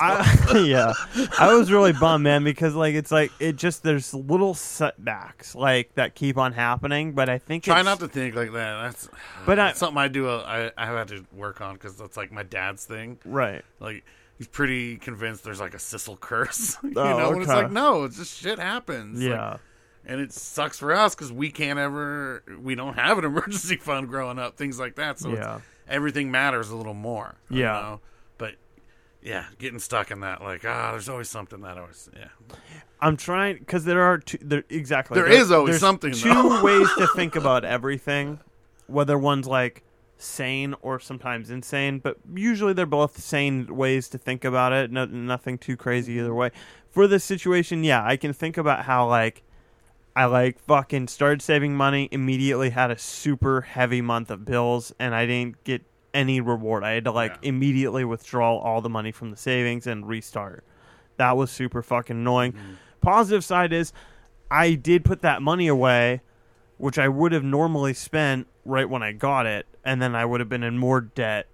I, 0.53 0.59
yeah, 0.67 0.93
I 1.38 1.55
was 1.55 1.71
really 1.71 1.93
bummed, 1.93 2.25
man, 2.25 2.43
because 2.43 2.75
like 2.75 2.95
it's 2.97 3.12
like 3.12 3.31
it 3.38 3.55
just 3.55 3.85
there's 3.85 4.12
little 4.12 4.53
setbacks 4.55 5.55
like 5.55 5.95
that 5.95 6.17
keep 6.17 6.37
on 6.37 6.53
happening, 6.53 7.12
but 7.12 7.29
I 7.29 7.38
think 7.38 7.62
Try 7.62 7.83
not 7.83 8.01
to 8.01 8.09
think 8.09 8.35
like 8.35 8.53
that. 8.53 8.83
That's 8.83 9.09
But 9.47 9.61
I- 9.61 9.67
that's 9.69 9.79
something 9.79 9.97
I 9.99 10.09
do. 10.09 10.29
uh, 10.29 10.43
I 10.77 10.83
I 10.83 10.87
have 10.87 10.97
had 10.99 11.09
to 11.17 11.25
work 11.33 11.61
on 11.61 11.75
because 11.75 11.95
that's 11.97 12.17
like 12.17 12.33
my 12.33 12.43
dad's 12.43 12.85
thing. 12.85 13.19
right. 13.25 13.62
Like 13.79 14.05
he's 14.38 14.49
pretty 14.49 14.97
convinced 14.97 15.45
there's 15.45 15.61
like 15.61 15.75
a 15.75 15.79
Sissel 15.79 16.17
curse. 16.19 16.77
you 16.83 16.93
Oh, 16.97 17.17
know, 17.17 17.31
and 17.33 17.43
it's 17.43 17.49
like 17.49 17.71
no, 17.71 18.03
it's 18.05 18.17
just 18.17 18.37
shit 18.37 18.59
happens. 18.59 19.21
Like, 19.23 19.31
Yeah, 19.31 19.57
and 20.09 20.21
it 20.21 20.33
sucks 20.33 20.79
for 20.79 20.92
us 20.92 21.14
because 21.14 21.31
we 21.31 21.51
can't 21.51 21.79
ever 21.79 22.42
we 22.61 22.75
don't 22.75 22.94
have 22.94 23.18
an 23.18 23.25
emergency 23.33 23.77
fund 23.77 24.09
growing 24.09 24.38
up 24.38 24.57
things 24.57 24.79
like 24.81 24.97
that 24.97 25.18
so 25.18 25.31
it's- 25.33 25.44
Yeah. 25.44 25.61
everything 25.88 26.31
matters 26.31 26.71
a 26.71 26.77
little 26.77 26.94
more 26.94 27.37
Yeah. 27.51 27.73
know? 27.73 28.01
but 28.38 28.55
yeah 29.23 29.44
getting 29.59 29.79
stuck 29.79 30.11
in 30.11 30.21
that 30.21 30.42
like 30.42 30.64
ah 30.64 30.92
there's 30.92 31.09
always 31.09 31.29
something 31.29 31.61
that 31.61 31.77
always 31.79 32.09
yeah 32.16 32.29
I'm 33.01 33.16
trying 33.16 33.59
because 33.59 33.85
there 33.85 34.03
are 34.03 34.18
two. 34.18 34.38
There 34.40 34.64
exactly. 34.68 35.14
There 35.14 35.29
is 35.31 35.53
always 35.53 35.75
there's 35.75 35.81
something, 35.81 36.12
Two 36.12 36.31
though. 36.35 36.62
ways 36.64 36.88
to 36.99 37.07
think 37.14 37.37
about 37.37 37.64
everything, 37.64 38.40
whether 38.88 39.16
one's 39.16 39.47
like 39.47 39.85
sane 40.16 40.75
or 40.83 40.99
sometimes 40.99 41.49
insane, 41.49 42.01
but 42.01 42.16
usually 42.35 42.73
they're 42.73 42.87
both 42.87 43.21
sane 43.21 43.66
ways 43.77 44.09
to 44.09 44.18
think 44.18 44.44
about 44.44 44.73
it. 44.73 44.90
No, 44.90 45.05
nothing 45.05 45.59
too 45.59 45.77
crazy 45.77 46.14
either 46.14 46.35
way. 46.35 46.51
For 46.90 47.07
this 47.07 47.23
situation, 47.23 47.85
yeah, 47.85 48.05
I 48.05 48.16
can 48.16 48.33
think 48.33 48.57
about 48.59 48.85
how 48.85 49.07
like 49.07 49.44
I 50.16 50.25
like 50.25 50.59
fucking 50.59 51.09
started 51.09 51.40
saving 51.42 51.75
money, 51.77 52.09
immediately 52.11 52.71
had 52.71 52.90
a 52.90 52.99
super 52.99 53.61
heavy 53.61 54.01
month 54.01 54.31
of 54.31 54.44
bills, 54.44 54.92
and 54.99 55.14
I 55.14 55.27
didn't 55.27 55.62
get 55.64 55.83
any 56.12 56.40
reward. 56.40 56.83
I 56.83 56.92
had 56.92 57.05
to 57.05 57.12
like 57.12 57.33
Yeah. 57.42 57.49
immediately 57.51 58.05
withdraw 58.05 58.57
all 58.59 58.81
the 58.81 58.88
money 58.88 59.12
from 59.12 59.31
the 59.31 59.37
savings 59.37 59.87
and 59.87 60.09
restart. 60.09 60.64
That 61.18 61.37
was 61.37 61.51
super 61.51 61.83
fucking 61.83 62.16
annoying. 62.16 62.53
Mm-hmm. 62.53 62.73
Positive 63.01 63.44
side 63.44 63.73
is 63.73 63.92
I 64.51 64.75
did 64.75 65.05
put 65.05 65.23
that 65.23 65.42
money 65.42 65.68
away, 65.68 66.23
which 66.79 66.99
I 66.99 67.09
would 67.09 67.33
have 67.33 67.44
normally 67.44 67.94
spent 67.94 68.47
right 68.64 68.88
when 68.88 69.03
I 69.03 69.12
got 69.12 69.47
it, 69.47 69.66
and 69.85 70.01
then 70.03 70.14
I 70.16 70.25
would 70.25 70.40
have 70.40 70.49
been 70.49 70.62
in 70.64 70.79
more 70.79 71.01
debt. 71.01 71.47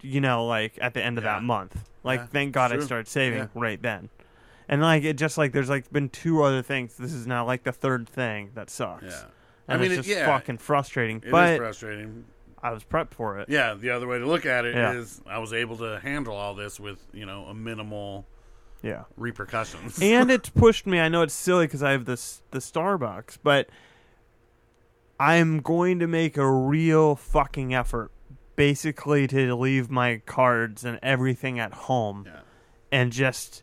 You 0.00 0.20
know, 0.20 0.44
like 0.46 0.78
at 0.80 0.94
the 0.94 1.02
end 1.04 1.18
of 1.18 1.22
Yeah. 1.24 1.34
that 1.34 1.42
month. 1.44 1.88
Like, 2.02 2.20
Yeah, 2.20 2.26
thank 2.26 2.52
God 2.52 2.72
I 2.72 2.80
started 2.80 3.06
saving 3.06 3.48
right 3.54 3.80
then. 3.80 4.08
And 4.72 4.80
like 4.80 5.04
it 5.04 5.18
just 5.18 5.36
like 5.36 5.52
there's 5.52 5.68
like 5.68 5.92
been 5.92 6.08
two 6.08 6.42
other 6.42 6.62
things. 6.62 6.96
This 6.96 7.12
is 7.12 7.26
now 7.26 7.44
like 7.44 7.62
the 7.62 7.72
third 7.72 8.08
thing 8.08 8.50
that 8.54 8.70
sucks. 8.70 9.04
Yeah. 9.04 9.24
And 9.68 9.78
I 9.78 9.82
mean, 9.82 9.92
it's 9.92 10.00
it- 10.06 10.10
just 10.10 10.18
yeah, 10.20 10.26
fucking 10.26 10.58
frustrating. 10.58 11.18
It 11.18 11.26
is 11.26 11.30
but 11.30 11.58
frustrating. 11.58 12.24
I 12.62 12.70
was 12.70 12.82
prepped 12.84 13.12
for 13.12 13.38
it. 13.38 13.48
Yeah, 13.50 13.74
the 13.74 13.90
other 13.90 14.06
way 14.06 14.18
to 14.18 14.26
look 14.26 14.46
at 14.46 14.64
it 14.64 14.74
is 14.76 15.20
Yeah. 15.26 15.34
I 15.34 15.38
was 15.40 15.52
able 15.52 15.76
to 15.78 15.98
handle 16.02 16.34
all 16.36 16.54
this 16.54 16.78
with, 16.80 16.98
you 17.12 17.26
know, 17.26 17.44
a 17.46 17.54
minimal 17.54 18.24
Yeah. 18.82 19.02
repercussions. 19.16 19.98
and 20.02 20.30
it's 20.30 20.48
pushed 20.64 20.86
me. 20.86 21.00
I 21.00 21.08
know 21.08 21.22
it's 21.22 21.34
silly 21.34 21.66
because 21.66 21.82
I 21.82 21.90
have 21.90 22.04
this 22.06 22.40
the 22.50 22.60
Starbucks, 22.60 23.38
but 23.42 23.68
I'm 25.20 25.60
going 25.60 25.98
to 26.00 26.06
make 26.06 26.36
a 26.36 26.50
real 26.50 27.14
fucking 27.14 27.74
effort, 27.74 28.10
basically, 28.56 29.26
to 29.28 29.54
leave 29.54 29.90
my 29.90 30.22
cards 30.26 30.84
and 30.84 30.98
everything 31.02 31.58
at 31.60 31.72
home, 31.74 32.24
Yeah. 32.26 32.40
and 32.90 33.12
just 33.12 33.62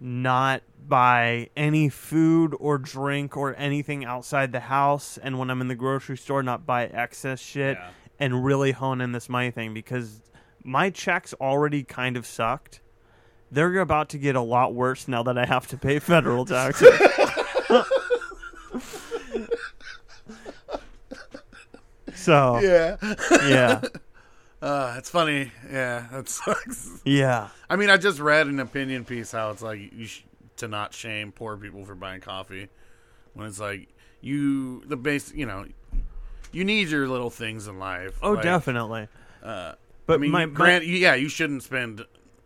not 0.00 0.62
buy 0.88 1.48
any 1.56 1.88
food 1.88 2.54
or 2.58 2.78
drink 2.78 3.36
or 3.36 3.54
anything 3.56 4.04
outside 4.04 4.50
the 4.52 4.60
house. 4.60 5.18
And 5.18 5.38
when 5.38 5.50
I'm 5.50 5.60
in 5.60 5.68
the 5.68 5.74
grocery 5.74 6.16
store, 6.16 6.42
not 6.42 6.64
buy 6.66 6.86
excess 6.86 7.38
shit, 7.40 7.76
Yeah. 7.76 7.90
and 8.18 8.44
really 8.44 8.72
hone 8.72 9.00
in 9.00 9.12
this 9.12 9.28
money 9.28 9.50
thing 9.50 9.74
because 9.74 10.22
my 10.64 10.90
checks 10.90 11.34
already 11.34 11.82
kind 11.84 12.16
of 12.16 12.26
sucked. 12.26 12.80
They're 13.52 13.78
about 13.80 14.08
to 14.10 14.18
get 14.18 14.36
a 14.36 14.40
lot 14.40 14.74
worse 14.74 15.06
now 15.08 15.22
that 15.24 15.36
I 15.36 15.44
have 15.44 15.66
to 15.68 15.76
pay 15.76 15.98
federal 15.98 16.44
taxes. 16.44 16.88
so 22.14 22.58
Yeah. 22.60 22.96
yeah, 23.48 23.80
Uh, 24.62 24.94
it's 24.98 25.08
funny. 25.08 25.50
Yeah, 25.70 26.06
that 26.12 26.28
sucks. 26.28 27.00
yeah, 27.04 27.48
I 27.68 27.76
mean, 27.76 27.90
I 27.90 27.96
just 27.96 28.18
read 28.20 28.46
an 28.46 28.60
opinion 28.60 29.04
piece 29.04 29.32
how 29.32 29.50
it's 29.50 29.62
like 29.62 29.80
you 29.92 30.06
sh- 30.06 30.24
to 30.56 30.68
not 30.68 30.92
shame 30.92 31.32
poor 31.32 31.56
people 31.56 31.84
for 31.84 31.94
buying 31.94 32.20
coffee 32.20 32.68
when 33.34 33.46
it's 33.46 33.58
like 33.60 33.88
you 34.20 34.82
the 34.86 34.96
base, 34.96 35.32
you 35.32 35.46
know, 35.46 35.64
you 36.52 36.64
need 36.64 36.88
your 36.88 37.08
little 37.08 37.30
things 37.30 37.66
in 37.68 37.78
life. 37.78 38.18
oh, 38.22 38.32
Like, 38.32 38.42
definitely. 38.42 39.08
Uh, 39.42 39.72
But 40.06 40.14
I 40.14 40.16
mean, 40.18 40.30
my, 40.30 40.44
my 40.46 40.52
grant, 40.54 40.86
yeah, 40.86 41.14
you 41.14 41.28
shouldn't 41.30 41.62
spend 41.62 42.04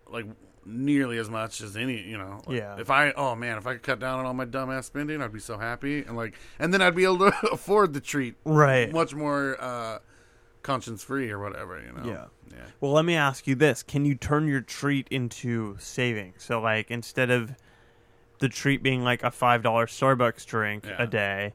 like 0.09 0.27
nearly 0.64 1.18
as 1.18 1.29
much 1.29 1.61
as 1.61 1.77
any, 1.77 2.00
you 2.00 2.16
know. 2.16 2.40
like, 2.46 2.57
Yeah. 2.59 2.79
If 2.79 2.90
I, 2.90 3.11
oh 3.12 3.35
man, 3.35 3.59
if 3.59 3.66
I 3.66 3.72
could 3.72 3.83
cut 3.83 3.98
down 3.98 4.20
on 4.20 4.27
all 4.27 4.35
my 4.35 4.46
dumbass 4.46 4.85
spending, 4.85 5.20
I'd 5.20 5.33
be 5.33 5.40
so 5.40 5.59
happy, 5.59 5.98
and 6.05 6.16
like, 6.16 6.35
and 6.61 6.72
then 6.72 6.81
I'd 6.81 6.94
be 6.94 7.03
able 7.05 7.18
to 7.31 7.33
afford 7.53 7.92
the 7.92 8.00
treat 8.00 8.37
right. 8.44 8.92
much 8.92 9.14
more 9.14 9.57
uh, 9.61 9.98
conscience 10.64 11.05
free 11.05 11.31
or 11.31 11.38
whatever, 11.38 11.81
you 11.81 11.92
know. 11.92 12.05
Yeah. 12.11 12.24
Yeah. 12.50 12.64
Well, 12.81 12.90
let 12.92 13.05
me 13.05 13.14
ask 13.14 13.46
you 13.46 13.55
this: 13.55 13.83
Can 13.85 14.05
you 14.05 14.16
turn 14.16 14.48
your 14.48 14.61
treat 14.61 15.07
into 15.11 15.77
saving? 15.79 16.35
So, 16.38 16.61
like, 16.61 16.90
instead 16.90 17.31
of 17.31 17.53
the 18.40 18.48
treat 18.48 18.83
being 18.83 19.05
like 19.05 19.22
a 19.22 19.31
five 19.31 19.62
dollar 19.62 19.87
Starbucks 19.87 20.44
drink 20.46 20.85
Yeah. 20.87 20.96
a 20.98 21.07
day, 21.07 21.55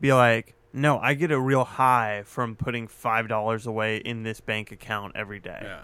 be 0.00 0.12
like, 0.12 0.54
no, 0.72 0.98
I 0.98 1.14
get 1.14 1.30
a 1.30 1.38
real 1.40 1.64
high 1.64 2.22
from 2.26 2.56
putting 2.56 2.88
five 2.88 3.28
dollars 3.28 3.66
away 3.66 3.98
in 3.98 4.22
this 4.24 4.40
bank 4.40 4.70
account 4.72 5.12
every 5.14 5.38
day. 5.40 5.60
Yeah. 5.62 5.80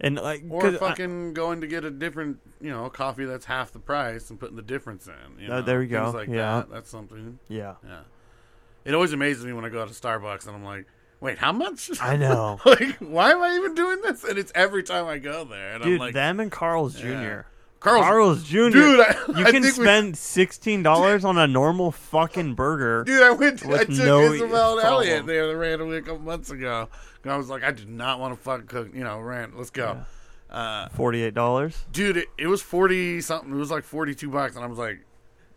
And 0.00 0.16
like, 0.16 0.42
Or 0.50 0.60
'cause 0.60 0.74
I- 0.74 0.78
fucking 0.78 1.34
going 1.34 1.60
to 1.60 1.66
get 1.66 1.84
a 1.84 1.90
different, 1.90 2.38
you 2.60 2.70
know, 2.70 2.90
coffee 2.90 3.24
that's 3.24 3.44
half 3.46 3.72
the 3.72 3.78
price 3.78 4.28
and 4.28 4.38
putting 4.38 4.56
the 4.56 4.62
difference 4.62 5.06
in. 5.06 5.38
You 5.40 5.46
Uh, 5.52 5.56
know? 5.56 5.62
there 5.62 5.82
you 5.82 5.88
go. 5.88 6.02
Things 6.04 6.14
like 6.14 6.28
Yeah. 6.28 6.56
that. 6.58 6.70
That's 6.70 6.90
something. 6.90 7.38
yeah, 7.48 7.76
Yeah. 7.86 8.00
It 8.84 8.92
always 8.92 9.12
amazes 9.14 9.46
me 9.46 9.52
when 9.54 9.64
I 9.64 9.68
go 9.70 9.80
out 9.80 9.88
to 9.88 9.94
Starbucks 9.94 10.46
and 10.46 10.54
I'm 10.56 10.64
like, 10.64 10.84
wait, 11.24 11.38
how 11.38 11.50
much? 11.52 11.90
I 12.00 12.16
know, 12.16 12.60
like, 12.66 12.96
why 12.98 13.32
am 13.32 13.42
I 13.42 13.56
even 13.56 13.74
doing 13.74 14.00
this? 14.02 14.22
And 14.22 14.38
it's 14.38 14.52
every 14.54 14.82
time 14.84 15.06
I 15.06 15.18
go 15.18 15.44
there. 15.44 15.74
And 15.74 15.82
dude. 15.82 15.92
I'm 15.94 15.98
like, 15.98 16.14
them 16.14 16.38
and 16.38 16.52
Carl's 16.52 17.02
Yeah. 17.02 17.42
Jr. 17.42 17.46
Carl's, 17.80 18.02
Carl's 18.04 18.44
Jr. 18.44 18.68
Dude, 18.70 19.00
I, 19.00 19.16
you 19.36 19.44
I 19.46 19.50
can 19.50 19.62
we- 19.62 19.68
spend 19.70 20.16
sixteen 20.16 20.82
dollars 20.82 21.22
on 21.24 21.36
a 21.36 21.46
normal 21.46 21.90
fucking 21.92 22.54
burger. 22.54 23.04
Dude, 23.04 23.22
I 23.22 23.30
went. 23.32 23.58
To, 23.58 23.74
I 23.74 23.78
took 23.80 23.88
no 23.90 24.20
Isabel 24.32 24.78
and 24.78 24.86
Elliot 24.86 25.26
there 25.26 25.54
randomly 25.56 25.98
a 25.98 26.02
couple 26.02 26.20
months 26.20 26.50
ago. 26.50 26.88
And 27.22 27.32
I 27.32 27.36
was 27.36 27.48
like, 27.50 27.62
I 27.62 27.72
did 27.72 27.88
not 27.90 28.20
want 28.20 28.34
to 28.34 28.40
fucking 28.42 28.68
cook. 28.68 28.94
You 28.94 29.04
know, 29.04 29.18
rant. 29.20 29.56
Let's 29.58 29.68
go. 29.70 29.98
Uh, 30.48 30.88
Forty-eight 30.90 31.34
dollars. 31.34 31.84
dude, 31.92 32.16
it, 32.16 32.28
it 32.38 32.46
was 32.46 32.62
forty 32.62 33.20
something. 33.20 33.52
It 33.52 33.56
was 33.56 33.70
like 33.70 33.84
forty 33.84 34.14
two 34.14 34.30
bucks, 34.30 34.56
and 34.56 34.64
I 34.64 34.68
was 34.68 34.78
like, 34.78 35.00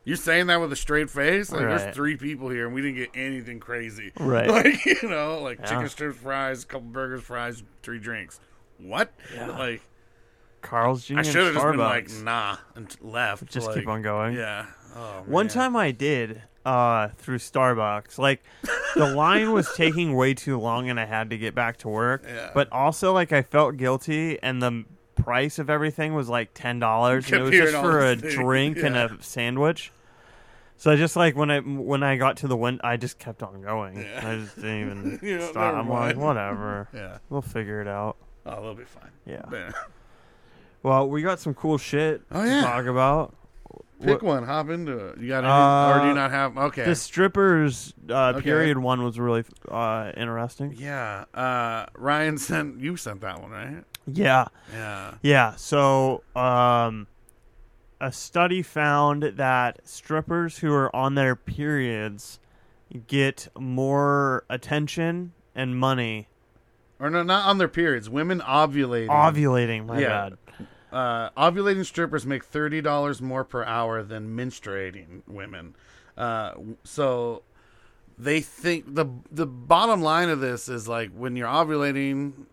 "You 0.08 0.16
saying 0.16 0.48
that 0.48 0.62
with 0.62 0.72
a 0.72 0.76
straight 0.78 1.10
face? 1.10 1.52
Like, 1.52 1.62
Right. 1.64 1.78
there's 1.80 1.96
three 1.96 2.16
people 2.16 2.50
here, 2.50 2.66
and 2.66 2.74
we 2.74 2.82
didn't 2.82 2.96
get 2.98 3.10
anything 3.14 3.60
crazy. 3.60 4.14
Right. 4.20 4.48
Like, 4.58 4.86
you 4.86 5.10
know, 5.10 5.40
like 5.42 5.60
Yeah. 5.60 5.66
chicken 5.66 5.90
strips, 5.90 6.18
fries, 6.20 6.64
a 6.64 6.68
couple 6.68 6.88
burgers, 6.88 7.24
fries, 7.24 7.64
three 7.84 8.00
drinks. 8.00 8.40
What? 8.78 9.12
Yeah. 9.36 9.48
Like, 9.48 9.82
Carl's 10.62 11.06
Jr. 11.06 11.20
I 11.20 11.22
should 11.24 11.36
have 11.46 11.54
just 11.54 11.66
been 11.66 11.78
like, 11.78 12.10
nah, 12.24 12.58
and 12.76 12.96
left. 13.02 13.46
Just 13.48 13.68
like, 13.68 13.76
keep 13.78 13.88
on 13.88 14.02
going. 14.02 14.36
Yeah. 14.36 14.66
Oh, 14.96 15.24
One 15.26 15.48
time 15.48 15.76
I 15.76 15.92
did 15.92 16.42
uh, 16.66 17.10
through 17.18 17.38
Starbucks. 17.38 18.18
Like 18.18 18.44
the 18.96 19.06
line 19.16 19.52
was 19.52 19.70
taking 19.76 20.16
way 20.16 20.34
too 20.34 20.58
long, 20.60 20.90
and 20.90 21.00
I 21.00 21.06
had 21.06 21.30
to 21.30 21.38
get 21.38 21.54
back 21.54 21.78
to 21.80 21.90
work. 21.90 22.24
Yeah. 22.28 22.50
But 22.54 22.72
also, 22.72 23.14
like 23.14 23.32
I 23.32 23.42
felt 23.42 23.78
guilty, 23.78 24.42
and 24.42 24.62
the 24.62 24.86
price 25.16 25.60
of 25.60 25.70
everything 25.70 26.14
was 26.14 26.28
like 26.30 26.50
ten 26.54 26.80
dollars, 26.80 27.28
and 27.32 27.42
it 27.42 27.44
was 27.44 27.52
just 27.52 27.74
for 27.76 28.00
a 28.00 28.16
drink 28.16 28.78
and 28.78 28.96
a 28.98 29.18
sandwich. 29.22 29.92
So 30.78 30.92
I 30.92 30.96
just 30.96 31.16
like 31.16 31.36
when 31.36 31.50
I 31.50 31.60
when 31.60 32.04
I 32.04 32.18
got 32.18 32.38
to 32.38 32.48
the 32.48 32.56
win, 32.56 32.80
I 32.84 32.98
just 32.98 33.18
kept 33.20 33.42
on 33.44 33.62
going. 33.62 33.98
Yeah. 34.00 34.22
I 34.24 34.36
just 34.36 34.56
didn't 34.56 34.82
even 34.82 35.20
You 35.28 35.40
know, 35.40 35.50
stop. 35.52 35.74
I'm 35.76 35.90
like, 35.90 36.16
whatever, 36.18 36.88
Yeah. 36.94 37.18
we'll 37.30 37.42
figure 37.42 37.82
it 37.82 37.88
out. 37.88 38.18
Oh, 38.46 38.62
they'll 38.62 38.76
be 38.76 38.84
fine. 38.86 39.10
Yeah. 39.26 39.42
Man. 39.50 39.74
Well, 40.84 41.10
we 41.10 41.22
got 41.22 41.40
some 41.40 41.54
cool 41.54 41.78
shit 41.78 42.22
Oh, 42.32 42.44
to 42.44 42.50
yeah. 42.50 42.62
talk 42.62 42.86
about. 42.86 43.36
Pick 44.00 44.22
What- 44.22 44.24
one. 44.24 44.44
Hop 44.44 44.70
into 44.70 44.96
it. 45.08 45.18
You 45.20 45.30
got 45.30 45.44
any, 45.44 45.48
or 45.52 46.00
do 46.02 46.06
Uh, 46.06 46.10
you 46.10 46.14
not 46.14 46.30
have? 46.30 46.56
Okay. 46.58 46.86
The 46.86 46.94
strippers 46.96 47.96
uh, 48.10 48.34
Okay. 48.36 48.42
period 48.44 48.78
one 48.78 49.04
was 49.04 49.20
really 49.20 49.44
uh, 49.70 50.12
interesting. 50.16 50.76
yeah. 50.78 51.26
Uh, 51.34 51.88
Ryan 51.98 52.38
sent 52.38 52.80
you 52.80 52.96
sent 52.96 53.22
that 53.22 53.42
one, 53.42 53.50
right? 53.50 53.84
Yeah, 54.06 54.46
Yeah. 54.72 55.16
yeah. 55.24 55.56
So, 55.56 56.22
um, 56.36 57.08
a 58.00 58.12
study 58.12 58.62
found 58.62 59.24
that 59.24 59.80
strippers 59.88 60.60
who 60.60 60.72
are 60.74 60.96
on 60.96 61.16
their 61.16 61.36
periods 61.36 62.40
get 63.08 63.48
more 63.60 64.46
attention 64.50 65.34
and 65.56 65.76
money 65.78 66.28
Or 67.00 67.10
no, 67.10 67.22
not 67.24 67.46
on 67.46 67.58
their 67.58 67.68
periods. 67.68 68.10
Women 68.10 68.40
ovulating. 68.42 69.10
ovulating. 69.10 69.86
My 69.86 70.00
Yeah. 70.00 70.30
bad. 70.30 70.38
uh, 70.92 71.30
ovulating 71.32 71.86
strippers 71.86 72.26
make 72.26 72.44
thirty 72.44 72.82
dollars 72.82 73.22
more 73.22 73.44
per 73.44 73.64
hour 73.64 74.02
than 74.04 74.36
menstruating 74.36 75.22
women. 75.28 75.76
Uh, 76.18 76.54
so 76.84 77.44
they 78.18 78.42
think 78.42 78.96
the 78.96 79.06
the 79.32 79.46
bottom 79.46 80.02
line 80.02 80.30
of 80.30 80.40
this 80.40 80.70
is 80.70 80.88
like 80.88 81.12
when 81.12 81.36
you're 81.36 81.48
ovulating, 81.48 82.46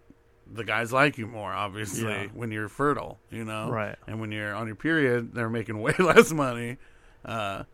the 0.50 0.64
guys 0.64 0.92
like 0.92 1.18
you 1.18 1.26
more. 1.26 1.52
Obviously, 1.52 2.08
Yeah. 2.10 2.26
when 2.34 2.50
you're 2.50 2.68
fertile, 2.68 3.18
you 3.30 3.44
know, 3.44 3.70
Right. 3.70 3.96
And 4.06 4.20
when 4.20 4.30
you're 4.32 4.54
on 4.54 4.66
your 4.66 4.76
period, 4.76 5.34
they're 5.34 5.50
making 5.50 5.78
way 5.80 5.94
less 5.98 6.32
money. 6.32 6.78
Uh, 7.24 7.64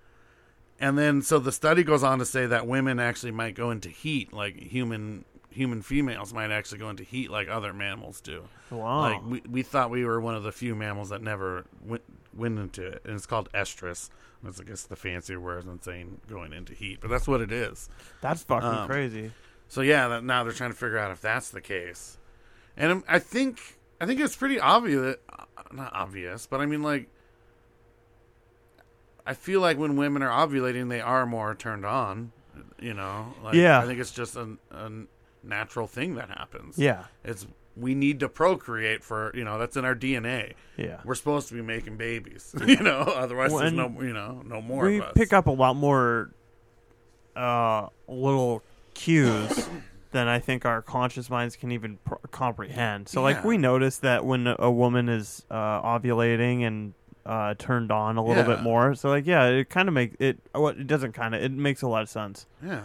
and 0.78 0.96
then 0.96 1.20
so 1.22 1.38
the 1.38 1.52
study 1.52 1.82
goes 1.82 2.02
on 2.02 2.18
to 2.20 2.24
say 2.24 2.46
that 2.46 2.66
women 2.66 2.98
actually 2.98 3.32
might 3.32 3.54
go 3.54 3.70
into 3.70 3.88
heat, 3.88 4.32
like 4.32 4.56
human 4.56 5.24
human 5.52 5.82
females 5.82 6.32
might 6.32 6.52
actually 6.52 6.78
go 6.78 6.88
into 6.88 7.02
heat 7.02 7.28
like 7.30 7.48
other 7.48 7.72
mammals 7.72 8.20
do. 8.20 8.44
Wow. 8.70 9.00
Like 9.00 9.22
we, 9.26 9.42
we 9.50 9.62
thought 9.62 9.90
we 9.90 10.04
were 10.04 10.20
one 10.20 10.36
of 10.36 10.44
the 10.44 10.52
few 10.52 10.74
mammals 10.76 11.08
that 11.10 11.22
never 11.22 11.64
went 11.84 12.02
went 12.34 12.58
into 12.58 12.86
it, 12.86 13.02
and 13.04 13.14
it's 13.14 13.26
called 13.26 13.50
estrus. 13.52 14.08
That's 14.42 14.60
I 14.60 14.64
guess 14.64 14.84
the 14.84 14.96
fancier 14.96 15.38
word 15.40 15.66
than 15.66 15.82
saying 15.82 16.20
going 16.28 16.52
into 16.54 16.72
heat, 16.72 16.98
but 17.02 17.10
that's 17.10 17.28
what 17.28 17.40
it 17.42 17.52
is. 17.52 17.90
That's 18.22 18.42
fucking 18.44 18.68
um, 18.68 18.88
crazy. 18.88 19.32
So 19.68 19.82
yeah, 19.82 20.08
that, 20.08 20.24
now 20.24 20.44
they're 20.44 20.52
trying 20.52 20.70
to 20.70 20.76
figure 20.76 20.98
out 20.98 21.10
if 21.10 21.20
that's 21.20 21.50
the 21.50 21.60
case, 21.60 22.16
and 22.80 23.02
I 23.08 23.18
think 23.20 23.60
I 24.00 24.06
think 24.06 24.18
it's 24.20 24.34
pretty 24.36 24.58
obvious. 24.58 25.16
uh, 25.32 25.44
Not 25.72 25.92
obvious, 25.94 26.46
but 26.46 26.60
I 26.60 26.66
mean 26.66 26.82
like. 26.82 27.08
I 29.26 29.34
feel 29.34 29.60
like 29.60 29.78
when 29.78 29.96
women 29.96 30.22
are 30.22 30.46
ovulating, 30.46 30.88
they 30.88 31.00
are 31.00 31.26
more 31.26 31.54
turned 31.54 31.84
on. 31.84 32.32
You 32.80 32.94
know, 32.94 33.34
like, 33.44 33.54
Yeah. 33.54 33.78
I 33.78 33.86
think 33.86 34.00
it's 34.00 34.10
just 34.10 34.34
a, 34.34 34.56
a 34.70 34.90
natural 35.44 35.86
thing 35.86 36.14
that 36.16 36.30
happens. 36.30 36.78
Yeah. 36.78 37.04
It's 37.24 37.46
we 37.76 37.94
need 37.94 38.20
to 38.20 38.28
procreate 38.28 39.04
for 39.04 39.30
you 39.34 39.44
know 39.44 39.58
that's 39.58 39.76
in 39.76 39.84
our 39.84 39.94
DNA. 39.94 40.54
Yeah. 40.76 41.00
We're 41.04 41.14
supposed 41.14 41.48
to 41.48 41.54
be 41.54 41.62
making 41.62 41.96
babies, 41.98 42.54
you 42.66 42.80
know. 42.80 43.00
Otherwise, 43.00 43.52
there's 43.56 43.72
no 43.72 43.94
you 44.00 44.12
know 44.12 44.42
no 44.44 44.60
more 44.60 44.84
we 44.86 44.98
of 44.98 45.04
us. 45.04 45.12
pick 45.14 45.32
up 45.32 45.46
a 45.46 45.52
lot 45.52 45.76
more 45.76 46.30
uh, 47.36 47.86
little 48.08 48.62
cues 48.94 49.68
than 50.12 50.28
I 50.28 50.38
think 50.38 50.64
our 50.64 50.82
conscious 50.82 51.30
minds 51.30 51.56
can 51.56 51.72
even 51.72 51.98
pr- 52.04 52.14
comprehend. 52.30 53.08
So, 53.08 53.22
like, 53.22 53.44
we 53.44 53.58
notice 53.58 53.98
that 53.98 54.24
when 54.24 54.46
a 54.58 54.70
woman 54.70 55.08
is 55.08 55.44
uh, 55.50 55.82
ovulating 55.82 56.66
and 56.66 56.94
uh, 57.26 57.54
turned 57.58 57.92
on 57.92 58.16
a 58.16 58.24
little 58.24 58.44
bit 58.44 58.60
more. 58.62 58.94
So 58.94 59.08
like, 59.08 59.26
yeah, 59.26 59.46
it 59.46 59.70
kind 59.70 59.88
of 59.88 59.94
make 59.94 60.14
it. 60.18 60.38
What 60.52 60.78
it 60.78 60.86
doesn't 60.86 61.12
kind 61.12 61.34
of 61.34 61.42
it 61.42 61.52
makes 61.52 61.82
a 61.82 61.88
lot 61.88 62.02
of 62.02 62.08
sense. 62.08 62.46
Yeah. 62.64 62.82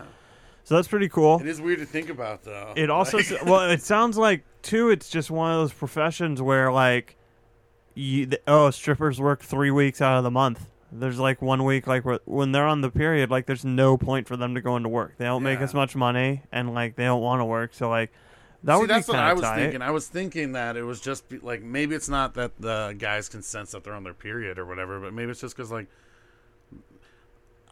So 0.64 0.76
that's 0.76 0.88
pretty 0.88 1.10
cool. 1.10 1.40
It 1.40 1.48
is 1.48 1.62
weird 1.62 1.80
to 1.80 1.86
think 1.86 2.10
about 2.10 2.44
though. 2.44 2.74
It 2.76 2.90
also 2.90 3.18
Like- 3.18 3.46
well, 3.46 3.70
it 3.70 3.82
sounds 3.82 4.18
like 4.18 4.44
too. 4.62 4.90
It's 4.90 5.10
just 5.10 5.32
one 5.32 5.52
of 5.52 5.60
those 5.60 5.74
professions 5.74 6.42
where 6.42 6.72
like, 6.72 7.18
you 7.94 8.30
oh, 8.48 8.72
strippers 8.72 9.20
work 9.20 9.42
three 9.42 9.72
weeks 9.72 10.02
out 10.02 10.18
of 10.18 10.24
the 10.24 10.32
month. 10.32 10.68
There's 11.00 11.20
like 11.20 11.42
one 11.42 11.64
week 11.64 11.88
like 11.88 12.06
where- 12.06 12.20
when 12.26 12.52
they're 12.52 12.68
on 12.68 12.82
the 12.82 12.90
period, 12.92 13.30
like 13.32 13.46
there's 13.46 13.66
no 13.66 13.98
point 13.98 14.28
for 14.28 14.38
them 14.38 14.56
to 14.56 14.62
go 14.62 14.76
into 14.76 14.90
work. 14.90 15.14
They 15.18 15.26
don't 15.26 15.44
make 15.44 15.60
Yeah. 15.60 15.66
as 15.66 15.74
much 15.74 15.96
money, 15.96 16.44
and 16.52 16.74
like 16.74 16.96
they 16.96 17.04
don't 17.06 17.22
want 17.22 17.42
to 17.42 17.46
work. 17.46 17.74
So 17.74 17.90
like, 17.90 18.12
that 18.64 18.76
See, 18.76 18.82
would 18.82 18.90
that's 18.90 19.06
be 19.08 19.12
what 19.12 19.18
kind 19.18 19.28
I 19.28 19.32
of 19.32 19.38
was 19.38 19.44
tight. 19.46 19.56
thinking. 19.58 19.82
I 19.82 19.92
was 19.92 20.08
thinking 20.08 20.52
that 20.54 20.76
it 20.78 20.84
was 20.84 21.00
just 21.02 21.28
be, 21.30 21.38
like 21.40 21.62
maybe 21.62 21.96
it's 21.96 22.10
not 22.10 22.34
that 22.36 22.52
the 22.60 22.96
guys 22.98 23.30
can 23.30 23.42
sense 23.44 23.72
that 23.72 23.84
they're 23.84 23.94
on 23.94 24.04
their 24.04 24.14
period 24.14 24.58
or 24.58 24.66
whatever, 24.66 25.00
but 25.00 25.14
maybe 25.14 25.32
it's 25.32 25.42
just 25.42 25.56
because 25.56 25.72
like 25.72 25.88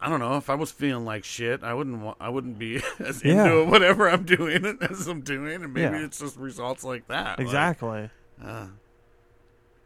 I 0.00 0.08
don't 0.10 0.20
know. 0.20 0.36
If 0.36 0.50
I 0.50 0.54
was 0.54 0.70
feeling 0.70 1.04
like 1.06 1.24
shit, 1.24 1.62
I 1.62 1.72
wouldn't. 1.72 2.02
Want, 2.02 2.18
I 2.20 2.28
wouldn't 2.28 2.58
be 2.58 2.82
as 2.98 3.24
Yeah. 3.24 3.44
into 3.46 3.70
whatever 3.70 4.08
I'm 4.10 4.24
doing 4.24 4.76
as 4.82 5.06
I'm 5.08 5.22
doing, 5.22 5.62
and 5.62 5.72
maybe 5.72 5.96
Yeah. 5.96 6.04
it's 6.04 6.18
just 6.18 6.36
results 6.36 6.84
like 6.84 7.06
that. 7.08 7.38
Like, 7.38 7.46
Exactly. 7.46 8.10
uh, 8.44 8.66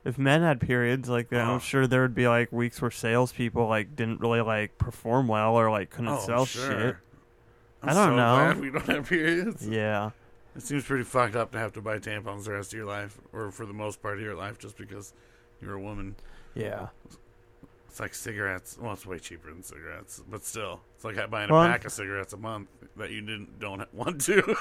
if 0.09 0.19
men 0.19 0.41
had 0.43 0.61
periods 0.61 1.09
like 1.09 1.29
that, 1.29 1.47
Oh. 1.47 1.53
I'm 1.55 1.61
sure 1.61 1.87
there 1.87 2.03
would 2.03 2.15
be 2.15 2.27
like 2.27 2.51
weeks 2.51 2.81
where 2.81 2.91
salespeople 2.91 3.67
like 3.69 3.95
didn't 3.95 4.21
really 4.21 4.41
like 4.41 4.79
perform 4.79 5.29
well 5.29 5.55
or 5.55 5.71
like 5.71 5.91
couldn't 5.91 6.09
oh, 6.09 6.21
sell 6.21 6.45
sure. 6.47 6.71
shit. 6.71 6.97
I'm 7.83 7.91
I 7.91 7.95
don't 7.95 8.09
so 8.13 8.17
know. 8.17 8.35
glad 8.37 8.61
we 8.61 8.71
don't 8.71 8.87
have 8.87 9.09
periods. 9.09 9.69
Yeah. 9.69 10.11
It 10.57 10.63
seems 10.63 10.85
pretty 10.85 11.05
fucked 11.05 11.37
up 11.37 11.53
to 11.53 11.59
have 11.59 11.75
to 11.75 11.81
buy 11.83 11.99
tampons 11.99 12.45
the 12.47 12.53
rest 12.53 12.73
of 12.73 12.77
your 12.79 12.87
life, 12.87 13.17
or 13.33 13.53
for 13.53 13.67
the 13.67 13.73
most 13.73 14.03
part 14.03 14.17
of 14.17 14.21
your 14.25 14.35
life, 14.35 14.59
just 14.59 14.77
because 14.77 15.13
you're 15.61 15.75
a 15.75 15.81
woman. 15.81 16.17
Yeah. 16.55 16.89
It's 17.87 18.01
like 18.01 18.15
cigarettes. 18.15 18.77
Well, 18.81 18.95
it's 18.95 19.07
way 19.07 19.19
cheaper 19.19 19.51
than 19.51 19.63
cigarettes, 19.63 20.21
but 20.29 20.45
still, 20.45 20.81
it's 20.97 21.05
like 21.05 21.15
buying 21.31 21.51
Well, 21.51 21.65
pack 21.69 21.85
of 21.85 21.93
cigarettes 21.93 22.33
a 22.33 22.37
month 22.37 22.69
that 22.97 23.11
you 23.11 23.21
didn't 23.21 23.61
don't 23.61 23.83
want 23.95 24.21
to. 24.23 24.57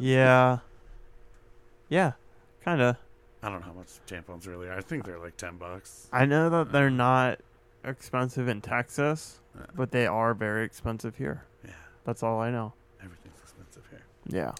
Yeah. 0.00 0.58
Yeah. 1.88 2.12
Kind 2.64 2.80
of. 2.80 2.96
I 3.42 3.48
don't 3.50 3.60
know 3.60 3.66
how 3.66 3.72
much 3.72 3.88
tampons 4.06 4.46
really 4.46 4.68
are. 4.68 4.76
I 4.78 4.80
think 4.82 5.04
they're 5.04 5.18
like 5.18 5.36
ten 5.36 5.56
bucks. 5.56 6.08
I 6.12 6.24
know 6.26 6.48
that 6.50 6.72
they're 6.72 6.90
not 6.90 7.40
expensive 7.84 8.46
in 8.48 8.60
Texas, 8.60 9.40
Yeah. 9.56 9.66
but 9.74 9.90
they 9.90 10.06
are 10.06 10.34
very 10.34 10.64
expensive 10.64 11.16
here. 11.16 11.44
Yeah, 11.64 11.72
That's 12.04 12.22
all 12.22 12.40
I 12.40 12.50
know. 12.50 12.72
everything's 13.02 13.40
expensive 13.42 13.82
here. 13.90 14.02
Yeah. 14.28 14.52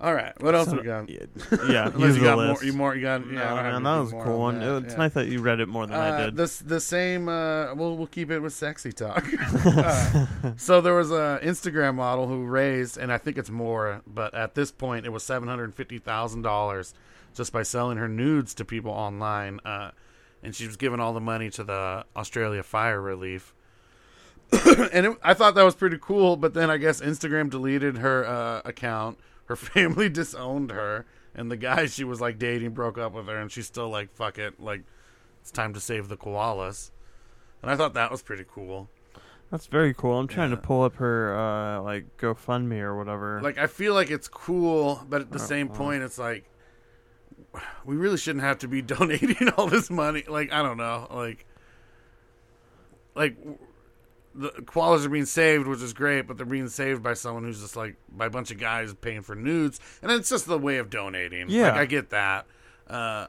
All 0.00 0.14
right, 0.14 0.32
what 0.42 0.54
else 0.56 0.68
So- 0.70 0.78
we 0.78 0.82
got? 0.82 1.08
Yeah. 1.08 1.18
yeah 1.68 1.90
Unless 1.94 2.16
you 2.16 2.22
got 2.22 2.36
list. 2.38 2.62
more, 2.62 2.64
you 2.64 2.72
more, 2.72 2.94
you 2.96 3.02
got. 3.02 3.20
Yeah, 3.20 3.26
I 3.26 3.34
No, 3.34 3.38
don't 3.38 3.40
have 3.40 3.56
man, 3.56 3.66
anything 3.66 3.82
that 3.84 3.98
was 4.00 4.12
a 4.12 4.16
cool 4.24 4.32
on 4.32 4.40
one. 4.40 4.58
that, 4.60 4.84
It's 4.84 4.92
yeah. 4.94 4.98
nice 4.98 5.12
that 5.12 5.26
you 5.28 5.40
read 5.40 5.60
it 5.60 5.68
more 5.68 5.86
than 5.86 5.94
I 5.96 6.08
Uh, 6.08 6.24
did. 6.24 6.36
This 6.36 6.58
the 6.58 6.80
same. 6.80 7.28
Uh, 7.28 7.72
we'll 7.74 7.96
we'll 7.96 8.08
keep 8.08 8.30
it 8.32 8.40
with 8.40 8.52
sexy 8.54 8.92
talk. 8.92 9.24
Uh, 9.66 10.26
so 10.56 10.80
there 10.80 10.94
was 10.94 11.10
a 11.12 11.38
Instagram 11.44 11.94
model 11.96 12.26
who 12.26 12.44
raised, 12.44 12.96
and 12.96 13.12
I 13.12 13.18
think 13.18 13.38
it's 13.38 13.50
more, 13.50 14.00
but 14.06 14.34
at 14.34 14.54
this 14.56 14.72
point 14.72 15.06
it 15.06 15.10
was 15.10 15.22
seven 15.22 15.48
hundred 15.48 15.72
fifty 15.74 15.98
thousand 15.98 16.42
dollars 16.42 16.94
just 17.34 17.52
by 17.52 17.62
selling 17.62 17.98
her 17.98 18.08
nudes 18.08 18.54
to 18.54 18.64
people 18.64 18.90
online, 18.90 19.60
uh, 19.64 19.90
and 20.42 20.54
she 20.54 20.66
was 20.66 20.76
giving 20.76 21.00
all 21.00 21.12
the 21.12 21.20
money 21.20 21.50
to 21.50 21.64
the 21.64 22.04
Australia 22.16 22.62
Fire 22.62 23.00
Relief. 23.00 23.54
and 24.92 25.06
it, 25.06 25.18
I 25.22 25.34
thought 25.34 25.54
that 25.54 25.62
was 25.64 25.74
pretty 25.74 25.98
cool, 26.00 26.36
but 26.36 26.54
then 26.54 26.70
I 26.70 26.76
guess 26.76 27.00
Instagram 27.00 27.48
deleted 27.50 27.98
her 27.98 28.26
uh, 28.26 28.62
account. 28.64 29.18
Her 29.46 29.56
family 29.56 30.08
disowned 30.08 30.70
her, 30.70 31.06
and 31.34 31.50
the 31.50 31.56
guy 31.56 31.86
she 31.86 32.04
was 32.04 32.20
like 32.20 32.38
dating 32.38 32.70
broke 32.70 32.98
up 32.98 33.12
with 33.12 33.26
her, 33.26 33.36
and 33.38 33.50
she's 33.50 33.66
still 33.66 33.88
like, 33.88 34.12
"Fuck 34.14 34.38
it, 34.38 34.60
like 34.60 34.82
it's 35.40 35.50
time 35.50 35.72
to 35.74 35.80
save 35.80 36.08
the 36.08 36.16
koalas." 36.16 36.90
And 37.62 37.70
I 37.70 37.76
thought 37.76 37.94
that 37.94 38.10
was 38.10 38.22
pretty 38.22 38.44
cool. 38.46 38.88
That's 39.50 39.66
very 39.66 39.92
cool. 39.94 40.18
I'm 40.18 40.28
trying 40.28 40.50
Yeah. 40.50 40.56
to 40.56 40.62
pull 40.62 40.82
up 40.82 40.96
her 40.96 41.36
uh 41.38 41.82
like 41.82 42.16
GoFundMe 42.18 42.80
or 42.80 42.96
whatever. 42.96 43.40
Like 43.42 43.58
I 43.58 43.66
feel 43.66 43.94
like 43.94 44.10
it's 44.10 44.28
cool, 44.28 45.04
but 45.08 45.20
at 45.20 45.30
the 45.30 45.38
same 45.38 45.68
point, 45.68 46.02
it's 46.02 46.18
like 46.18 46.44
we 47.84 47.96
really 47.96 48.16
shouldn't 48.18 48.44
have 48.44 48.58
to 48.58 48.68
be 48.68 48.82
donating 48.94 49.48
all 49.50 49.66
this 49.66 49.90
money. 49.90 50.24
Like 50.28 50.52
I 50.52 50.62
don't 50.62 50.76
know, 50.78 51.06
like 51.10 51.46
like 53.14 53.36
the 54.34 54.48
koalas 54.64 55.04
are 55.04 55.08
being 55.10 55.26
saved, 55.26 55.66
which 55.66 55.82
is 55.82 55.92
great, 55.92 56.22
but 56.26 56.36
they're 56.36 56.46
being 56.46 56.68
saved 56.68 57.02
by 57.02 57.14
someone 57.14 57.44
who's 57.44 57.60
just 57.60 57.76
like 57.76 57.96
by 58.10 58.26
a 58.26 58.30
bunch 58.30 58.50
of 58.50 58.58
guys 58.58 58.94
paying 58.94 59.22
for 59.22 59.34
nudes, 59.34 59.80
and 60.02 60.10
it's 60.10 60.28
just 60.30 60.46
the 60.46 60.58
way 60.58 60.78
of 60.78 60.88
donating. 60.90 61.46
Yeah. 61.50 61.68
like, 61.68 61.74
I 61.74 61.86
get 61.86 62.10
that, 62.10 62.46
uh, 62.88 63.26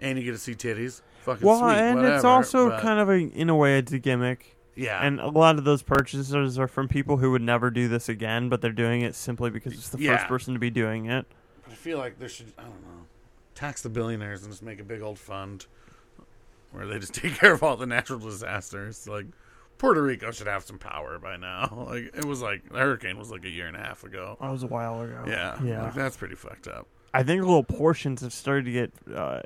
and 0.00 0.18
you 0.18 0.24
get 0.24 0.32
to 0.32 0.38
see 0.38 0.54
titties. 0.54 1.02
Fucking 1.24 1.44
well, 1.46 1.58
sweet, 1.58 1.72
and 1.76 2.04
it's 2.06 2.24
also 2.24 2.68
but- 2.70 2.80
kind 2.82 3.00
of 3.00 3.08
a 3.08 3.14
in 3.14 3.50
a 3.50 3.56
way 3.56 3.78
it's 3.78 3.90
a 3.92 3.98
gimmick. 3.98 4.56
yeah, 4.76 5.04
And 5.04 5.18
a 5.18 5.26
lot 5.28 5.58
of 5.58 5.64
those 5.64 5.82
purchases 5.82 6.56
are 6.58 6.68
from 6.68 6.86
people 6.86 7.16
who 7.16 7.32
would 7.32 7.42
never 7.42 7.68
do 7.70 7.88
this 7.88 8.08
again, 8.08 8.48
but 8.48 8.60
they're 8.60 8.70
doing 8.70 9.00
it 9.00 9.16
simply 9.16 9.50
because 9.50 9.72
it's 9.72 9.88
the 9.88 9.98
Yeah. 9.98 10.16
first 10.18 10.28
person 10.28 10.54
to 10.54 10.60
be 10.60 10.70
doing 10.70 11.06
it. 11.06 11.26
I 11.68 11.74
feel 11.74 11.98
like 11.98 12.20
there 12.20 12.28
should 12.28 12.52
I 12.56 12.62
don't 12.62 12.80
know 12.82 12.95
tax 13.56 13.82
the 13.82 13.88
billionaires 13.88 14.42
and 14.42 14.52
just 14.52 14.62
make 14.62 14.78
a 14.80 14.84
big 14.84 15.02
old 15.02 15.18
fund 15.18 15.66
where 16.70 16.86
they 16.86 16.98
just 17.00 17.14
take 17.22 17.34
care 17.34 17.52
of 17.52 17.62
all 17.64 17.76
the 17.76 17.86
natural 17.86 18.18
disasters. 18.20 19.08
Like 19.08 19.26
Puerto 19.78 20.00
Rico 20.02 20.30
should 20.30 20.46
have 20.46 20.62
some 20.64 20.78
power 20.78 21.18
by 21.18 21.36
now. 21.36 21.86
Like 21.90 22.14
it 22.16 22.24
was 22.24 22.40
like 22.42 22.68
the 22.70 22.78
hurricane 22.78 23.18
was 23.18 23.30
like 23.30 23.44
a 23.44 23.50
year 23.50 23.66
and 23.66 23.76
a 23.76 23.80
half 23.80 24.04
ago. 24.04 24.36
That 24.40 24.50
was 24.52 24.62
a 24.62 24.66
while 24.68 25.00
ago. 25.02 25.24
Yeah, 25.26 25.60
Yeah. 25.62 25.82
like, 25.82 25.94
that's 25.94 26.16
pretty 26.16 26.34
fucked 26.36 26.68
up. 26.68 26.86
I 27.14 27.22
think 27.22 27.40
little 27.42 27.64
portions 27.64 28.20
have 28.20 28.32
started 28.32 28.66
to 28.66 28.72
get 28.72 28.92
uh, 29.14 29.40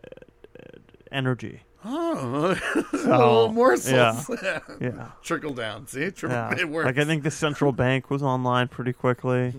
energy. 1.13 1.63
Oh, 1.85 2.55
So, 2.93 2.97
little 2.99 3.53
morsels. 3.53 4.29
yeah. 4.43 4.59
Yeah. 4.81 5.07
Trickle 5.23 5.55
down. 5.55 5.87
See, 5.87 6.11
Yeah. 6.23 6.55
it 6.59 6.69
works. 6.69 6.85
Like 6.87 6.99
I 6.99 7.05
think 7.05 7.23
the 7.23 7.31
central 7.31 7.73
bank 7.73 8.11
was 8.11 8.23
online 8.23 8.69
pretty 8.69 8.93
quickly. 8.93 9.55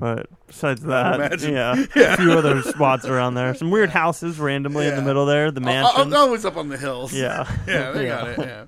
But 0.00 0.26
besides 0.46 0.80
that, 0.82 1.16
Imagine. 1.16 1.52
yeah, 1.52 1.74
Yeah. 1.94 2.14
a 2.14 2.16
few 2.16 2.32
other 2.32 2.62
spots 2.62 3.04
around 3.04 3.34
there. 3.34 3.54
Some 3.54 3.70
weird 3.70 3.90
houses 3.90 4.40
randomly 4.40 4.86
in 4.88 4.94
the 4.94 5.00
Yeah. 5.02 5.06
middle 5.06 5.26
there. 5.26 5.50
The 5.50 5.60
mansions. 5.60 6.12
oh, 6.14 6.16
always 6.18 6.44
up 6.46 6.56
on 6.56 6.68
the 6.70 6.78
hills. 6.78 7.12
Yeah. 7.12 7.46
yeah, 7.68 7.92
they 7.92 8.06
got 8.06 8.28
it. 8.28 8.38
Yeah. 8.38 8.64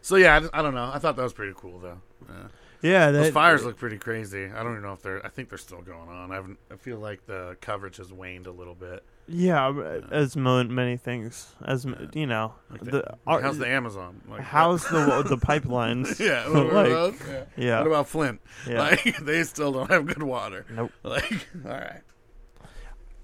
So 0.00 0.16
yeah, 0.16 0.40
I, 0.52 0.60
I 0.60 0.62
don't 0.62 0.74
know. 0.74 0.90
I 0.92 0.98
thought 0.98 1.16
that 1.16 1.22
was 1.22 1.32
pretty 1.34 1.52
cool 1.56 1.78
though. 1.78 2.00
Yeah. 2.28 2.34
Yeah, 2.80 3.10
Those 3.10 3.26
that, 3.26 3.32
fires 3.34 3.64
look 3.64 3.76
pretty 3.76 3.98
crazy. 3.98 4.44
I 4.46 4.62
don't 4.62 4.72
even 4.72 4.82
know 4.82 4.92
if 4.92 5.02
they're. 5.02 5.24
I 5.26 5.28
think 5.30 5.48
they're 5.48 5.58
still 5.58 5.82
going 5.82 6.08
on. 6.08 6.30
I 6.30 6.36
haven't. 6.36 6.58
I 6.72 6.76
feel 6.76 6.98
like 6.98 7.26
the 7.26 7.56
coverage 7.60 7.96
has 7.96 8.12
waned 8.12 8.46
a 8.46 8.52
little 8.52 8.76
bit. 8.76 9.04
Yeah, 9.28 10.00
as 10.10 10.36
mo- 10.36 10.64
many 10.64 10.96
things 10.96 11.54
as 11.64 11.84
m 11.84 12.10
you 12.14 12.26
know, 12.26 12.54
Like 12.70 12.80
the, 12.82 12.90
the, 12.90 13.14
ar- 13.26 13.42
how's 13.42 13.58
the 13.58 13.68
Amazon? 13.68 14.20
Like, 14.28 14.40
how's 14.40 14.84
the 14.88 15.22
the 15.28 15.36
pipelines? 15.50 16.18
yeah, 16.18 16.48
what, 16.52 16.72
like, 16.72 16.86
about 16.86 17.18
those? 17.18 17.28
yeah. 17.28 17.44
yeah. 17.56 17.78
What 17.78 17.86
about 17.88 18.08
Flint? 18.08 18.40
Yeah. 18.66 18.80
Like 18.80 19.18
they 19.22 19.42
still 19.44 19.72
don't 19.72 19.90
have 19.90 20.06
good 20.06 20.22
water. 20.22 20.64
Nope. 20.74 20.92
Like 21.02 21.46
all 21.64 21.70
right. 21.72 22.00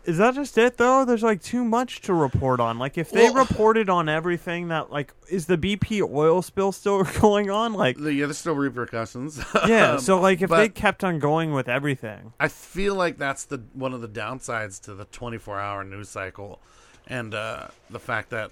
Is 0.06 0.18
that 0.18 0.34
just 0.34 0.58
it 0.58 0.76
though? 0.76 1.04
There's 1.04 1.22
like 1.22 1.42
too 1.42 1.64
much 1.64 2.02
to 2.02 2.12
report 2.14 2.60
on. 2.60 2.78
Like 2.78 2.98
if 2.98 3.10
they 3.10 3.24
Well- 3.30 3.34
reported 3.46 3.88
on 3.88 4.08
everything 4.08 4.68
that 4.68 4.90
like 4.90 5.14
is 5.28 5.46
the 5.46 5.56
BP 5.56 6.02
oil 6.02 6.42
spill 6.42 6.72
still 6.72 7.04
going 7.20 7.50
on? 7.50 7.72
Like 7.72 7.98
yeah, 7.98 8.26
there's 8.26 8.38
still 8.38 8.54
repercussions. 8.54 9.42
yeah, 9.66 9.92
Um, 9.92 10.00
so 10.00 10.20
like 10.20 10.42
if 10.42 10.50
they 10.50 10.68
kept 10.68 11.04
on 11.04 11.18
going 11.18 11.52
with 11.52 11.68
everything. 11.68 12.32
I 12.38 12.48
feel 12.48 12.94
like 12.94 13.16
that's 13.18 13.44
the 13.44 13.62
one 13.72 13.94
of 13.94 14.00
the 14.02 14.08
downsides 14.08 14.80
to 14.82 14.94
the 14.94 15.06
24 15.06 15.58
hour 15.58 15.84
news 15.84 16.08
cycle, 16.10 16.60
and 17.06 17.34
uh, 17.34 17.68
the 17.88 18.00
fact 18.00 18.30
that 18.30 18.50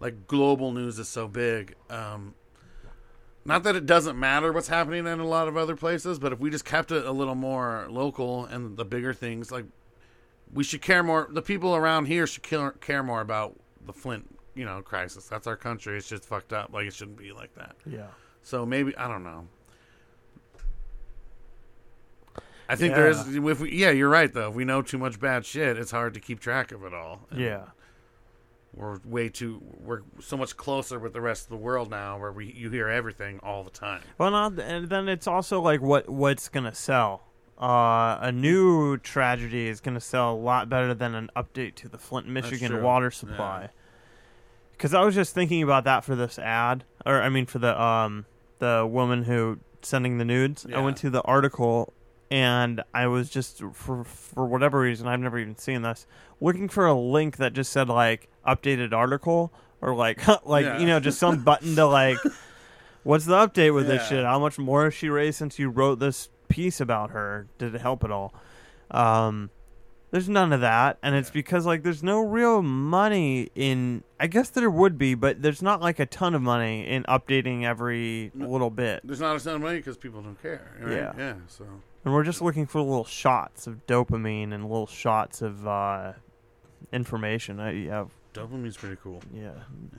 like 0.00 0.26
global 0.28 0.70
news 0.72 0.98
is 0.98 1.08
so 1.08 1.26
big. 1.28 1.74
Um, 1.90 2.34
not 3.46 3.62
that 3.64 3.76
it 3.76 3.84
doesn't 3.84 4.18
matter 4.18 4.52
what's 4.52 4.68
happening 4.68 5.06
in 5.06 5.20
a 5.20 5.26
lot 5.26 5.48
of 5.48 5.56
other 5.56 5.76
places, 5.76 6.18
but 6.18 6.32
if 6.32 6.38
we 6.38 6.50
just 6.50 6.64
kept 6.64 6.90
it 6.92 7.04
a 7.04 7.12
little 7.12 7.34
more 7.34 7.86
local 7.90 8.46
and 8.46 8.76
the 8.76 8.84
bigger 8.86 9.12
things, 9.12 9.52
like 9.52 9.66
we 10.52 10.64
should 10.64 10.82
care 10.82 11.02
more. 11.02 11.28
The 11.30 11.42
people 11.42 11.74
around 11.76 12.06
here 12.06 12.26
should 12.26 12.42
care, 12.42 12.72
care 12.72 13.02
more 13.02 13.20
about 13.20 13.56
the 13.86 13.92
Flint, 13.92 14.28
you 14.54 14.64
know, 14.64 14.82
crisis. 14.82 15.26
That's 15.26 15.46
our 15.46 15.56
country. 15.56 15.96
It's 15.96 16.08
just 16.08 16.24
fucked 16.24 16.52
up. 16.52 16.72
Like 16.72 16.86
it 16.86 16.94
shouldn't 16.94 17.18
be 17.18 17.32
like 17.32 17.54
that. 17.54 17.76
Yeah. 17.86 18.06
So 18.42 18.64
maybe 18.64 18.96
I 18.96 19.08
don't 19.08 19.24
know. 19.24 19.46
I 22.68 22.76
think 22.76 22.94
there 22.94 23.08
is. 23.08 23.34
If 23.36 23.60
we, 23.60 23.72
yeah, 23.72 23.90
you're 23.90 24.08
right 24.08 24.32
though. 24.32 24.48
If 24.48 24.54
we 24.54 24.64
know 24.64 24.80
too 24.80 24.98
much 24.98 25.20
bad 25.20 25.44
shit, 25.44 25.76
it's 25.78 25.90
hard 25.90 26.14
to 26.14 26.20
keep 26.20 26.40
track 26.40 26.72
of 26.72 26.82
it 26.84 26.94
all. 26.94 27.20
And 27.30 27.40
Yeah. 27.40 27.64
we're 28.72 28.98
way 29.04 29.28
too. 29.28 29.62
We're 29.80 30.00
so 30.20 30.36
much 30.38 30.56
closer 30.56 30.98
with 30.98 31.12
the 31.12 31.20
rest 31.20 31.44
of 31.44 31.50
the 31.50 31.56
world 31.58 31.90
now, 31.90 32.18
where 32.18 32.32
we 32.32 32.52
you 32.52 32.70
hear 32.70 32.88
everything 32.88 33.38
all 33.42 33.64
the 33.64 33.70
time. 33.70 34.00
Well, 34.16 34.30
not, 34.30 34.58
and 34.58 34.88
then 34.88 35.08
it's 35.08 35.26
also 35.26 35.60
like 35.60 35.82
what 35.82 36.08
what's 36.08 36.48
gonna 36.48 36.74
sell. 36.74 37.24
Uh, 37.60 38.18
a 38.20 38.32
new 38.32 38.96
tragedy 38.98 39.68
is 39.68 39.80
gonna 39.80 40.00
sell 40.00 40.32
a 40.32 40.36
lot 40.36 40.68
better 40.68 40.92
than 40.94 41.14
an 41.14 41.30
update 41.36 41.74
to 41.76 41.88
the 41.88 41.98
Flint, 41.98 42.26
Michigan 42.26 42.82
water 42.82 43.10
supply. 43.10 43.70
Because 44.72 44.92
I 44.92 45.02
was 45.02 45.14
just 45.14 45.34
thinking 45.34 45.62
about 45.62 45.84
that 45.84 46.04
for 46.04 46.16
this 46.16 46.38
ad, 46.38 46.84
or 47.06 47.22
I 47.22 47.28
mean 47.28 47.46
for 47.46 47.58
the 47.60 47.80
um 47.80 48.26
the 48.58 48.86
woman 48.90 49.24
who 49.24 49.58
sending 49.82 50.18
the 50.18 50.24
nudes. 50.24 50.66
I 50.74 50.80
went 50.80 50.96
to 50.98 51.10
the 51.10 51.22
article 51.22 51.92
and 52.30 52.82
I 52.92 53.06
was 53.06 53.30
just 53.30 53.62
for 53.72 54.02
for 54.02 54.46
whatever 54.46 54.80
reason 54.80 55.06
I've 55.06 55.20
never 55.20 55.38
even 55.38 55.56
seen 55.56 55.82
this 55.82 56.06
looking 56.40 56.68
for 56.68 56.86
a 56.86 56.94
link 56.94 57.36
that 57.36 57.52
just 57.52 57.70
said 57.70 57.88
like 57.88 58.28
updated 58.46 58.92
article 58.92 59.52
or 59.80 59.94
like 59.94 60.26
like 60.46 60.64
Yeah. 60.64 60.78
you 60.80 60.86
know 60.86 60.98
just 61.00 61.18
some 61.20 61.44
button 61.44 61.76
to 61.76 61.86
like 61.86 62.18
what's 63.04 63.26
the 63.26 63.34
update 63.36 63.74
with 63.74 63.86
this 63.86 64.08
shit? 64.08 64.24
How 64.24 64.38
much 64.40 64.58
more 64.58 64.84
has 64.84 64.94
she 64.94 65.08
raised 65.08 65.38
since 65.38 65.58
you 65.58 65.68
wrote 65.68 66.00
this 66.00 66.28
piece 66.48 66.80
about 66.80 67.10
her? 67.10 67.46
Did 67.58 67.74
it 67.74 67.80
help 67.80 68.04
at 68.04 68.10
all? 68.10 68.34
Um, 68.90 69.50
there's 70.10 70.28
none 70.28 70.52
of 70.52 70.60
that, 70.60 70.98
and 71.02 71.16
it's 71.16 71.30
because 71.30 71.66
like 71.66 71.82
there's 71.82 72.02
no 72.04 72.20
real 72.20 72.62
money 72.62 73.48
in. 73.56 74.04
I 74.20 74.28
guess 74.28 74.48
there 74.50 74.70
would 74.70 74.96
be, 74.96 75.14
but 75.16 75.42
there's 75.42 75.60
not 75.62 75.80
like 75.80 75.98
a 75.98 76.06
ton 76.06 76.34
of 76.36 76.42
money 76.42 76.86
in 76.86 77.02
updating 77.04 77.64
every 77.64 78.30
little 78.34 78.70
bit. 78.70 79.00
There's 79.02 79.20
not 79.20 79.34
a 79.34 79.40
ton 79.42 79.56
of 79.56 79.62
money 79.62 79.78
because 79.78 79.96
people 79.96 80.22
don't 80.22 80.40
care. 80.40 80.70
Right? 80.80 80.92
Yeah. 80.92 81.12
Yeah. 81.18 81.34
So 81.48 81.66
And 82.04 82.14
we're 82.14 82.22
just 82.22 82.40
looking 82.40 82.66
for 82.66 82.80
little 82.80 83.04
shots 83.04 83.66
of 83.66 83.84
dopamine 83.88 84.52
and 84.54 84.62
little 84.64 84.86
shots 84.86 85.42
of 85.42 85.66
uh, 85.66 86.12
information. 86.92 87.58
I, 87.58 87.72
yeah, 87.72 88.04
dopamine's 88.34 88.76
pretty 88.76 88.96
cool. 89.02 89.20
yeah, 89.32 89.50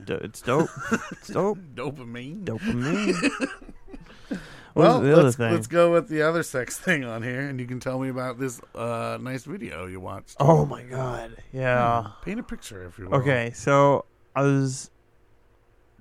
Do- 0.04 0.14
it's 0.14 0.40
dope. 0.40 0.70
it's 1.12 1.28
dope. 1.28 1.58
Dopamine. 1.74 2.44
Dopamine. 2.44 3.48
Well, 4.76 5.00
let's, 5.00 5.38
let's 5.38 5.66
go 5.66 5.90
with 5.92 6.08
the 6.08 6.20
other 6.20 6.42
sex 6.42 6.76
thing 6.86 7.02
on 7.02 7.22
here, 7.22 7.40
and 7.40 7.58
you 7.58 7.66
can 7.66 7.80
tell 7.80 7.98
me 7.98 8.10
about 8.10 8.38
this 8.38 8.60
uh, 8.74 9.16
nice 9.20 9.44
video 9.44 9.86
you 9.86 10.00
watched. 10.00 10.36
Oh 10.38 10.66
my 10.66 10.82
god. 10.82 11.36
Yeah. 11.52 12.08
Paint 12.22 12.40
a 12.40 12.42
picture, 12.42 12.84
if 12.86 12.98
you 12.98 13.08
will. 13.08 13.14
Okay, 13.16 13.52
so 13.54 14.04
I 14.34 14.42
was 14.42 14.90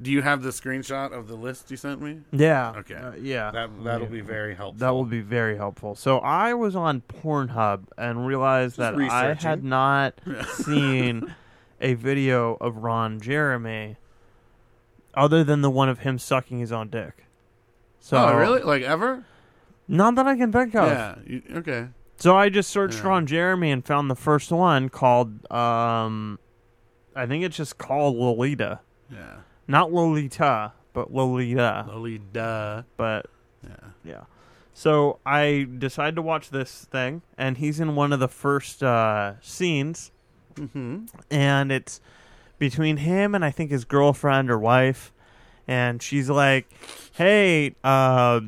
Do 0.02 0.12
you 0.12 0.22
have 0.22 0.44
the 0.44 0.50
screenshot 0.50 1.14
of 1.14 1.30
the 1.30 1.36
list 1.36 1.72
you 1.72 1.78
sent 1.78 2.02
me? 2.02 2.20
yeah. 2.34 2.74
Okay. 2.76 2.96
uh, 2.96 3.14
yeah. 3.18 3.52
That 3.52 3.70
that'll 3.84 4.08
be 4.08 4.20
very 4.20 4.56
helpful. 4.56 4.80
That 4.80 4.94
will 4.94 5.06
be 5.06 5.22
very 5.22 5.56
helpful. 5.56 5.96
So 5.96 6.20
I 6.20 6.54
was 6.54 6.76
on 6.76 7.02
Pornhub 7.02 7.86
and 7.98 8.28
realized 8.28 8.76
Just 8.76 8.98
that 8.98 9.10
I 9.10 9.36
had 9.36 9.64
not 9.64 10.20
seen 10.54 11.34
a 11.80 11.94
video 11.94 12.58
of 12.60 12.78
Ron 12.78 13.22
Jeremy 13.22 13.96
other 15.14 15.46
than 15.46 15.62
the 15.62 15.70
one 15.70 15.88
of 15.88 16.00
him 16.00 16.20
sucking 16.20 16.60
his 16.60 16.74
own 16.74 16.90
dick. 16.90 17.25
So 18.06 18.18
oh, 18.18 18.36
really? 18.38 18.62
Like 18.62 18.84
ever? 18.84 19.26
Not 19.88 20.14
that 20.14 20.28
I 20.28 20.38
can 20.38 20.52
think 20.52 20.76
of. 20.76 20.88
Yeah. 20.88 21.16
You, 21.26 21.42
okay. 21.56 21.88
So 22.18 22.38
I 22.38 22.50
just 22.50 22.70
searched 22.70 23.00
Yeah. 23.00 23.08
Ron 23.10 23.26
Jeremy 23.26 23.72
and 23.72 23.84
found 23.84 24.12
the 24.12 24.16
first 24.16 24.52
one 24.52 24.90
called 24.90 25.52
um 25.52 26.38
I 27.16 27.26
think 27.26 27.44
it's 27.44 27.58
just 27.58 27.80
called 27.80 28.16
Lolita. 28.16 28.82
Yeah. 29.12 29.38
Not 29.68 29.92
Lolita, 29.92 30.74
but 30.94 31.12
Lolita. 31.12 31.86
Lolita. 31.90 32.86
But 32.96 33.26
Yeah. 33.68 33.90
yeah. 34.04 34.22
So 34.76 35.18
I 35.26 35.66
decided 35.80 36.16
to 36.18 36.22
watch 36.22 36.52
this 36.52 36.86
thing 36.92 37.24
and 37.40 37.58
he's 37.58 37.80
in 37.80 37.96
one 37.96 38.14
of 38.14 38.20
the 38.20 38.28
first 38.28 38.84
uh 38.84 39.34
scenes 39.42 40.12
Mm-hmm. 40.54 41.06
and 41.32 41.72
it's 41.72 42.00
between 42.60 42.98
him 42.98 43.34
and 43.34 43.44
I 43.44 43.50
think 43.50 43.72
his 43.72 43.84
girlfriend 43.84 44.50
or 44.52 44.58
wife, 44.60 45.12
and 45.68 46.02
she's 46.02 46.30
like, 46.30 46.68
"Hey, 47.14 47.76
uh, 47.84 48.42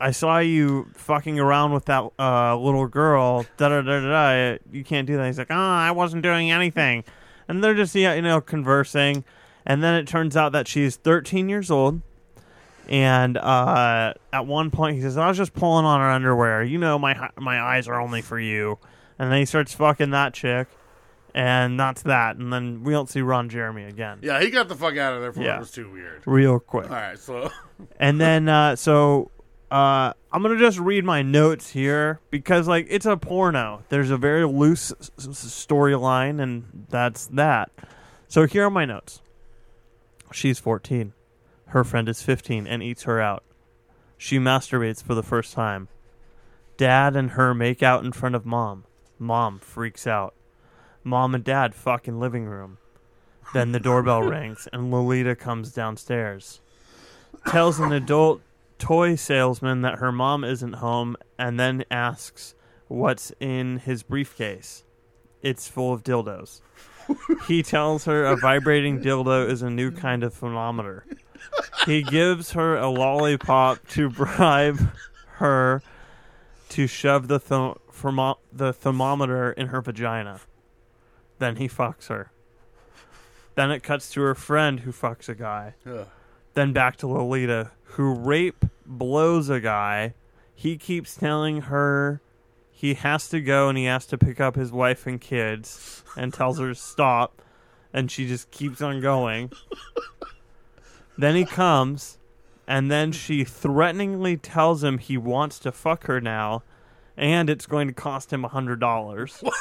I 0.00 0.10
saw 0.10 0.38
you 0.38 0.88
fucking 0.94 1.38
around 1.38 1.72
with 1.72 1.84
that 1.86 2.04
uh, 2.18 2.56
little 2.56 2.86
girl. 2.86 3.46
Da 3.56 3.68
da 3.68 3.82
da 3.82 4.00
da. 4.00 4.58
You 4.70 4.84
can't 4.84 5.06
do 5.06 5.16
that." 5.16 5.26
He's 5.26 5.38
like, 5.38 5.50
"Oh, 5.50 5.54
I 5.54 5.90
wasn't 5.90 6.22
doing 6.22 6.50
anything," 6.50 7.04
and 7.48 7.62
they're 7.62 7.74
just 7.74 7.94
you 7.94 8.22
know 8.22 8.40
conversing, 8.40 9.24
and 9.66 9.82
then 9.82 9.94
it 9.94 10.06
turns 10.06 10.36
out 10.36 10.52
that 10.52 10.66
she's 10.68 10.96
13 10.96 11.48
years 11.48 11.70
old. 11.70 12.00
And 12.88 13.38
uh, 13.38 14.14
at 14.32 14.46
one 14.46 14.70
point, 14.70 14.96
he 14.96 15.02
says, 15.02 15.16
"I 15.16 15.28
was 15.28 15.36
just 15.36 15.54
pulling 15.54 15.84
on 15.84 16.00
her 16.00 16.10
underwear. 16.10 16.62
You 16.64 16.78
know, 16.78 16.98
my 16.98 17.30
my 17.38 17.60
eyes 17.60 17.86
are 17.88 18.00
only 18.00 18.22
for 18.22 18.38
you." 18.40 18.78
And 19.18 19.30
then 19.30 19.38
he 19.38 19.44
starts 19.44 19.72
fucking 19.72 20.10
that 20.10 20.34
chick, 20.34 20.66
and 21.34 21.78
that's 21.78 22.02
that. 22.02 22.36
And 22.36 22.52
then 22.52 22.82
we 22.84 22.92
don't 22.92 23.08
see 23.08 23.20
Ron 23.22 23.48
Jeremy 23.48 23.84
again. 23.84 24.18
Yeah, 24.22 24.40
he 24.40 24.50
got 24.50 24.68
the 24.68 24.74
fuck 24.76 24.96
out 24.96 25.14
of 25.14 25.20
there 25.20 25.30
before 25.32 25.44
Yeah. 25.44 25.56
it 25.56 25.60
was 25.60 25.70
too 25.70 25.90
weird. 25.90 26.22
Real 26.26 26.58
quick. 26.60 26.86
All 26.90 26.96
right, 26.96 27.18
so 27.18 27.50
And 27.98 28.20
then, 28.20 28.48
uh, 28.48 28.76
so 28.76 29.30
uh, 29.70 30.12
I'm 30.32 30.42
gonna 30.42 30.58
just 30.58 30.78
read 30.78 31.04
my 31.04 31.22
notes 31.22 31.70
here 31.70 32.20
because, 32.30 32.68
like, 32.68 32.86
it's 32.90 33.06
a 33.06 33.16
porno. 33.16 33.82
There's 33.88 34.10
a 34.10 34.16
very 34.18 34.46
loose 34.46 34.92
s- 35.00 35.10
s- 35.18 35.66
storyline, 35.66 36.40
and 36.42 36.86
that's 36.90 37.26
that. 37.28 37.70
So 38.28 38.46
here 38.46 38.66
are 38.66 38.70
my 38.70 38.84
notes. 38.84 39.20
She's 40.32 40.58
14. 40.58 41.12
Her 41.68 41.84
friend 41.84 42.08
is 42.08 42.22
15 42.22 42.66
and 42.66 42.82
eats 42.82 43.04
her 43.04 43.20
out. 43.20 43.42
She 44.18 44.38
masturbates 44.38 45.02
for 45.02 45.14
the 45.14 45.22
first 45.22 45.52
time. 45.54 45.88
Dad 46.76 47.16
and 47.16 47.32
her 47.32 47.54
make 47.54 47.82
out 47.82 48.04
in 48.04 48.12
front 48.12 48.34
of 48.34 48.44
mom. 48.46 48.84
Mom 49.18 49.58
freaks 49.58 50.06
out. 50.06 50.34
Mom 51.04 51.34
and 51.34 51.44
dad 51.44 51.74
fucking 51.74 52.18
living 52.18 52.44
room. 52.44 52.78
Then 53.52 53.72
the 53.72 53.80
doorbell 53.80 54.22
rings 54.36 54.68
and 54.72 54.90
Lolita 54.90 55.34
comes 55.36 55.72
downstairs. 55.72 56.60
Tells 57.46 57.80
an 57.80 57.92
adult 57.92 58.40
toy 58.78 59.14
salesman 59.14 59.82
that 59.82 59.98
her 59.98 60.12
mom 60.12 60.44
isn't 60.44 60.74
home 60.74 61.16
and 61.38 61.58
then 61.58 61.84
asks 61.90 62.54
what's 62.88 63.32
in 63.40 63.78
his 63.78 64.02
briefcase. 64.02 64.84
It's 65.40 65.68
full 65.68 65.92
of 65.92 66.02
dildos. 66.04 66.60
He 67.48 67.64
tells 67.64 68.04
her 68.04 68.24
a 68.24 68.36
vibrating 68.36 69.00
dildo 69.00 69.48
is 69.48 69.60
a 69.60 69.68
new 69.68 69.90
kind 69.90 70.22
of 70.22 70.32
thermometer. 70.32 71.04
He 71.84 72.02
gives 72.02 72.52
her 72.52 72.76
a 72.76 72.88
lollipop 72.88 73.86
to 73.88 74.08
bribe 74.18 74.78
her 75.34 75.82
to 76.70 76.86
shove 76.86 77.26
the 77.26 77.40
th- 77.40 77.76
thermo- 77.90 78.38
the 78.52 78.72
thermometer 78.72 79.50
in 79.50 79.66
her 79.66 79.80
vagina. 79.80 80.40
Then 81.42 81.56
he 81.56 81.66
fucks 81.66 82.06
her. 82.06 82.30
Then 83.56 83.72
it 83.72 83.82
cuts 83.82 84.12
to 84.12 84.20
her 84.20 84.36
friend 84.36 84.78
who 84.78 84.92
fucks 84.92 85.28
a 85.28 85.34
guy. 85.34 85.74
ugh. 85.84 86.06
Then 86.54 86.72
back 86.72 86.94
to 86.98 87.08
Lolita, 87.08 87.72
who 87.82 88.14
rape 88.14 88.64
blows 88.86 89.50
a 89.50 89.58
guy. 89.58 90.14
He 90.54 90.76
keeps 90.76 91.16
telling 91.16 91.62
her 91.62 92.20
he 92.70 92.94
has 92.94 93.28
to 93.30 93.40
go 93.40 93.68
and 93.68 93.76
he 93.76 93.86
has 93.86 94.06
to 94.06 94.16
pick 94.18 94.38
up 94.40 94.54
his 94.54 94.70
wife 94.70 95.04
and 95.04 95.20
kids 95.20 96.04
and 96.16 96.32
tells 96.32 96.60
her 96.60 96.68
to 96.68 96.76
stop. 96.76 97.42
And 97.92 98.08
she 98.08 98.28
just 98.28 98.52
keeps 98.52 98.80
on 98.80 99.00
going. 99.00 99.50
then 101.18 101.34
he 101.34 101.44
comes 101.44 102.18
and 102.68 102.88
then 102.88 103.10
she 103.10 103.42
threateningly 103.42 104.36
tells 104.36 104.84
him 104.84 104.98
he 104.98 105.18
wants 105.18 105.58
to 105.58 105.72
fuck 105.72 106.04
her 106.04 106.20
now 106.20 106.62
and 107.16 107.50
it's 107.50 107.66
going 107.66 107.88
to 107.88 107.94
cost 107.94 108.32
him 108.32 108.44
a 108.44 108.48
hundred 108.48 108.78
dollars. 108.78 109.42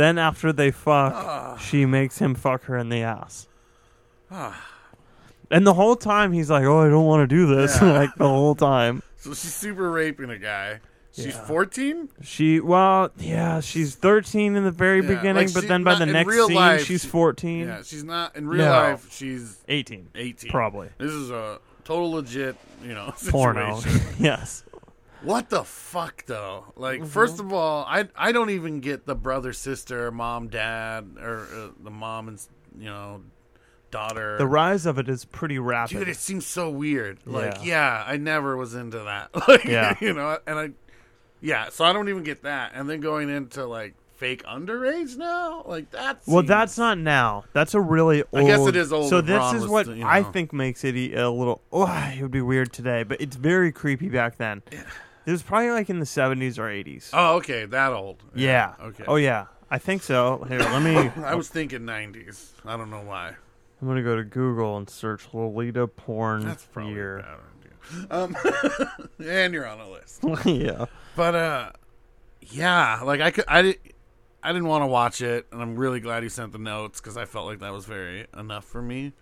then 0.00 0.18
after 0.18 0.52
they 0.52 0.70
fuck, 0.70 1.12
ah. 1.14 1.56
she 1.58 1.86
makes 1.86 2.18
him 2.18 2.34
fuck 2.34 2.64
her 2.64 2.76
in 2.76 2.88
the 2.88 3.02
ass. 3.02 3.46
Ah. 4.30 4.68
and 5.50 5.66
the 5.66 5.74
whole 5.74 5.96
time 5.96 6.32
he's 6.32 6.48
like, 6.50 6.64
"Oh, 6.64 6.80
I 6.80 6.88
don't 6.88 7.04
want 7.06 7.28
to 7.28 7.34
do 7.34 7.46
this." 7.46 7.80
Yeah. 7.80 7.92
like 7.98 8.14
the 8.14 8.28
whole 8.28 8.54
time. 8.54 9.02
so 9.16 9.30
she's 9.30 9.54
super 9.54 9.90
raping 9.90 10.30
a 10.30 10.38
guy. 10.38 10.80
She's 11.12 11.26
Yeah. 11.26 11.44
14. 11.46 12.08
She 12.22 12.60
well, 12.60 13.10
yeah, 13.18 13.60
she's 13.60 13.96
13 13.96 14.54
in 14.54 14.64
the 14.64 14.70
very 14.70 15.02
Yeah, 15.02 15.08
beginning, 15.08 15.46
like 15.46 15.54
but 15.54 15.66
then 15.66 15.82
by 15.82 15.96
the 15.96 16.06
next 16.06 16.32
scene 16.46 16.54
life, 16.54 16.84
she's 16.84 17.04
14, 17.04 17.66
Yeah, 17.66 17.82
she's 17.82 18.04
not 18.04 18.36
in 18.36 18.46
real 18.48 18.64
No. 18.66 18.70
life. 18.70 19.12
She's 19.12 19.58
18, 19.68 20.10
18. 20.14 20.50
probably. 20.50 20.88
This 20.98 21.10
is 21.10 21.30
a 21.30 21.58
total 21.84 22.12
legit, 22.12 22.56
you 22.84 22.94
know, 22.94 23.12
Porno. 23.30 23.80
yes. 24.20 24.62
What 25.22 25.50
the 25.50 25.64
fuck 25.64 26.24
though? 26.26 26.72
Like, 26.76 27.00
Mm-hmm. 27.00 27.08
first 27.08 27.40
of 27.40 27.52
all, 27.52 27.84
I 27.88 28.08
I 28.16 28.32
don't 28.32 28.50
even 28.50 28.80
get 28.80 29.06
the 29.06 29.14
brother, 29.14 29.52
sister, 29.52 30.10
mom, 30.10 30.48
dad, 30.48 31.16
or 31.20 31.46
uh, 31.54 31.68
the 31.82 31.90
mom 31.90 32.28
and 32.28 32.40
you 32.78 32.86
know 32.86 33.22
daughter. 33.90 34.38
The 34.38 34.46
rise 34.46 34.86
of 34.86 34.98
it 34.98 35.08
is 35.08 35.24
pretty 35.24 35.58
rapid. 35.58 35.98
Dude, 35.98 36.08
it 36.08 36.16
seems 36.16 36.46
so 36.46 36.70
weird. 36.70 37.18
Like, 37.26 37.56
Yeah. 37.56 37.64
yeah, 37.64 38.04
I 38.06 38.16
never 38.18 38.56
was 38.56 38.74
into 38.74 38.98
that. 39.00 39.30
Like, 39.48 39.64
Yeah. 39.64 39.96
you 40.00 40.12
know, 40.12 40.38
and 40.46 40.58
I, 40.58 40.70
yeah, 41.40 41.70
so 41.70 41.84
I 41.84 41.92
don't 41.92 42.08
even 42.08 42.22
get 42.22 42.42
that. 42.44 42.72
And 42.74 42.88
then 42.88 43.00
going 43.00 43.28
into 43.28 43.66
like 43.66 43.94
fake 44.16 44.44
underage 44.44 45.16
now, 45.16 45.64
like 45.66 45.90
that's 45.90 46.26
Well, 46.28 46.42
that's 46.44 46.78
not 46.78 46.98
now. 46.98 47.44
That's 47.52 47.74
a 47.74 47.80
really 47.80 48.22
old. 48.32 48.44
I 48.44 48.46
guess 48.46 48.66
it 48.66 48.76
is 48.76 48.92
old 48.92 49.08
So 49.08 49.20
this 49.20 49.54
is 49.54 49.66
what 49.66 49.88
you 49.88 50.04
I 50.06 50.22
think 50.22 50.52
makes 50.52 50.84
it 50.84 50.94
a 51.14 51.28
little. 51.28 51.60
Oh, 51.72 51.86
it 52.16 52.22
would 52.22 52.30
be 52.30 52.42
weird 52.42 52.72
today, 52.72 53.02
but 53.02 53.20
it's 53.20 53.34
very 53.36 53.72
creepy 53.72 54.08
back 54.08 54.36
then. 54.36 54.62
It 55.26 55.30
was 55.32 55.42
probably 55.42 55.70
like 55.70 55.90
in 55.90 56.00
the 56.00 56.06
seventies 56.06 56.58
or 56.58 56.68
eighties. 56.68 57.10
Oh, 57.12 57.36
okay, 57.36 57.66
that 57.66 57.92
old. 57.92 58.22
yeah. 58.34 58.74
Okay. 58.80 59.04
Oh 59.06 59.16
yeah. 59.16 59.46
I 59.70 59.78
think 59.78 60.02
so. 60.02 60.44
Here, 60.48 60.58
let 60.58 60.82
me. 60.82 60.96
I 61.24 61.34
was 61.36 61.48
thinking 61.48 61.80
'90s. 61.80 62.52
I 62.64 62.76
don't 62.76 62.90
know 62.90 63.02
why. 63.02 63.36
I'm 63.80 63.88
gonna 63.88 64.02
go 64.02 64.16
to 64.16 64.24
Google 64.24 64.76
and 64.76 64.88
search 64.90 65.28
Lolita 65.32 65.86
porn 65.86 66.44
That's 66.44 66.64
probably 66.66 66.92
a 66.92 66.94
year. 66.96 67.24
bad 68.10 68.26
idea. 68.26 68.36
Um, 68.90 69.06
and 69.26 69.54
you're 69.54 69.66
on 69.66 69.80
a 69.80 69.88
list. 69.88 70.22
yeah. 70.44 70.86
But 71.16 71.34
uh, 71.34 71.70
yeah, 72.42 73.00
like 73.02 73.20
I 73.20 73.30
could, 73.30 73.44
I 73.48 73.62
did, 73.62 73.78
I 74.42 74.52
didn't 74.52 74.68
want 74.68 74.82
to 74.82 74.86
watch 74.86 75.22
it, 75.22 75.46
and 75.52 75.62
I'm 75.62 75.76
really 75.76 76.00
glad 76.00 76.22
you 76.24 76.28
sent 76.28 76.52
the 76.52 76.58
notes 76.58 77.00
because 77.00 77.16
I 77.16 77.24
felt 77.24 77.46
like 77.46 77.60
that 77.60 77.72
was 77.72 77.84
very 77.84 78.26
enough 78.36 78.64
for 78.64 78.82
me. 78.82 79.12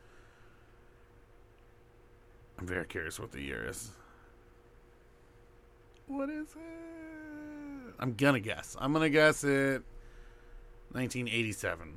I'm 2.59 2.67
very 2.67 2.87
curious 2.87 3.21
what 3.21 3.33
the 3.33 3.43
year 3.43 3.65
is. 3.69 3.91
What 6.09 6.31
is 6.31 6.49
it? 6.49 7.95
I'm 7.99 8.15
gonna 8.15 8.41
guess. 8.41 8.77
I'm 8.81 8.93
gonna 8.93 9.11
guess 9.11 9.45
it. 9.45 9.83
1987. 10.93 11.95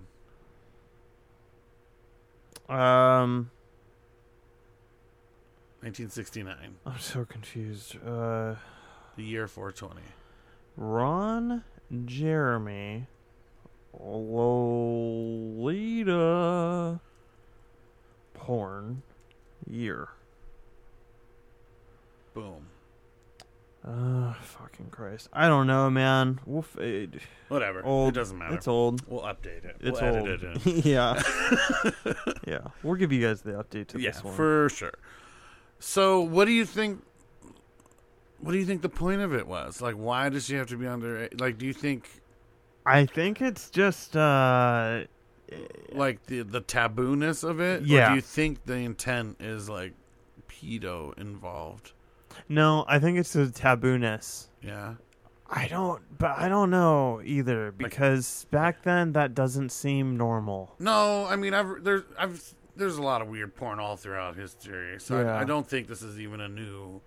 Um, 2.67 3.49
1969, 5.81 6.75
I'm 6.85 6.99
so 6.99 7.25
confused. 7.25 7.95
Uh, 8.05 8.55
the 9.15 9.23
year 9.23 9.47
420. 9.47 10.01
Ron 10.77 11.63
Jeremy 12.05 13.07
Lolita 13.93 14.61
porn 18.33 19.03
year. 19.69 20.09
Boom. 22.33 22.70
Uh, 23.83 24.33
fucking 24.33 24.89
Christ. 24.91 25.27
I 25.33 25.47
don't 25.47 25.65
know, 25.65 25.89
man. 25.89 26.39
We'll 26.45 26.61
fade. 26.61 27.19
Whatever. 27.47 27.83
Old. 27.83 28.09
It 28.09 28.19
doesn't 28.19 28.37
matter. 28.37 28.53
It's 28.55 28.67
old. 28.67 29.01
We'll 29.07 29.21
update 29.23 29.65
it. 29.65 29.77
It's 29.79 29.99
we'll 29.99 30.17
old. 30.17 30.27
edit 30.27 30.43
it 30.43 30.67
in. 30.67 30.81
yeah. 30.91 31.21
yeah. 32.47 32.59
We'll 32.83 32.95
give 32.95 33.11
you 33.11 33.25
guys 33.25 33.41
the 33.41 33.53
update 33.53 33.87
to 33.87 33.99
yeah, 33.99 34.11
this 34.11 34.23
one. 34.23 34.35
for 34.35 34.69
sure. 34.69 34.93
So, 35.79 36.21
what 36.21 36.45
do 36.45 36.51
you 36.51 36.65
think? 36.65 37.01
What 38.39 38.51
do 38.51 38.59
you 38.59 38.65
think 38.65 38.83
the 38.83 38.89
point 38.89 39.21
of 39.21 39.33
it 39.33 39.47
was? 39.47 39.81
Like, 39.81 39.95
why 39.95 40.29
does 40.29 40.45
she 40.45 40.55
have 40.55 40.67
to 40.67 40.77
be 40.77 40.85
under? 40.85 41.27
Like, 41.39 41.57
do 41.57 41.65
you 41.65 41.73
think 41.73 42.21
I 42.85 43.05
think 43.05 43.41
it's 43.41 43.69
just 43.69 44.15
uh 44.15 45.03
like 45.91 46.25
the 46.27 46.41
the 46.43 46.61
tabooness 46.61 47.43
of 47.43 47.59
it? 47.59 47.81
Or 47.81 47.85
Yeah. 47.85 48.09
do 48.09 48.15
you 48.15 48.21
think 48.21 48.65
the 48.65 48.75
intent 48.75 49.37
is 49.39 49.69
like 49.69 49.93
pedo 50.47 51.17
involved? 51.17 51.93
No, 52.49 52.85
I 52.87 52.99
think 52.99 53.17
it's 53.17 53.33
the 53.33 53.45
tabooness. 53.47 54.47
Yeah. 54.61 54.95
I 55.53 55.67
don't 55.67 56.01
but 56.17 56.37
I 56.37 56.47
don't 56.47 56.69
know 56.69 57.21
either 57.25 57.73
because 57.73 58.45
back 58.51 58.83
then 58.83 59.11
that 59.13 59.33
doesn't 59.35 59.69
seem 59.69 60.15
normal. 60.15 60.75
No, 60.79 61.25
I 61.25 61.35
mean, 61.35 61.53
I've 61.53 61.83
there's 61.83 62.03
I've 62.17 62.53
there's 62.77 62.95
a 62.97 63.01
lot 63.01 63.21
of 63.21 63.27
weird 63.27 63.53
porn 63.55 63.77
all 63.79 63.97
throughout 63.97 64.37
history, 64.37 64.95
so 64.99 65.19
Yeah. 65.21 65.35
I, 65.35 65.41
I 65.41 65.43
don't 65.43 65.67
think 65.67 65.87
this 65.87 66.01
is 66.01 66.19
even 66.21 66.39
a 66.39 66.47
new. 66.47 67.01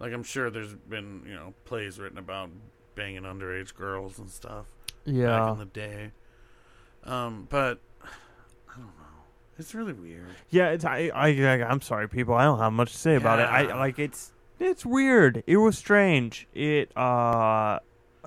Like, 0.00 0.12
I'm 0.12 0.24
sure 0.24 0.50
there's 0.50 0.74
been 0.74 1.22
you 1.26 1.34
know 1.34 1.54
plays 1.64 2.00
written 2.00 2.18
about 2.18 2.50
banging 2.96 3.22
underage 3.22 3.74
girls 3.74 4.18
and 4.18 4.28
stuff 4.28 4.66
back 4.86 5.14
Yeah. 5.14 5.52
in 5.52 5.58
the 5.58 5.64
day. 5.66 6.10
Um, 7.04 7.46
but 7.48 7.78
I 8.02 8.74
don't 8.76 8.86
know. 8.86 9.22
It's 9.56 9.72
really 9.74 9.92
weird. 9.92 10.26
Yeah, 10.50 10.70
it's 10.70 10.84
I, 10.84 11.10
I 11.14 11.28
I 11.28 11.62
I'm 11.64 11.80
sorry 11.80 12.08
people. 12.08 12.34
I 12.34 12.42
don't 12.44 12.58
have 12.58 12.72
much 12.72 12.90
to 12.92 12.98
say 12.98 13.14
about 13.14 13.38
it. 13.38 13.42
Yeah. 13.42 13.74
I 13.74 13.78
like 13.78 13.98
it's 14.00 14.32
it's 14.60 14.84
weird. 14.86 15.42
It 15.46 15.56
was 15.58 15.76
strange. 15.78 16.46
It 16.54 16.96
uh 16.96 17.78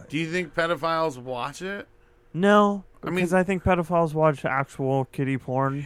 Do 0.10 0.18
you 0.18 0.32
think 0.32 0.54
pedophiles 0.56 1.18
watch 1.18 1.62
it? 1.62 1.88
no, 2.34 2.84
I 3.04 3.08
mean- 3.08 3.16
because 3.16 3.34
I 3.34 3.44
think 3.44 3.64
pedophiles 3.64 4.14
watch 4.14 4.46
actual 4.46 5.06
kitty 5.06 5.38
porn. 5.38 5.86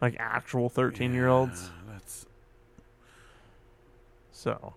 Like 0.00 0.16
actual 0.18 0.68
13-year-olds. 0.68 1.62
Yeah, 1.86 1.92
that's. 1.92 2.26
So, 4.32 4.74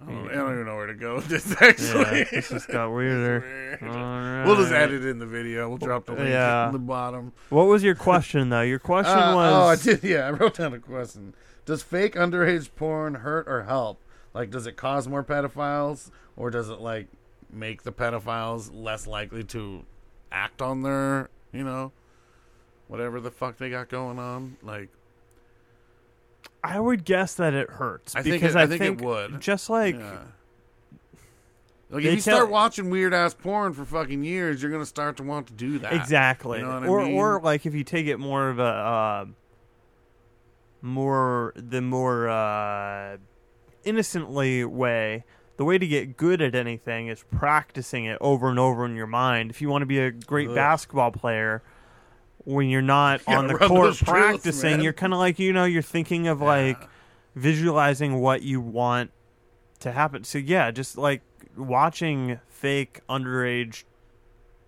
I 0.00 0.10
don't, 0.10 0.30
I 0.30 0.34
don't 0.34 0.52
even 0.54 0.66
know 0.66 0.76
where 0.76 0.86
to 0.86 0.94
go 0.94 1.16
with 1.16 1.28
this. 1.28 1.50
Actually, 1.60 2.18
yeah, 2.20 2.24
this 2.30 2.48
just 2.48 2.68
got 2.68 2.90
weirder. 2.92 3.40
Weird. 3.82 4.46
We'll 4.46 4.56
just 4.56 4.72
add 4.72 4.92
it 4.92 5.04
in 5.04 5.18
the 5.18 5.26
video. 5.26 5.68
We'll 5.68 5.78
drop 5.78 6.06
the 6.06 6.12
link 6.12 6.28
Yeah. 6.28 6.70
the 6.72 6.78
bottom. 6.78 7.32
What 7.50 7.64
was 7.64 7.82
your 7.82 7.94
question 7.96 8.48
though? 8.48 8.62
Your 8.62 8.78
question 8.78 9.12
Uh, 9.18 9.34
was 9.34 9.52
Oh, 9.52 9.66
I 9.90 9.94
did. 9.96 10.04
Yeah, 10.04 10.26
I 10.28 10.30
wrote 10.30 10.54
down 10.56 10.72
a 10.74 10.78
question. 10.78 11.34
Does 11.66 11.82
fake 11.82 12.14
underage 12.14 12.70
porn 12.76 13.16
hurt 13.16 13.46
or 13.48 13.64
help? 13.64 14.00
Like, 14.32 14.50
does 14.50 14.66
it 14.66 14.76
cause 14.76 15.06
more 15.08 15.22
pedophiles, 15.24 16.10
or 16.36 16.50
does 16.50 16.68
it 16.70 16.80
like 16.80 17.08
make 17.52 17.82
the 17.82 17.92
pedophiles 17.92 18.70
less 18.72 19.06
likely 19.06 19.44
to 19.44 19.84
act 20.32 20.62
on 20.62 20.82
their, 20.82 21.28
you 21.52 21.64
know, 21.64 21.92
whatever 22.88 23.20
the 23.20 23.30
fuck 23.30 23.56
they 23.58 23.68
got 23.70 23.88
going 23.88 24.18
on? 24.18 24.56
Like, 24.62 24.90
I 26.62 26.78
would 26.80 27.04
guess 27.04 27.34
that 27.34 27.54
it 27.54 27.68
hurts 27.70 28.14
I 28.16 28.22
think 28.22 28.36
because 28.36 28.54
it- 28.54 28.58
I, 28.58 28.66
think 28.66 28.82
it 28.82 29.04
would. 29.04 29.40
Just 29.40 29.68
like 29.70 29.96
yeah. 29.96 30.18
Like 31.88 32.02
They 32.02 32.08
if 32.10 32.14
you 32.16 32.20
tell- 32.22 32.36
start 32.38 32.50
watching 32.50 32.90
weird 32.90 33.14
ass 33.14 33.32
porn 33.34 33.72
for 33.72 33.84
fucking 33.84 34.24
years, 34.24 34.60
you're 34.60 34.72
gonna 34.72 34.84
start 34.84 35.16
to 35.18 35.22
want 35.22 35.46
to 35.48 35.52
do 35.52 35.78
that. 35.78 35.92
exactly, 35.92 36.58
You 36.58 36.64
know 36.64 36.74
what 36.74 36.82
I 36.82 36.86
or 36.88 37.04
mean? 37.04 37.16
or 37.16 37.40
like 37.40 37.64
if 37.64 37.74
you 37.74 37.84
take 37.84 38.06
it 38.08 38.18
more 38.18 38.48
of 38.48 38.58
a 38.58 38.62
uh, 38.62 39.24
more 40.82 41.52
the 41.56 41.80
more 41.80 42.28
uh, 42.28 43.16
innocently 43.84 44.64
way. 44.64 45.24
The 45.56 45.64
way 45.64 45.78
to 45.78 45.86
get 45.86 46.18
good 46.18 46.42
at 46.42 46.54
anything 46.54 47.06
is 47.08 47.24
practicing 47.34 48.04
it 48.04 48.18
over 48.20 48.50
and 48.50 48.58
over 48.58 48.84
in 48.84 48.94
your 48.94 49.06
mind. 49.06 49.50
If 49.50 49.62
you 49.62 49.70
want 49.70 49.82
to 49.82 49.86
be 49.86 49.98
a 49.98 50.10
great 50.10 50.50
Ugh. 50.50 50.54
basketball 50.54 51.12
player, 51.12 51.62
when 52.44 52.68
you're 52.68 52.82
not 52.82 53.22
You 53.26 53.34
on 53.36 53.46
the 53.46 53.56
court 53.58 53.96
practicing, 53.96 54.72
man. 54.72 54.80
you're 54.82 54.92
kind 54.92 55.12
of 55.12 55.18
like 55.18 55.38
you 55.38 55.52
know 55.52 55.64
you're 55.64 55.82
thinking 55.82 56.28
of 56.28 56.40
like 56.42 56.88
visualizing 57.34 58.20
what 58.20 58.42
you 58.42 58.60
want 58.60 59.10
to 59.80 59.92
happen. 59.92 60.24
So 60.24 60.38
yeah, 60.38 60.70
just 60.70 60.98
like 60.98 61.22
watching 61.56 62.38
fake 62.48 63.00
underage 63.08 63.84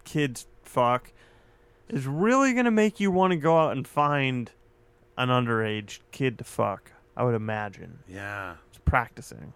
kids 0.05 0.47
fuck 0.63 1.13
is 1.89 2.07
really 2.07 2.53
gonna 2.55 2.71
make 2.71 2.99
you 2.99 3.11
want 3.11 3.33
to 3.33 3.37
go 3.37 3.59
out 3.59 3.73
and 3.73 3.87
find 3.87 4.51
an 5.19 5.29
underage 5.29 5.99
kid 6.13 6.39
to 6.39 6.45
fuck. 6.45 6.93
I 7.17 7.25
would 7.25 7.35
imagine. 7.35 7.99
Yeah. 8.09 8.55
It's 8.71 8.79
practicing. 8.85 9.53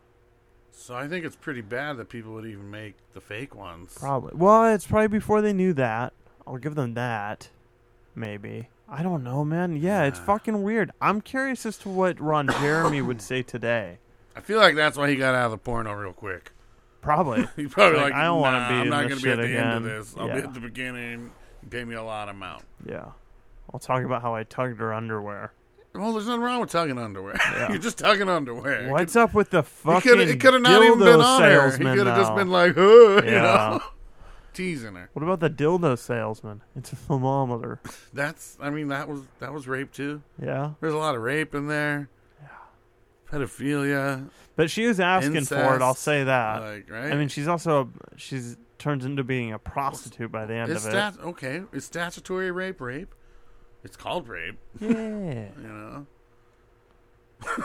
So 0.72 0.94
I 0.94 1.06
think 1.06 1.24
it's 1.24 1.36
pretty 1.36 1.60
bad 1.60 1.96
that 1.98 2.08
people 2.08 2.32
would 2.34 2.44
even 2.46 2.70
make 2.70 2.94
the 3.14 3.20
fake 3.20 3.54
ones. 3.54 3.96
Probably. 3.98 4.32
Well, 4.34 4.66
it's 4.74 4.86
probably 4.86 5.08
before 5.08 5.40
they 5.40 5.52
knew 5.52 5.72
that. 5.74 6.12
I'll 6.46 6.56
give 6.56 6.74
them 6.74 6.94
that. 6.94 7.48
Maybe. 8.14 8.68
I 8.88 9.02
don't 9.02 9.22
know, 9.22 9.44
man. 9.44 9.76
Yeah, 9.76 10.02
it's 10.04 10.18
fucking 10.18 10.62
weird. 10.62 10.90
I'm 11.00 11.20
curious 11.20 11.64
as 11.64 11.78
to 11.78 11.88
what 11.88 12.20
Ron 12.20 12.48
Jeremy 12.60 13.00
would 13.00 13.22
say 13.22 13.42
today. 13.42 13.98
I 14.34 14.40
feel 14.40 14.58
like 14.58 14.74
that's 14.74 14.98
why 14.98 15.08
he 15.08 15.16
got 15.16 15.34
out 15.34 15.46
of 15.46 15.50
the 15.52 15.58
porno 15.58 15.92
real 15.92 16.12
quick. 16.12 16.50
Probably. 17.00 17.46
He's 17.56 17.70
probably 17.70 17.98
Like, 17.98 18.12
like, 18.12 18.20
I 18.20 18.24
don't 18.24 18.40
wanna 18.40 18.68
be 18.68 18.74
I'm 18.74 18.88
not 18.88 19.08
gonna 19.08 19.20
be 19.20 19.30
at 19.30 19.36
the 19.36 19.46
shit 19.46 19.56
end 19.56 19.72
of 19.76 19.82
this. 19.84 20.14
I'll 20.18 20.26
be 20.26 20.32
at 20.34 20.52
the 20.52 20.60
beginning. 20.60 21.30
Pay 21.70 21.84
me 21.84 21.94
a 21.94 22.02
lot 22.02 22.28
of 22.28 22.34
amount. 22.36 22.64
Yeah. 22.84 23.12
I'll 23.72 23.80
talk 23.80 24.04
about 24.04 24.22
how 24.22 24.34
I 24.34 24.44
tugged 24.44 24.78
her 24.80 24.92
underwear. 24.92 25.52
Well, 25.94 26.12
there's 26.12 26.26
nothing 26.26 26.40
wrong 26.40 26.60
with 26.60 26.70
tugging 26.70 26.98
underwear. 26.98 27.38
Yeah. 27.52 27.68
You're 27.70 27.78
just 27.78 27.98
tugging 27.98 28.28
underwear. 28.28 28.90
What's 28.90 29.14
up 29.14 29.34
with 29.34 29.50
the 29.50 29.62
He 29.62 29.68
fucking 29.68 30.00
could 30.12 30.20
it 30.20 30.40
could 30.40 30.54
have 30.54 30.62
not 30.62 30.82
even 30.82 30.98
dildo 30.98 31.04
been 31.04 31.20
on 31.20 31.42
her. 31.42 31.70
He 31.70 31.84
could 31.84 32.06
have 32.06 32.16
just 32.18 32.34
been 32.34 32.48
like, 32.48 32.74
oh, 32.76 33.16
you 33.22 33.30
know, 33.30 33.82
teasing 34.54 34.94
her. 34.94 35.10
What 35.12 35.22
about 35.22 35.40
the 35.40 35.50
dildo 35.50 35.98
salesman? 35.98 36.62
It's 36.76 36.92
a 36.92 36.96
thermometer. 36.96 37.80
That's. 38.12 38.56
I 38.60 38.70
mean, 38.70 38.88
that 38.88 39.08
was 39.08 39.20
that 39.40 39.52
was 39.52 39.68
rape 39.68 39.92
too. 39.92 40.22
Yeah. 40.42 40.72
There's 40.80 40.94
a 40.94 40.98
lot 40.98 41.14
of 41.14 41.20
rape 41.22 41.54
in 41.54 41.68
there. 41.68 42.08
Yeah. 42.40 42.48
Pedophilia, 43.30 44.28
But 44.56 44.70
she 44.70 44.86
was 44.86 44.98
asking 45.00 45.44
for 45.44 45.76
it, 45.76 45.82
I'll 45.82 45.94
say 45.94 46.24
that. 46.24 46.62
like 46.62 46.90
right. 46.90 47.12
I 47.12 47.16
mean, 47.16 47.28
she's 47.28 47.48
also 47.48 47.90
she's 48.16 48.56
turns 48.78 49.04
into 49.04 49.22
being 49.22 49.52
a 49.52 49.58
prostitute 49.58 50.32
by 50.32 50.44
the 50.44 50.54
end 50.54 50.70
Is 50.72 50.84
of 50.84 50.90
stat 50.90 51.14
okay? 51.22 51.62
Is 51.72 51.84
statutory 51.84 52.50
rape 52.50 52.80
rape? 52.80 53.14
It's 53.84 53.96
called 53.96 54.28
rape. 54.28 54.58
Yeah. 54.80 54.88
You 55.60 55.68
know. 55.68 56.06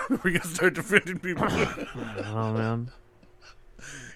we 0.23 0.31
gonna 0.33 0.43
start 0.43 0.73
defending 0.73 1.19
people. 1.19 1.47
Oh 2.25 2.53
man, 2.53 2.89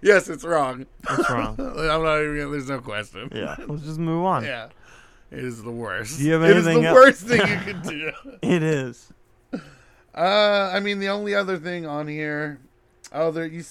yes, 0.02 0.28
it's 0.28 0.44
wrong. 0.44 0.88
It's 1.10 1.30
wrong? 1.30 1.56
I'm 1.60 2.02
not 2.04 2.20
even. 2.22 2.38
Gonna, 2.38 2.50
there's 2.50 2.70
no 2.70 2.80
question. 2.80 3.30
Yeah, 3.34 3.56
let's 3.68 3.84
just 3.84 4.00
move 4.00 4.26
on. 4.26 4.44
Yeah. 4.44 4.70
It 5.30 5.40
is 5.40 5.62
the 5.64 5.72
worst. 5.72 6.18
Do 6.18 6.26
you 6.26 6.34
have 6.34 6.44
anything? 6.44 6.56
it 6.56 6.60
is 6.60 6.66
the 6.66 6.72
anything 6.72 6.86
el- 6.88 6.94
worst 6.96 7.22
thing 7.22 7.40
you 7.42 7.74
can 7.74 7.82
do. 7.84 8.12
It 8.42 8.64
is. 8.64 9.14
Uh, 10.14 10.72
I 10.74 10.80
mean, 10.82 11.00
the 11.00 11.08
only 11.10 11.34
other 11.36 11.58
thing 11.58 11.86
on 11.86 12.08
here, 12.08 12.60
oh, 13.14 13.32
there 13.32 13.46
you, 13.46 13.64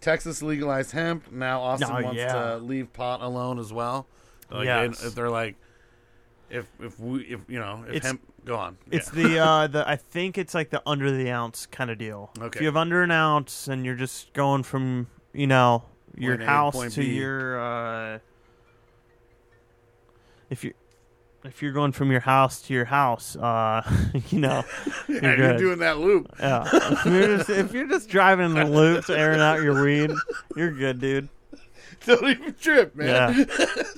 Texas 0.00 0.42
legalized 0.42 0.90
hemp. 0.92 1.30
Now 1.30 1.60
Austin 1.60 1.88
Oh, 1.92 2.02
wants 2.02 2.18
yeah. 2.18 2.32
to 2.32 2.56
leave 2.56 2.92
pot 2.92 3.20
alone 3.22 3.58
as 3.60 3.72
well. 3.72 4.06
Like 4.50 4.64
Yes. 4.64 5.00
they, 5.02 5.08
they're 5.10 5.30
like, 5.30 5.54
if 6.50 6.66
if 6.80 6.98
we 6.98 7.22
if 7.24 7.40
you 7.48 7.58
know 7.58 7.84
if 7.88 7.96
It's- 7.96 8.06
hemp 8.06 8.20
go 8.44 8.56
on, 8.56 8.78
It's 8.90 9.12
Yeah. 9.14 9.22
the 9.22 9.38
uh 9.38 9.66
the 9.74 9.88
I 9.88 9.96
think 9.96 10.38
it's 10.38 10.54
like 10.54 10.70
the 10.70 10.82
under 10.86 11.10
the 11.10 11.30
ounce 11.30 11.66
kind 11.66 11.90
of 11.90 11.98
deal. 11.98 12.30
Okay. 12.38 12.56
If 12.58 12.60
you 12.62 12.66
have 12.66 12.76
under 12.76 13.02
an 13.02 13.10
ounce 13.10 13.68
and 13.68 13.84
you're 13.84 13.94
just 13.96 14.32
going 14.32 14.62
from 14.62 15.08
you 15.32 15.46
know 15.46 15.84
your 16.16 16.36
Point 16.36 16.42
A 16.42 16.46
to 16.46 16.50
house 16.50 16.74
point 16.74 16.92
to 16.94 17.00
B. 17.00 17.06
your 17.14 17.60
uh 17.60 18.18
if 20.50 20.64
you 20.64 20.72
if 21.44 21.62
you're 21.62 21.72
going 21.72 21.92
from 21.92 22.10
your 22.10 22.20
house 22.20 22.62
to 22.62 22.74
your 22.74 22.84
house, 22.86 23.36
uh, 23.36 23.82
you 24.30 24.40
know, 24.40 24.64
you're 25.08 25.22
you're 25.22 25.36
good. 25.36 25.58
doing 25.58 25.78
that 25.78 25.98
loop. 25.98 26.26
Yeah. 26.40 26.68
if, 26.72 27.06
you're 27.06 27.36
just, 27.38 27.48
if 27.50 27.72
you're 27.72 27.86
just 27.86 28.08
driving 28.08 28.46
in 28.46 28.54
the 28.54 28.64
loops, 28.64 29.08
airing 29.08 29.40
out 29.40 29.62
your 29.62 29.82
weed, 29.84 30.10
you're 30.56 30.72
good, 30.72 31.00
dude. 31.00 31.28
Don't 32.06 32.24
even 32.28 32.54
trip, 32.54 32.94
man. 32.96 33.34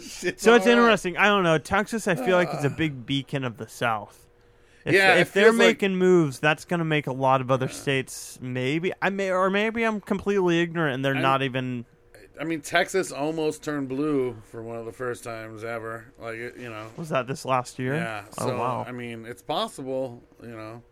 Shit's 0.00 0.42
So 0.42 0.54
it's 0.54 0.66
right. 0.66 0.68
interesting. 0.68 1.16
I 1.16 1.26
don't 1.26 1.42
know. 1.44 1.58
Texas, 1.58 2.06
I 2.08 2.14
feel 2.14 2.36
like 2.36 2.48
it's 2.52 2.64
a 2.64 2.70
big 2.70 3.06
beacon 3.06 3.44
of 3.44 3.56
the 3.56 3.68
South. 3.68 4.26
If, 4.84 4.94
Yeah, 4.94 5.14
if 5.16 5.32
they're 5.32 5.44
feels 5.46 5.56
like- 5.56 5.66
making 5.66 5.96
moves, 5.96 6.38
that's 6.38 6.64
going 6.64 6.78
to 6.78 6.84
make 6.84 7.06
a 7.06 7.12
lot 7.12 7.40
of 7.40 7.50
other 7.50 7.68
states 7.68 8.38
maybe. 8.40 8.92
I 9.02 9.10
may, 9.10 9.30
or 9.30 9.50
maybe 9.50 9.82
I'm 9.84 10.00
completely 10.00 10.60
ignorant 10.60 10.94
and 10.96 11.04
they're 11.04 11.16
I- 11.16 11.20
not 11.20 11.42
even. 11.42 11.84
I 12.40 12.44
mean, 12.44 12.62
Texas 12.62 13.12
almost 13.12 13.62
turned 13.62 13.90
blue 13.90 14.34
for 14.50 14.62
one 14.62 14.76
of 14.78 14.86
the 14.86 14.92
first 14.92 15.22
times 15.24 15.62
ever. 15.62 16.06
Like, 16.18 16.36
you 16.36 16.70
know, 16.70 16.86
Was 16.96 17.10
that 17.10 17.26
this 17.26 17.44
last 17.44 17.78
year? 17.78 17.94
yeah. 17.96 18.24
Oh 18.38 18.46
So 18.48 18.56
wow. 18.58 18.84
I 18.88 18.92
mean, 18.92 19.26
it's 19.26 19.42
possible. 19.42 20.22
You 20.42 20.56
know, 20.56 20.82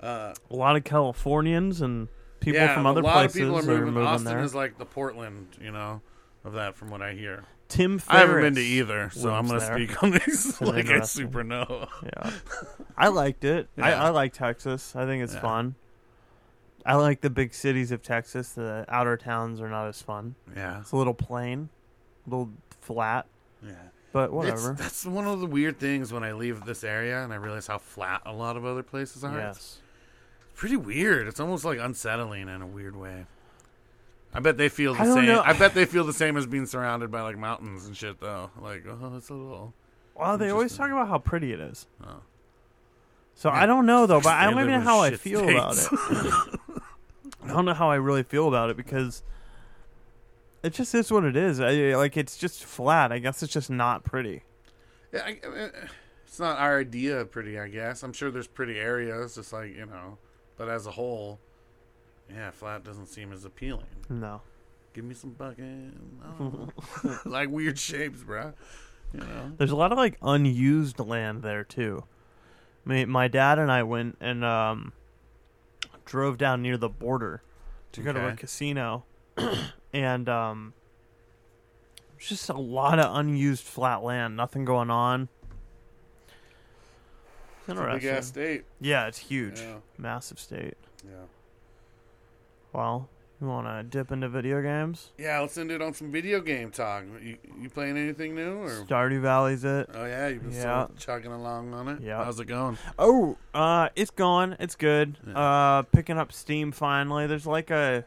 uh, 0.00 0.34
a 0.50 0.54
lot 0.54 0.76
of 0.76 0.84
Californians 0.84 1.80
and 1.80 2.06
people 2.38 2.60
yeah, 2.60 2.72
from 2.74 2.86
a 2.86 2.90
other 2.90 3.02
lot 3.02 3.14
places 3.14 3.36
of 3.36 3.40
people 3.42 3.58
are 3.58 3.62
moving. 3.86 4.02
Austin 4.06 4.24
there. 4.24 4.38
is 4.44 4.54
like 4.54 4.78
the 4.78 4.84
Portland, 4.84 5.48
you 5.60 5.72
know, 5.72 6.00
of 6.44 6.52
that 6.54 6.76
from 6.76 6.90
what 6.90 7.02
I 7.02 7.12
hear. 7.14 7.44
Tim 7.68 7.98
Ferriss. 7.98 8.16
I 8.16 8.20
haven't 8.26 8.40
been 8.42 8.54
to 8.56 8.60
either, 8.60 9.10
so 9.10 9.32
I'm 9.34 9.46
going 9.48 9.58
to 9.60 9.66
there. 9.66 9.74
speak 9.76 10.02
on 10.02 10.10
these 10.12 10.60
like 10.60 10.88
I 10.90 11.00
super 11.00 11.42
know. 11.42 11.88
Yeah, 12.02 12.30
I 12.96 13.08
liked 13.08 13.44
it. 13.44 13.68
I, 13.78 13.90
Yeah. 13.90 14.04
I 14.04 14.08
like 14.10 14.32
Texas. 14.32 14.94
I 14.94 15.06
think 15.06 15.22
it's 15.24 15.34
Yeah. 15.34 15.40
fun. 15.40 15.74
I 16.86 16.96
like 16.96 17.22
the 17.22 17.30
big 17.30 17.54
cities 17.54 17.90
of 17.90 18.02
Texas. 18.02 18.50
The 18.52 18.84
outer 18.88 19.16
towns 19.16 19.60
are 19.62 19.70
not 19.70 19.88
as 19.88 20.02
fun. 20.02 20.34
Yeah, 20.54 20.80
It's 20.80 20.92
a 20.92 20.96
little 20.96 21.14
plain, 21.14 21.70
a 22.26 22.30
little 22.30 22.50
flat, 22.82 23.26
yeah. 23.64 23.72
but 24.12 24.24
It's, 24.24 24.32
whatever. 24.32 24.72
that's 24.78 25.06
one 25.06 25.26
of 25.26 25.40
the 25.40 25.46
weird 25.46 25.78
things 25.80 26.12
when 26.12 26.22
I 26.22 26.32
leave 26.32 26.66
this 26.66 26.84
area 26.84 27.24
and 27.24 27.32
I 27.32 27.36
realize 27.36 27.66
how 27.66 27.78
flat 27.78 28.20
a 28.26 28.32
lot 28.34 28.58
of 28.58 28.66
other 28.66 28.82
places 28.82 29.24
are. 29.24 29.34
yes. 29.38 29.80
It's 30.50 30.60
pretty 30.60 30.76
weird. 30.76 31.26
It's 31.26 31.40
almost 31.40 31.64
like 31.64 31.78
unsettling 31.80 32.48
in 32.50 32.60
a 32.60 32.66
weird 32.66 32.94
way. 32.94 33.24
I 34.34 34.40
bet 34.40 34.56
they 34.56 34.68
feel 34.68 34.94
the 34.94 35.00
I 35.02 35.04
same. 35.06 35.26
know. 35.26 35.40
I 35.44 35.52
bet 35.52 35.74
they 35.74 35.84
feel 35.84 36.04
the 36.04 36.12
same 36.12 36.36
as 36.36 36.46
being 36.46 36.66
surrounded 36.66 37.10
by 37.10 37.20
like 37.22 37.38
mountains 37.38 37.86
and 37.86 37.96
shit 37.96 38.20
though. 38.20 38.50
Like, 38.60 38.84
oh, 38.88 39.14
it's 39.16 39.28
a 39.30 39.34
little. 39.34 39.72
Well, 40.14 40.36
they 40.38 40.50
always 40.50 40.76
talk 40.76 40.90
about 40.90 41.08
how 41.08 41.18
pretty 41.18 41.52
it 41.52 41.60
is. 41.60 41.86
Oh. 42.04 42.20
So 43.36 43.48
Yeah. 43.48 43.62
I 43.62 43.66
don't 43.66 43.86
know 43.86 44.06
though, 44.06 44.20
but 44.20 44.34
I 44.34 44.44
don't 44.50 44.58
even 44.60 44.70
know 44.72 44.80
how 44.80 45.00
I 45.00 45.12
feel 45.16 45.48
about 45.48 45.76
it. 45.76 45.88
I 47.42 47.48
don't 47.48 47.64
know 47.64 47.74
how 47.74 47.90
I 47.90 47.96
really 47.96 48.22
feel 48.22 48.48
about 48.48 48.70
it 48.70 48.76
because 48.76 49.22
it 50.62 50.72
just 50.72 50.94
is 50.94 51.12
what 51.12 51.24
it 51.24 51.36
is. 51.36 51.60
I, 51.60 51.94
like 51.94 52.16
it's 52.16 52.36
just 52.36 52.64
flat. 52.64 53.12
I 53.12 53.18
guess 53.18 53.42
it's 53.42 53.52
just 53.52 53.70
not 53.70 54.02
pretty. 54.04 54.42
Yeah, 55.12 55.22
I, 55.26 55.38
I- 55.46 55.70
it's 56.26 56.40
not 56.40 56.58
our 56.58 56.80
idea 56.80 57.20
of 57.20 57.30
pretty. 57.30 57.58
I 57.60 57.68
guess 57.68 58.02
I'm 58.02 58.12
sure 58.12 58.30
there's 58.32 58.48
pretty 58.48 58.76
areas, 58.78 59.36
just 59.36 59.52
like 59.52 59.76
you 59.76 59.86
know, 59.86 60.18
but 60.56 60.68
as 60.68 60.86
a 60.86 60.90
whole, 60.90 61.38
yeah, 62.30 62.50
flat 62.50 62.84
doesn't 62.84 63.06
seem 63.06 63.32
as 63.32 63.44
appealing. 63.44 63.86
No. 64.08 64.40
Give 64.92 65.04
me 65.04 65.14
some 65.14 65.34
fucking 65.34 65.92
oh, 66.40 66.68
like 67.24 67.48
weird 67.50 67.78
shapes, 67.78 68.20
bruh. 68.22 68.52
You 69.12 69.20
know. 69.20 69.52
There's 69.56 69.70
a 69.70 69.76
lot 69.76 69.92
of 69.92 69.98
like 69.98 70.16
unused 70.22 70.98
land 71.00 71.42
there 71.42 71.64
too. 71.64 72.04
I 72.86 72.88
mean, 72.88 73.08
my 73.08 73.28
dad 73.28 73.58
and 73.58 73.72
I 73.72 73.82
went 73.82 74.16
and 74.20 74.44
um, 74.44 74.92
drove 76.04 76.38
down 76.38 76.62
near 76.62 76.76
the 76.76 76.88
border 76.88 77.42
to 77.92 78.02
go 78.02 78.12
to 78.12 78.28
a 78.28 78.32
casino, 78.34 79.04
and 79.92 80.28
um, 80.28 80.74
just 82.18 82.48
a 82.48 82.54
lot 82.54 82.98
of 82.98 83.16
unused 83.16 83.64
flat 83.64 84.02
land. 84.02 84.36
Nothing 84.36 84.64
going 84.64 84.90
on. 84.90 85.28
It's 87.66 87.68
a 87.68 87.74
big 87.74 87.78
Interesting. 88.04 88.10
ass 88.10 88.26
state. 88.26 88.64
Yeah, 88.80 89.06
it's 89.06 89.18
huge, 89.18 89.60
Yeah. 89.60 89.76
massive 89.96 90.38
state. 90.38 90.74
Yeah. 91.04 91.24
Well, 92.74 93.08
you 93.40 93.46
want 93.46 93.66
to 93.68 93.82
dip 93.84 94.10
into 94.10 94.28
video 94.28 94.60
games? 94.60 95.10
Yeah, 95.16 95.38
let's 95.40 95.56
end 95.56 95.70
it 95.70 95.80
on 95.80 95.94
some 95.94 96.10
video 96.10 96.40
game 96.40 96.70
talk. 96.72 97.04
You, 97.22 97.36
you 97.60 97.70
playing 97.70 97.96
anything 97.96 98.34
new 98.34 98.56
or? 98.62 98.68
Stardew 98.84 99.20
Valley's 99.20 99.64
it. 99.64 99.88
Oh 99.94 100.04
yeah, 100.04 100.26
you've 100.28 100.42
been 100.42 100.52
Yeah. 100.52 100.88
chugging 100.98 101.30
along 101.32 101.72
on 101.72 101.88
it. 101.88 102.00
Yeah. 102.02 102.24
how's 102.24 102.40
it 102.40 102.46
going? 102.46 102.76
Oh, 102.98 103.36
uh, 103.54 103.90
it's 103.94 104.10
gone. 104.10 104.56
It's 104.58 104.74
good. 104.74 105.16
Yeah. 105.26 105.38
Uh, 105.38 105.82
picking 105.82 106.18
up 106.18 106.32
steam 106.32 106.72
finally. 106.72 107.26
There's 107.28 107.46
like 107.46 107.70
a 107.70 108.04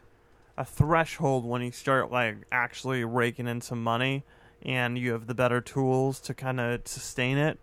a 0.58 0.64
threshold 0.64 1.46
when 1.46 1.62
you 1.62 1.70
start 1.72 2.10
like 2.10 2.36
actually 2.52 3.04
raking 3.04 3.46
in 3.48 3.60
some 3.62 3.82
money, 3.82 4.24
and 4.62 4.98
you 4.98 5.12
have 5.12 5.26
the 5.28 5.34
better 5.34 5.60
tools 5.62 6.20
to 6.20 6.34
kind 6.34 6.60
of 6.60 6.82
sustain 6.84 7.38
it. 7.38 7.58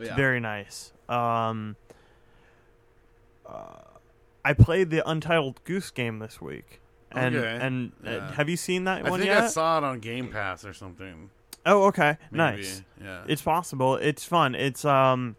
It's 0.00 0.10
very 0.16 0.40
nice. 0.40 0.92
Um, 1.08 1.76
uh, 3.46 3.52
I 4.44 4.52
played 4.54 4.90
the 4.90 5.08
Untitled 5.08 5.62
Goose 5.64 5.90
Game 5.90 6.18
this 6.18 6.40
week, 6.40 6.80
and 7.12 7.36
Okay. 7.36 7.58
and 7.66 7.92
uh, 8.06 8.10
Yeah. 8.10 8.32
have 8.32 8.48
you 8.48 8.56
seen 8.56 8.84
that 8.84 9.04
I 9.06 9.10
one 9.10 9.20
think 9.20 9.30
yet? 9.30 9.44
I 9.44 9.46
saw 9.48 9.78
it 9.78 9.84
on 9.84 10.00
Game 10.00 10.28
Pass 10.28 10.64
or 10.64 10.72
something. 10.72 11.30
oh, 11.66 11.84
okay, 11.84 12.16
Maybe. 12.30 12.38
nice. 12.38 12.82
Yeah. 13.02 13.24
It's 13.26 13.42
possible. 13.42 13.96
It's 13.96 14.24
fun. 14.24 14.54
It's 14.54 14.84
um 14.84 15.36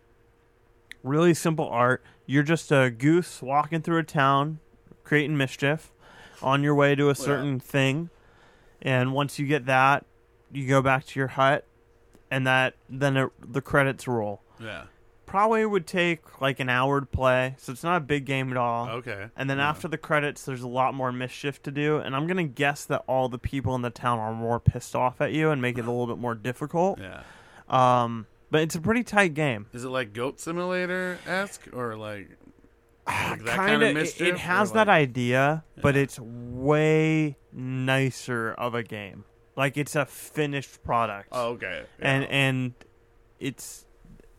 really 1.04 1.34
simple 1.34 1.68
art. 1.68 2.04
You're 2.28 2.44
just 2.44 2.72
a 2.72 2.90
goose 2.92 3.42
walking 3.42 3.82
through 3.82 3.98
a 3.98 4.04
town, 4.04 4.60
creating 5.04 5.36
mischief 5.38 5.92
on 6.42 6.62
your 6.64 6.76
way 6.76 6.96
to 6.96 7.10
a 7.10 7.16
certain 7.16 7.60
thing. 7.60 8.10
And 8.82 9.14
once 9.14 9.38
you 9.40 9.46
get 9.48 9.66
that, 9.66 10.06
you 10.52 10.68
go 10.68 10.82
back 10.82 11.06
to 11.08 11.20
your 11.20 11.30
hut 11.30 11.66
and 12.30 12.46
that 12.48 12.76
then 12.90 13.18
it, 13.18 13.30
the 13.40 13.62
credits 13.62 14.08
roll. 14.08 14.42
yeah. 14.60 14.84
Probably 15.32 15.66
would 15.66 15.88
take 15.88 16.42
like 16.42 16.60
an 16.60 16.68
hour 16.68 17.00
to 17.00 17.06
play, 17.06 17.56
so 17.58 17.72
it's 17.72 17.84
not 17.84 17.96
a 17.96 18.00
big 18.02 18.26
game 18.26 18.52
at 18.52 18.58
all. 18.58 18.90
Okay. 18.90 19.28
And 19.38 19.50
then 19.50 19.60
Yeah. 19.60 19.70
after 19.70 19.88
the 19.88 19.98
credits, 19.98 20.44
there's 20.44 20.62
a 20.62 20.68
lot 20.68 20.94
more 20.94 21.12
mischief 21.14 21.62
to 21.64 21.72
do. 21.72 22.00
And 22.00 22.14
I'm 22.16 22.28
going 22.28 22.36
to 22.36 22.44
guess 22.54 22.84
that 22.86 23.04
all 23.08 23.30
the 23.30 23.40
people 23.40 23.74
in 23.76 23.82
the 23.82 23.90
town 23.90 24.20
are 24.20 24.34
more 24.34 24.60
pissed 24.60 24.94
off 24.94 25.22
at 25.22 25.32
you 25.32 25.50
and 25.50 25.62
make 25.62 25.78
it 25.78 25.86
a 25.86 25.90
little 25.92 26.06
bit 26.08 26.18
more 26.18 26.36
difficult. 26.36 27.00
Yeah. 27.00 27.22
Um, 27.70 28.28
but 28.50 28.62
it's 28.64 28.76
a 28.76 28.82
pretty 28.82 29.04
tight 29.04 29.34
game. 29.34 29.68
Is 29.72 29.86
it 29.86 29.90
like 29.90 30.12
Goat 30.12 30.42
Simulator 30.42 31.18
esque 31.26 31.70
or 31.74 31.96
like, 31.96 32.28
like 33.08 33.44
that 33.46 33.56
kind 33.56 33.76
of 33.76 33.82
it- 33.84 33.94
mischief? 33.94 34.28
It 34.36 34.38
has 34.40 34.72
like- 34.72 34.76
that 34.88 34.90
idea, 34.92 35.64
but 35.82 35.96
it's 35.96 36.20
way 36.20 37.38
nicer 37.54 38.52
of 38.52 38.76
a 38.76 38.84
game. 38.84 39.24
Like 39.56 39.78
it's 39.78 39.96
a 39.96 40.06
finished 40.06 40.84
product, 40.84 41.30
Oh, 41.32 41.52
okay. 41.52 41.84
and 42.00 42.24
and 42.26 42.74
it's 43.40 43.86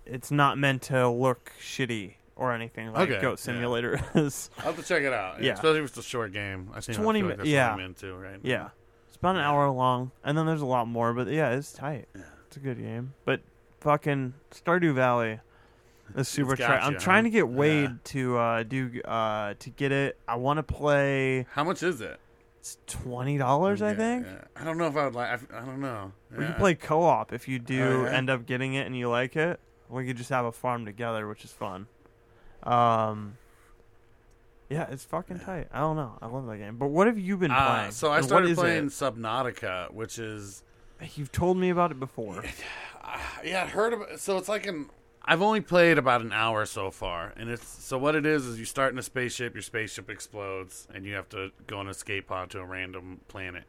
it's 0.06 0.30
not 0.30 0.58
meant 0.58 0.82
to 0.82 1.08
look 1.08 1.52
shitty 1.60 2.14
or 2.36 2.52
anything 2.52 2.92
like 2.92 3.08
Okay, 3.10 3.20
Goat. 3.20 3.38
Simulator 3.38 4.00
is. 4.14 4.50
I'll 4.58 4.64
have 4.66 4.76
to 4.76 4.82
check 4.82 5.02
it 5.02 5.12
out. 5.12 5.42
Yeah. 5.42 5.52
Especially 5.54 5.80
if 5.80 5.86
it's 5.86 5.98
a 5.98 6.02
short 6.02 6.32
game. 6.32 6.70
I 6.74 6.80
think 6.80 6.98
20 6.98 7.18
I 7.18 7.22
feel 7.22 7.28
like 7.28 7.36
that's 7.38 7.48
yeah. 7.48 7.70
what 7.70 7.80
I'm 7.80 7.86
into 7.86 8.14
right 8.16 8.38
yeah, 8.42 8.68
it's 9.08 9.16
about 9.16 9.36
an 9.36 9.42
hour 9.42 9.68
long, 9.70 10.10
and 10.24 10.36
then 10.36 10.46
there's 10.46 10.62
a 10.62 10.66
lot 10.66 10.88
more. 10.88 11.12
But 11.12 11.28
yeah, 11.28 11.50
it's 11.50 11.72
tight. 11.72 12.08
Yeah. 12.14 12.22
It's 12.46 12.56
a 12.56 12.60
good 12.60 12.78
game. 12.78 13.14
But 13.24 13.40
fucking 13.80 14.34
Stardew 14.50 14.94
Valley 14.94 15.40
is 16.16 16.28
super 16.28 16.56
got 16.56 16.66
tight. 16.66 16.80
you, 16.80 16.86
I'm 16.88 16.92
huh? 16.94 17.00
trying 17.00 17.24
to 17.24 17.30
get 17.30 17.48
Wade 17.48 17.90
Yeah. 17.90 17.96
to 18.04 18.38
uh, 18.38 18.62
do 18.64 19.00
uh, 19.02 19.54
to 19.58 19.70
get 19.70 19.92
it. 19.92 20.18
I 20.28 20.36
want 20.36 20.58
to 20.58 20.62
play. 20.62 21.46
How 21.52 21.64
much 21.64 21.82
is 21.82 22.00
it? 22.00 22.18
It's 22.60 22.78
twenty 22.86 23.38
dollars, 23.38 23.82
I 23.82 23.90
Yeah, 23.90 23.96
think. 23.96 24.26
yeah. 24.26 24.44
I 24.56 24.64
don't 24.64 24.78
know 24.78 24.86
if 24.86 24.96
I 24.96 25.04
would 25.04 25.14
like. 25.14 25.28
I, 25.52 25.58
I 25.58 25.64
don't 25.64 25.80
know. 25.80 26.12
We 26.30 26.44
Yeah. 26.44 26.50
can 26.52 26.60
play 26.60 26.74
co-op 26.74 27.32
if 27.32 27.48
you 27.48 27.58
do 27.58 27.82
Oh, 27.82 28.04
yeah? 28.04 28.10
end 28.16 28.30
up 28.30 28.46
getting 28.46 28.74
it 28.74 28.86
and 28.86 28.96
you 28.96 29.08
like 29.08 29.34
it. 29.36 29.58
We 29.92 30.06
could 30.06 30.16
just 30.16 30.30
have 30.30 30.44
a 30.44 30.52
farm 30.52 30.84
together, 30.86 31.28
which 31.28 31.44
is 31.44 31.52
fun. 31.52 31.86
Um, 32.62 33.36
yeah, 34.70 34.86
it's 34.90 35.04
fucking 35.04 35.40
tight. 35.40 35.68
I 35.72 35.80
don't 35.80 35.96
know. 35.96 36.16
I 36.22 36.26
love 36.26 36.46
that 36.46 36.56
game. 36.58 36.76
But 36.78 36.88
what 36.88 37.06
have 37.06 37.18
you 37.18 37.36
been 37.36 37.50
Uh, 37.50 37.74
playing? 37.74 37.90
so 37.92 38.10
I 38.10 38.18
And 38.18 38.26
started 38.26 38.56
playing 38.56 38.86
it? 38.86 38.90
Subnautica, 38.90 39.92
which 39.92 40.18
is 40.18 40.62
You've 41.16 41.32
told 41.32 41.56
me 41.56 41.68
about 41.70 41.90
it 41.90 41.98
before. 41.98 42.44
yeah, 43.44 43.64
I 43.64 43.66
heard 43.66 43.92
about. 43.92 44.10
it. 44.12 44.20
So 44.20 44.38
it's 44.38 44.48
like 44.48 44.66
an. 44.66 44.88
I've 45.24 45.42
only 45.42 45.60
played 45.60 45.98
about 45.98 46.20
an 46.20 46.32
hour 46.32 46.64
so 46.64 46.90
far, 46.92 47.32
and 47.36 47.48
it's 47.50 47.66
so 47.66 47.98
what 47.98 48.14
it 48.14 48.24
is 48.24 48.46
is 48.46 48.58
you 48.58 48.64
start 48.64 48.92
in 48.92 48.98
a 48.98 49.02
spaceship, 49.02 49.54
your 49.54 49.62
spaceship 49.62 50.08
explodes, 50.10 50.86
and 50.94 51.04
you 51.04 51.14
have 51.14 51.28
to 51.30 51.50
go 51.66 51.78
on 51.78 51.86
an 51.86 51.90
escape 51.90 52.28
pod 52.28 52.50
to 52.50 52.60
a 52.60 52.64
random 52.64 53.20
planet, 53.28 53.64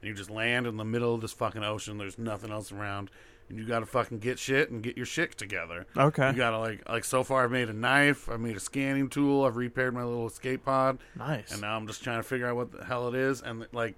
and 0.00 0.08
you 0.08 0.14
just 0.14 0.30
land 0.30 0.66
in 0.66 0.76
the 0.76 0.84
middle 0.84 1.14
of 1.14 1.20
this 1.20 1.32
fucking 1.32 1.62
ocean. 1.64 1.98
There's 1.98 2.18
nothing 2.18 2.50
else 2.52 2.70
around, 2.72 3.10
and 3.48 3.58
you 3.58 3.64
got 3.66 3.80
to 3.80 3.86
fucking 3.86 4.18
get 4.18 4.38
shit 4.38 4.70
and 4.70 4.82
get 4.82 4.96
your 4.96 5.06
shit 5.06 5.36
together. 5.38 5.86
Okay, 5.96 6.28
You 6.30 6.36
gotta 6.36 6.58
like 6.58 6.88
like 6.88 7.04
so 7.04 7.22
far 7.24 7.44
I've 7.44 7.50
made 7.52 7.68
a 7.68 7.72
knife, 7.72 8.28
I've 8.28 8.40
made 8.40 8.56
a 8.56 8.60
scanning 8.60 9.08
tool, 9.08 9.44
I've 9.44 9.56
repaired 9.56 9.94
my 9.94 10.02
little 10.04 10.26
escape 10.26 10.64
pod, 10.64 10.98
nice. 11.16 11.52
and 11.52 11.60
now 11.60 11.76
I'm 11.76 11.86
just 11.86 12.02
trying 12.02 12.18
to 12.18 12.22
figure 12.22 12.48
out 12.48 12.56
what 12.56 12.72
the 12.72 12.84
hell 12.84 13.08
it 13.08 13.14
is, 13.14 13.42
and 13.42 13.66
like, 13.72 13.94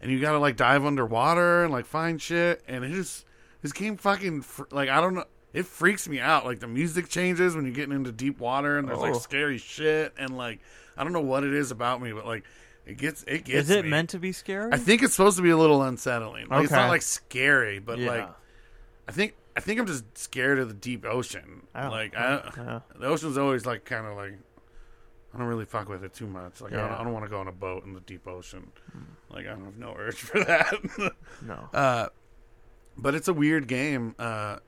and 0.00 0.10
you 0.10 0.20
gotta 0.20 0.38
like 0.38 0.56
dive 0.56 0.84
underwater 0.84 1.64
and 1.64 1.72
like 1.72 1.86
find 1.86 2.20
shit, 2.20 2.62
and 2.68 2.84
it 2.84 2.92
is 2.92 3.24
this 3.62 3.72
game 3.72 3.96
fucking 3.96 4.44
like 4.70 4.88
I 4.88 5.00
don't 5.00 5.14
know, 5.14 5.24
it 5.52 5.66
freaks 5.66 6.08
me 6.08 6.18
out. 6.20 6.44
Like 6.44 6.60
the 6.60 6.66
music 6.68 7.08
changes 7.08 7.54
when 7.54 7.64
you're 7.64 7.74
getting 7.74 7.94
into 7.94 8.12
deep 8.12 8.38
water, 8.40 8.78
and 8.78 8.88
there's 8.88 8.98
Oh. 8.98 9.02
like 9.02 9.14
scary 9.16 9.58
shit, 9.58 10.12
and 10.18 10.36
like 10.36 10.60
I 10.96 11.04
don't 11.04 11.12
know 11.12 11.20
what 11.20 11.42
it 11.44 11.52
is 11.54 11.70
about 11.70 12.00
me, 12.02 12.12
but 12.12 12.26
like 12.26 12.44
it 12.86 12.96
gets 12.98 13.22
it 13.28 13.44
gets. 13.44 13.64
is 13.68 13.70
it 13.70 13.84
me. 13.84 13.90
meant 13.90 14.10
to 14.10 14.18
be 14.18 14.32
scary? 14.32 14.72
I 14.72 14.76
think 14.76 15.02
it's 15.02 15.14
supposed 15.14 15.36
to 15.36 15.42
be 15.42 15.50
a 15.50 15.56
little 15.56 15.82
unsettling. 15.82 16.48
Like, 16.48 16.64
It's 16.64 16.72
not 16.72 16.88
like 16.88 17.02
scary, 17.02 17.78
but 17.78 17.98
yeah. 17.98 18.10
like 18.10 18.28
I 19.08 19.12
think 19.12 19.34
I 19.56 19.60
think 19.60 19.80
I'm 19.80 19.86
just 19.86 20.16
scared 20.16 20.58
of 20.58 20.68
the 20.68 20.74
deep 20.74 21.04
ocean. 21.04 21.66
Oh, 21.74 21.88
like 21.88 22.16
I, 22.16 22.50
yeah. 22.56 22.80
the 22.98 23.06
ocean's 23.06 23.36
always 23.36 23.66
like 23.66 23.84
kind 23.84 24.06
of 24.06 24.16
like 24.16 24.34
I 25.34 25.38
don't 25.38 25.46
really 25.46 25.64
fuck 25.64 25.88
with 25.88 26.04
it 26.04 26.12
too 26.14 26.26
much. 26.26 26.60
Like 26.60 26.72
I 26.72 26.76
don't, 26.76 26.90
I 26.92 27.04
don't 27.04 27.12
want 27.12 27.24
to 27.24 27.30
go 27.30 27.40
on 27.40 27.48
a 27.48 27.52
boat 27.52 27.84
in 27.84 27.94
the 27.94 28.00
deep 28.00 28.28
ocean. 28.28 28.70
Like 29.30 29.46
I 29.46 29.50
don't 29.50 29.64
have 29.64 29.78
no 29.78 29.94
urge 29.98 30.16
for 30.20 30.44
that. 30.44 30.74
no. 31.42 31.68
uh, 31.72 32.08
but 32.96 33.14
it's 33.14 33.28
a 33.28 33.32
weird 33.34 33.66
game. 33.66 34.14
Uh, 34.18 34.58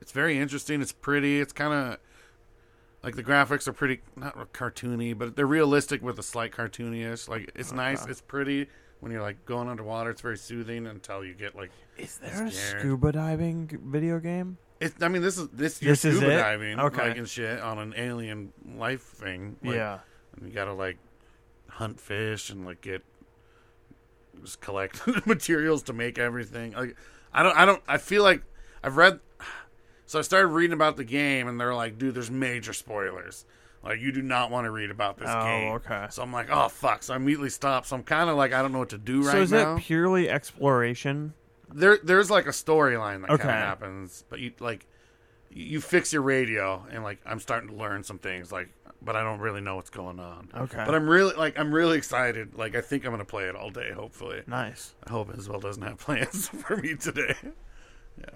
it's 0.00 0.12
very 0.12 0.38
interesting. 0.38 0.82
It's 0.82 0.92
pretty. 0.92 1.40
It's 1.40 1.52
kind 1.54 1.72
of 1.72 1.98
Like 3.02 3.16
the 3.16 3.24
graphics 3.24 3.66
are 3.66 3.72
pretty 3.72 4.02
not 4.16 4.52
cartoony, 4.52 5.16
but 5.16 5.36
they're 5.36 5.46
realistic 5.46 6.02
with 6.02 6.18
a 6.18 6.22
slight 6.22 6.52
cartoonyish. 6.52 7.28
Like 7.28 7.50
it's 7.54 7.72
nice, 7.72 8.04
it's 8.06 8.20
pretty. 8.20 8.68
When 9.04 9.12
you're 9.12 9.20
like 9.20 9.44
going 9.44 9.68
underwater, 9.68 10.08
it's 10.08 10.22
very 10.22 10.38
soothing 10.38 10.86
until 10.86 11.22
you 11.22 11.34
get 11.34 11.54
like. 11.54 11.70
Is 11.98 12.16
there 12.16 12.46
a 12.46 12.50
scuba 12.50 13.12
diving 13.12 13.68
g- 13.68 13.76
video 13.78 14.18
game? 14.18 14.56
It, 14.80 14.94
I 15.02 15.08
mean, 15.08 15.20
this 15.20 15.36
is 15.36 15.46
this 15.48 15.82
you're 15.82 15.92
This 15.92 16.06
is 16.06 16.16
scuba 16.16 16.32
it? 16.32 16.36
diving, 16.38 16.80
Okay. 16.80 17.08
like 17.08 17.18
and 17.18 17.28
shit 17.28 17.60
on 17.60 17.78
an 17.78 17.92
alien 17.98 18.54
life 18.78 19.02
thing. 19.02 19.56
Like, 19.62 19.74
yeah. 19.76 19.98
and 20.38 20.48
you 20.48 20.54
gotta 20.54 20.72
like 20.72 20.96
hunt 21.68 22.00
fish 22.00 22.48
and 22.48 22.64
like 22.64 22.80
get 22.80 23.02
just 24.42 24.62
collect 24.62 25.02
materials 25.26 25.82
to 25.82 25.92
make 25.92 26.18
everything. 26.18 26.72
Like 26.72 26.96
I 27.30 27.42
don't 27.42 27.56
I 27.58 27.66
don't 27.66 27.82
I 27.86 27.98
feel 27.98 28.22
like 28.22 28.42
I've 28.82 28.96
read 28.96 29.20
so 30.06 30.18
I 30.18 30.22
started 30.22 30.46
reading 30.46 30.72
about 30.72 30.96
the 30.96 31.04
game 31.04 31.46
and 31.46 31.60
they're 31.60 31.74
like, 31.74 31.98
dude, 31.98 32.14
there's 32.14 32.30
major 32.30 32.72
spoilers. 32.72 33.44
Like 33.84 34.00
you 34.00 34.12
do 34.12 34.22
not 34.22 34.50
want 34.50 34.64
to 34.64 34.70
read 34.70 34.90
about 34.90 35.18
this 35.18 35.28
Oh, 35.30 35.44
game. 35.44 35.72
okay. 35.72 36.06
So 36.10 36.22
I'm 36.22 36.32
like, 36.32 36.48
oh 36.50 36.68
fuck. 36.68 37.02
So 37.02 37.12
I 37.12 37.16
immediately 37.16 37.50
stop. 37.50 37.84
So 37.86 37.96
I'm 37.96 38.02
kind 38.02 38.30
of 38.30 38.36
like, 38.36 38.52
I 38.52 38.62
don't 38.62 38.72
know 38.72 38.78
what 38.78 38.88
to 38.90 38.98
do 38.98 39.18
right 39.22 39.26
now. 39.26 39.32
so 39.32 39.40
is 39.42 39.52
now. 39.52 39.76
it 39.76 39.80
purely 39.80 40.28
exploration? 40.30 41.34
there, 41.72 41.98
there's 42.02 42.30
like 42.30 42.46
a 42.46 42.50
storyline 42.50 43.22
that 43.22 43.30
Okay. 43.30 43.42
kind 43.42 43.54
of 43.58 43.64
happens, 43.64 44.24
but 44.28 44.38
you 44.40 44.52
like, 44.60 44.86
you 45.50 45.80
fix 45.80 46.12
your 46.12 46.22
radio 46.22 46.84
and 46.90 47.04
like 47.04 47.18
I'm 47.26 47.38
starting 47.40 47.68
to 47.70 47.74
learn 47.76 48.02
some 48.04 48.18
things. 48.18 48.50
Like, 48.50 48.70
but 49.02 49.16
I 49.16 49.22
don't 49.22 49.38
really 49.40 49.60
know 49.60 49.76
what's 49.76 49.90
going 49.90 50.18
on. 50.18 50.48
Okay. 50.54 50.82
But 50.84 50.94
I'm 50.94 51.08
really 51.08 51.34
like 51.34 51.58
I'm 51.58 51.72
really 51.74 51.98
excited. 51.98 52.54
Like 52.56 52.74
I 52.74 52.80
think 52.80 53.04
I'm 53.04 53.10
gonna 53.12 53.24
play 53.24 53.44
it 53.44 53.54
all 53.54 53.70
day. 53.70 53.92
Hopefully. 53.92 54.42
Nice. 54.46 54.94
I 55.06 55.10
hope 55.10 55.36
Isabel 55.36 55.60
doesn't 55.60 55.82
have 55.82 55.98
plans 55.98 56.48
for 56.66 56.76
me 56.78 56.94
today. 56.96 57.34
Yeah. 58.18 58.26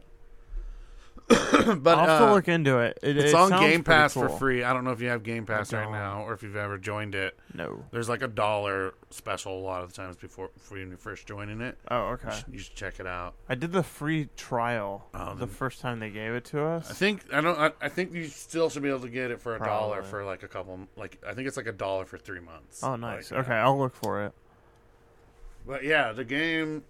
but 1.28 1.98
I'll 1.98 2.06
have 2.06 2.18
to 2.20 2.26
uh, 2.28 2.32
look 2.34 2.48
into 2.48 2.78
it. 2.78 2.98
it 3.02 3.18
it's 3.18 3.32
it 3.32 3.34
on 3.34 3.50
sounds 3.50 3.60
Game 3.62 3.84
pretty 3.84 3.98
Pass 3.98 4.14
for 4.14 4.28
cool. 4.28 4.38
free. 4.38 4.62
I 4.64 4.72
don't 4.72 4.84
know 4.84 4.92
if 4.92 5.00
you 5.02 5.08
have 5.08 5.22
Game 5.22 5.44
Pass 5.44 5.72
right 5.74 5.82
don't. 5.82 5.92
now 5.92 6.22
or 6.22 6.32
if 6.32 6.42
you've 6.42 6.56
ever 6.56 6.78
joined 6.78 7.14
it. 7.14 7.38
No. 7.52 7.84
There's 7.90 8.08
like 8.08 8.22
a 8.22 8.28
dollar 8.28 8.94
special 9.10 9.58
a 9.58 9.60
lot 9.60 9.82
of 9.82 9.90
the 9.92 9.94
times 9.94 10.16
before 10.16 10.48
before 10.54 10.78
you 10.78 10.96
first 10.96 11.26
joining 11.26 11.60
it. 11.60 11.76
Oh, 11.90 12.12
okay. 12.14 12.34
You 12.50 12.58
should 12.58 12.74
check 12.74 12.98
it 12.98 13.06
out. 13.06 13.34
I 13.48 13.56
did 13.56 13.72
the 13.72 13.82
free 13.82 14.30
trial 14.36 15.06
Oh, 15.12 15.34
the 15.34 15.40
then- 15.40 15.48
first 15.48 15.80
time 15.80 16.00
they 16.00 16.10
gave 16.10 16.32
it 16.32 16.46
to 16.46 16.62
us. 16.62 16.90
I 16.90 16.94
think 16.94 17.22
I 17.32 17.42
don't. 17.42 17.58
I, 17.58 17.72
I 17.80 17.88
think 17.90 18.14
you 18.14 18.24
still 18.24 18.70
should 18.70 18.82
be 18.82 18.88
able 18.88 19.00
to 19.00 19.10
get 19.10 19.30
it 19.30 19.42
for 19.42 19.54
a 19.54 19.58
dollar 19.58 19.96
Probably. 19.96 20.10
for 20.10 20.24
like 20.24 20.42
a 20.42 20.48
couple. 20.48 20.80
Like 20.96 21.22
I 21.26 21.34
think 21.34 21.46
it's 21.46 21.58
like 21.58 21.66
a 21.66 21.72
dollar 21.72 22.06
for 22.06 22.16
three 22.16 22.40
months. 22.40 22.82
Oh, 22.82 22.96
nice. 22.96 23.30
Like, 23.30 23.40
okay, 23.40 23.54
I'll 23.54 23.78
look 23.78 23.94
for 23.94 24.24
it. 24.24 24.32
But 25.66 25.84
yeah, 25.84 26.12
the 26.12 26.24
game. 26.24 26.84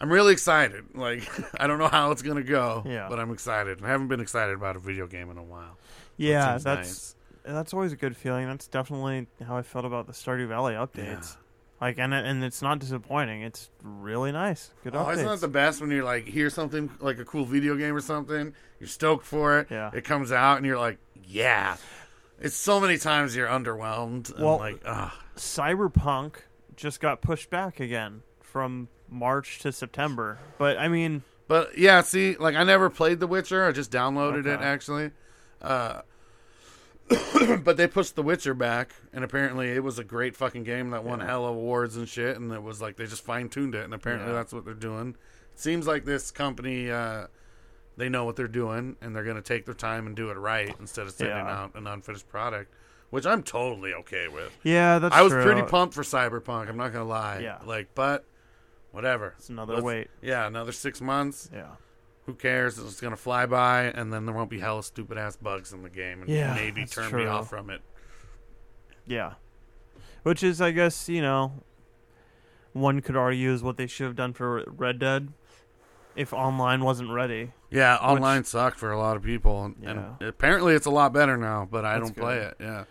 I'm 0.00 0.10
really 0.10 0.32
excited. 0.32 0.84
Like 0.94 1.28
I 1.60 1.66
don't 1.66 1.78
know 1.78 1.88
how 1.88 2.10
it's 2.10 2.22
gonna 2.22 2.42
go. 2.42 2.82
Yeah. 2.86 3.06
But 3.08 3.18
I'm 3.20 3.30
excited. 3.30 3.80
I 3.82 3.88
haven't 3.88 4.08
been 4.08 4.20
excited 4.20 4.54
about 4.54 4.76
a 4.76 4.80
video 4.80 5.06
game 5.06 5.30
in 5.30 5.38
a 5.38 5.42
while. 5.42 5.78
Yeah, 6.16 6.58
that's 6.58 7.16
that's 7.44 7.74
always 7.74 7.92
a 7.92 7.96
good 7.96 8.16
feeling. 8.16 8.46
That's 8.46 8.66
definitely 8.68 9.26
how 9.46 9.56
I 9.56 9.62
felt 9.62 9.84
about 9.84 10.06
the 10.06 10.12
Stardew 10.12 10.48
Valley 10.48 10.74
updates. 10.74 11.34
Yeah. 11.34 11.40
Like, 11.80 11.98
and 11.98 12.14
it- 12.14 12.24
and 12.24 12.42
it's 12.42 12.62
not 12.62 12.78
disappointing. 12.78 13.42
It's 13.42 13.68
really 13.82 14.32
nice. 14.32 14.70
Good 14.84 14.94
Oh, 14.94 15.00
updates. 15.00 15.12
isn't 15.14 15.26
that 15.26 15.40
the 15.40 15.48
best 15.48 15.80
when 15.80 15.90
you're 15.90 16.04
like 16.04 16.24
hear 16.26 16.48
something 16.48 16.90
like 17.00 17.18
a 17.18 17.24
cool 17.24 17.44
video 17.44 17.76
game 17.76 17.94
or 17.94 18.00
something? 18.00 18.54
You're 18.80 18.88
stoked 18.88 19.26
for 19.26 19.58
it. 19.58 19.68
Yeah. 19.70 19.90
It 19.92 20.04
comes 20.04 20.32
out 20.32 20.56
and 20.56 20.64
you're 20.66 20.78
like, 20.78 20.98
yeah. 21.26 21.76
It's 22.40 22.56
so 22.56 22.80
many 22.80 22.96
times 22.96 23.34
you're 23.36 23.48
underwhelmed. 23.48 24.34
And 24.34 24.44
Well- 24.44 24.58
like, 24.58 24.80
ah, 24.86 25.18
Cyberpunk 25.36 26.34
just 26.76 27.00
got 27.00 27.20
pushed 27.20 27.50
back 27.50 27.80
again 27.80 28.22
from 28.40 28.88
March 29.14 29.58
to 29.60 29.72
September. 29.72 30.38
But 30.58 30.76
I 30.78 30.88
mean, 30.88 31.22
But 31.48 31.78
yeah, 31.78 32.02
see, 32.02 32.36
like 32.36 32.54
I 32.56 32.64
never 32.64 32.90
played 32.90 33.20
The 33.20 33.26
Witcher. 33.26 33.64
I 33.64 33.72
just 33.72 33.90
downloaded 33.90 34.46
it 34.46 34.60
actually. 34.60 35.10
Uh, 35.62 36.02
but 37.62 37.76
they 37.76 37.86
pushed 37.86 38.16
The 38.16 38.22
Witcher 38.22 38.54
back, 38.54 38.94
and 39.12 39.24
apparently 39.24 39.70
it 39.70 39.82
was 39.84 39.98
a 39.98 40.04
great 40.04 40.36
fucking 40.36 40.64
game 40.64 40.90
that 40.90 41.04
won 41.04 41.20
hell 41.20 41.44
of 41.46 41.54
awards 41.56 41.96
and 41.96 42.08
shit. 42.08 42.36
And 42.38 42.50
it 42.52 42.62
was 42.62 42.80
like 42.80 42.96
they 42.96 43.06
just 43.06 43.22
fine 43.24 43.48
tuned 43.48 43.74
it, 43.74 43.84
and 43.84 43.92
apparently 43.94 44.28
Yeah. 44.28 44.34
that's 44.34 44.52
what 44.52 44.64
they're 44.64 44.74
doing. 44.74 45.16
It 45.52 45.60
seems 45.60 45.86
like 45.86 46.04
this 46.04 46.30
company, 46.30 46.90
uh, 46.90 47.26
they 47.96 48.08
know 48.08 48.24
what 48.24 48.36
they're 48.36 48.48
doing, 48.48 48.96
and 49.02 49.14
they're 49.14 49.22
gonna 49.24 49.42
take 49.42 49.66
their 49.66 49.74
time 49.74 50.06
and 50.06 50.16
do 50.16 50.30
it 50.30 50.34
right 50.38 50.74
instead 50.80 51.06
of 51.06 51.12
sending 51.12 51.36
Yeah. 51.36 51.62
out 51.64 51.74
an 51.74 51.86
unfinished 51.86 52.28
product, 52.28 52.72
which 53.10 53.26
I'm 53.26 53.42
totally 53.42 53.92
okay 53.94 54.26
with. 54.28 54.50
yeah, 54.62 54.98
that's 54.98 55.14
I 55.14 55.20
was 55.22 55.32
true. 55.32 55.44
pretty 55.44 55.62
pumped 55.62 55.94
for 55.94 56.02
Cyberpunk. 56.02 56.68
I'm 56.70 56.76
not 56.78 56.92
gonna 56.92 57.04
lie. 57.04 57.40
Yeah. 57.40 57.58
Like, 57.64 57.88
but 57.94 58.24
whatever. 58.94 59.34
It's 59.36 59.48
another 59.48 59.74
Let's- 59.74 59.84
wait. 59.84 60.08
Yeah, 60.22 60.46
another 60.46 60.72
six 60.72 61.00
months 61.00 61.50
Yeah. 61.52 61.72
who 62.26 62.34
cares? 62.34 62.78
It's 62.78 63.00
gonna 63.00 63.16
fly 63.16 63.44
by, 63.46 63.82
and 63.84 64.12
then 64.12 64.24
there 64.24 64.34
won't 64.34 64.48
be 64.50 64.60
hella 64.60 64.82
stupid 64.82 65.18
ass 65.18 65.36
bugs 65.36 65.72
in 65.72 65.82
the 65.82 65.90
game, 65.90 66.20
and 66.22 66.28
Yeah, 66.30 66.54
maybe 66.54 66.82
that's 66.82 66.94
turn 66.94 67.06
me 67.06 67.10
true. 67.10 67.28
off 67.28 67.50
from 67.50 67.70
it. 67.70 67.82
Yeah. 69.06 69.34
Which 70.22 70.42
is, 70.42 70.60
I 70.60 70.70
guess, 70.70 71.08
you 71.08 71.20
know, 71.20 71.62
one 72.72 73.00
could 73.02 73.16
argue 73.16 73.52
is 73.52 73.62
what 73.62 73.76
they 73.76 73.86
should 73.86 74.06
have 74.06 74.16
done 74.16 74.32
for 74.32 74.64
Red 74.66 74.98
Dead 74.98 75.32
if 76.16 76.32
online 76.32 76.82
wasn't 76.82 77.10
ready. 77.10 77.52
Yeah, 77.70 77.96
online 77.96 78.44
sucked 78.44 78.78
for 78.78 78.90
a 78.92 78.98
lot 78.98 79.16
of 79.16 79.22
people, 79.22 79.64
and, 79.64 79.76
and 79.84 80.16
Yeah. 80.20 80.28
apparently 80.28 80.74
it's 80.74 80.86
a 80.86 80.90
lot 80.90 81.12
better 81.12 81.36
now. 81.36 81.68
But 81.70 81.84
I 81.84 81.98
That's 81.98 82.10
don't 82.10 82.16
play 82.16 82.38
it. 82.38 82.56
Yeah, 82.60 82.84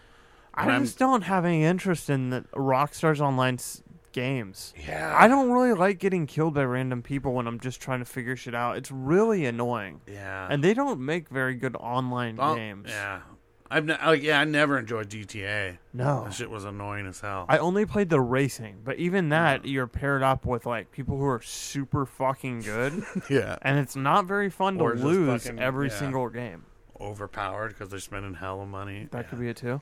I 0.54 0.64
And 0.64 0.72
I'm- 0.72 0.84
just 0.84 0.99
don't 0.99 1.24
have 1.24 1.45
any 1.45 1.64
interest 1.64 2.10
in 2.10 2.30
the 2.30 2.41
Rockstar's 2.54 3.20
online 3.22 3.56
s- 3.56 3.82
games. 4.14 4.74
yeah, 4.88 5.14
I 5.20 5.28
don't 5.28 5.51
really 5.51 5.74
like 5.74 5.99
getting 5.99 6.26
killed 6.28 6.53
by 6.53 6.64
random 6.64 7.01
people 7.03 7.34
when 7.34 7.45
I'm 7.47 7.59
just 7.59 7.82
trying 7.82 7.99
to 7.99 8.05
figure 8.05 8.36
shit 8.38 8.55
out. 8.55 8.78
It's 8.78 8.91
really 8.91 9.45
annoying. 9.45 10.01
Yeah, 10.07 10.47
And 10.49 10.64
they 10.64 10.74
don't 10.74 10.99
make 11.01 11.28
very 11.30 11.55
good 11.55 11.76
online 11.76 12.38
Oh, 12.39 12.55
games. 12.55 12.88
Yeah, 12.89 13.22
I've 13.70 13.86
ne- 13.86 13.97
like 14.05 14.22
yeah, 14.24 14.39
I 14.39 14.43
never 14.45 14.78
enjoyed 14.78 15.09
GTA. 15.09 15.80
No. 15.93 16.24
That 16.26 16.34
shit 16.34 16.49
was 16.49 16.64
annoying 16.64 17.07
as 17.07 17.20
hell. 17.20 17.45
I 17.49 17.57
only 17.57 17.86
played 17.86 18.09
the 18.09 18.22
racing, 18.22 18.82
but 18.86 18.97
even 18.97 19.30
that 19.30 19.66
you're 19.66 19.88
paired 19.88 20.22
up 20.24 20.45
with 20.45 20.66
like 20.66 20.91
people 20.91 21.18
who 21.18 21.26
are 21.26 21.41
super 21.41 22.05
fucking 22.05 22.61
good, 22.61 23.03
yeah, 23.30 23.57
and 23.64 23.80
it's 23.80 23.95
not 23.95 24.26
very 24.26 24.49
fun 24.49 24.78
to 24.78 24.84
Or 24.84 24.93
just 24.93 25.03
lose 25.03 25.43
fucking- 25.43 25.59
every 25.59 25.89
yeah. 25.89 25.97
single 25.99 26.30
game. 26.30 26.64
overpowered 27.01 27.70
because 27.70 27.89
they're 27.89 27.99
spending 27.99 28.36
hell 28.36 28.61
of 28.61 28.68
money. 28.70 29.07
That 29.11 29.30
could 29.30 29.39
be 29.39 29.49
it 29.49 29.57
too. 29.57 29.82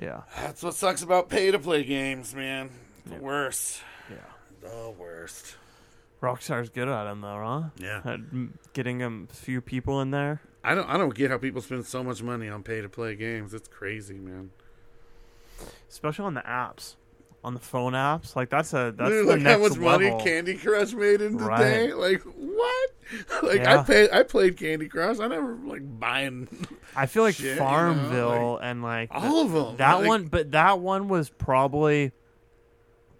Yeah, 0.00 0.20
That's 0.36 0.62
what 0.62 0.74
sucks 0.74 1.02
about 1.02 1.28
pay 1.28 1.50
to 1.50 1.58
play 1.58 1.82
games, 1.82 2.32
man. 2.32 2.70
The 3.08 3.14
Yeah. 3.16 3.20
worst. 3.20 3.80
yeah. 4.10 4.16
The 4.60 4.90
worst. 4.98 5.56
Rockstar's 6.22 6.68
good 6.68 6.88
at 6.88 7.04
them 7.04 7.20
though, 7.20 7.42
huh? 7.44 7.62
Yeah. 7.78 8.00
At 8.04 8.20
getting 8.72 9.02
a 9.02 9.32
few 9.32 9.60
people 9.60 10.00
in 10.00 10.10
there. 10.10 10.40
I 10.64 10.74
don't. 10.74 10.88
I 10.88 10.96
don't 10.98 11.14
get 11.14 11.30
how 11.30 11.38
people 11.38 11.62
spend 11.62 11.86
so 11.86 12.02
much 12.02 12.22
money 12.22 12.48
on 12.48 12.62
pay 12.64 12.80
to 12.80 12.88
play 12.88 13.14
games. 13.14 13.54
It's 13.54 13.68
crazy, 13.68 14.14
man. 14.18 14.50
especially 15.88 16.24
on 16.24 16.34
the 16.34 16.40
apps, 16.42 16.94
on 17.42 17.54
the 17.54 17.60
phone 17.60 17.92
apps. 17.94 18.36
Like 18.36 18.50
that's 18.50 18.72
a 18.74 18.92
that's 18.96 19.10
Dude, 19.10 19.26
the 19.26 19.32
like 19.32 19.40
next 19.42 19.62
how 19.62 19.68
much 19.68 19.78
money. 19.78 20.22
Candy 20.22 20.54
Crush 20.56 20.92
made 20.92 21.20
in 21.20 21.36
the 21.36 21.44
Right. 21.44 21.58
day. 21.62 21.92
Like 21.92 22.22
what? 22.22 22.90
Like 23.42 23.60
I 23.60 23.74
Yeah. 23.76 23.82
paid. 23.84 24.10
I 24.10 24.22
played 24.22 24.56
Candy 24.58 24.88
Crush. 24.88 25.18
I 25.18 25.28
never 25.28 25.54
like 25.64 25.80
buying 25.98 26.46
I 26.94 27.06
feel 27.06 27.22
like 27.22 27.36
shit, 27.36 27.46
you 27.46 27.54
know, 27.54 27.60
Farmville 27.60 28.58
and 28.58 28.82
like 28.82 29.08
the- 29.10 29.16
all 29.16 29.40
of 29.46 29.52
them. 29.52 29.76
that 29.78 29.94
Like, 30.00 30.06
one, 30.06 30.26
but 30.26 30.50
that 30.52 30.78
one 30.80 31.08
was 31.08 31.30
probably 31.30 32.12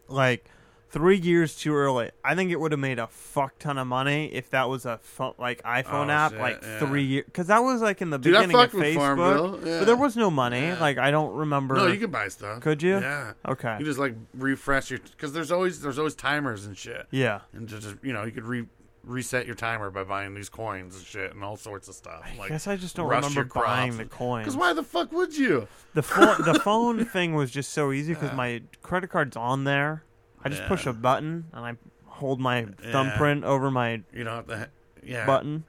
like 0.08 0.44
three 0.90 1.18
years 1.18 1.54
too 1.54 1.74
early. 1.74 2.10
I 2.24 2.34
think 2.34 2.50
it 2.50 2.58
would 2.58 2.72
have 2.72 2.78
made 2.80 2.98
a 2.98 3.06
fuck 3.08 3.58
ton 3.58 3.76
of 3.76 3.86
money 3.86 4.26
if 4.32 4.48
that 4.50 4.70
was 4.70 4.86
a 4.86 4.96
phone, 5.02 5.34
like 5.38 5.62
iPhone 5.62 6.06
Oh, 6.06 6.10
app, 6.10 6.32
shit, 6.32 6.40
like 6.40 6.62
yeah. 6.62 6.78
three 6.78 7.02
years, 7.02 7.24
because 7.26 7.48
that 7.48 7.58
was 7.62 7.82
like 7.82 8.00
in 8.00 8.08
the 8.10 8.16
Dude, 8.18 8.32
beginning 8.32 8.56
of 8.56 8.72
Facebook. 8.72 9.66
Yeah. 9.66 9.80
But 9.80 9.84
there 9.84 9.96
was 9.96 10.16
no 10.16 10.30
money. 10.30 10.62
Yeah. 10.62 10.80
Like 10.80 10.96
I 10.96 11.10
don't 11.10 11.34
remember. 11.34 11.74
No, 11.76 11.86
you 11.88 11.98
could 11.98 12.10
buy 12.12 12.28
stuff. 12.28 12.60
Could 12.60 12.82
you? 12.82 12.98
Yeah. 13.00 13.34
Okay. 13.46 13.76
You 13.78 13.84
just 13.84 13.98
like 13.98 14.14
refresh 14.34 14.90
your 14.90 15.00
because 15.00 15.32
there's 15.34 15.52
always 15.52 15.80
there's 15.82 15.98
always 15.98 16.14
timers 16.14 16.64
and 16.64 16.76
shit. 16.76 17.06
yeah. 17.10 17.40
And 17.52 17.68
just 17.68 17.96
you 18.02 18.12
know 18.14 18.24
you 18.24 18.32
could 18.32 18.44
re 18.44 18.64
reset 19.08 19.46
your 19.46 19.54
timer 19.54 19.90
by 19.90 20.04
buying 20.04 20.34
these 20.34 20.48
coins 20.48 20.94
and 20.96 21.04
shit 21.04 21.34
and 21.34 21.42
all 21.42 21.56
sorts 21.56 21.88
of 21.88 21.94
stuff. 21.94 22.22
I 22.24 22.36
Like 22.38 22.48
guess 22.50 22.66
I 22.66 22.76
just 22.76 22.94
don't 22.96 23.08
remember 23.08 23.44
buying 23.44 23.96
the 23.96 24.04
coins. 24.04 24.44
Because 24.44 24.56
why 24.56 24.72
the 24.74 24.82
fuck 24.82 25.10
would 25.12 25.36
you? 25.36 25.66
The 25.94 26.02
phone, 26.02 26.36
the 26.44 26.60
phone 26.60 27.04
thing 27.04 27.34
was 27.34 27.50
just 27.50 27.72
so 27.72 27.90
easy 27.92 28.14
because 28.14 28.30
Yeah. 28.30 28.36
my 28.36 28.62
credit 28.82 29.08
card's 29.10 29.36
on 29.36 29.64
there. 29.64 30.04
I 30.44 30.48
just 30.50 30.64
push 30.66 30.86
a 30.86 30.92
button 30.92 31.46
and 31.52 31.64
I 31.64 31.76
hold 32.04 32.38
my 32.40 32.60
Yeah. 32.60 32.92
thumbprint 32.92 33.44
over 33.44 33.70
my 33.70 34.02
You 34.12 34.24
have 34.26 34.46
to. 34.46 34.68
Yeah. 35.02 35.24
button, 35.26 35.64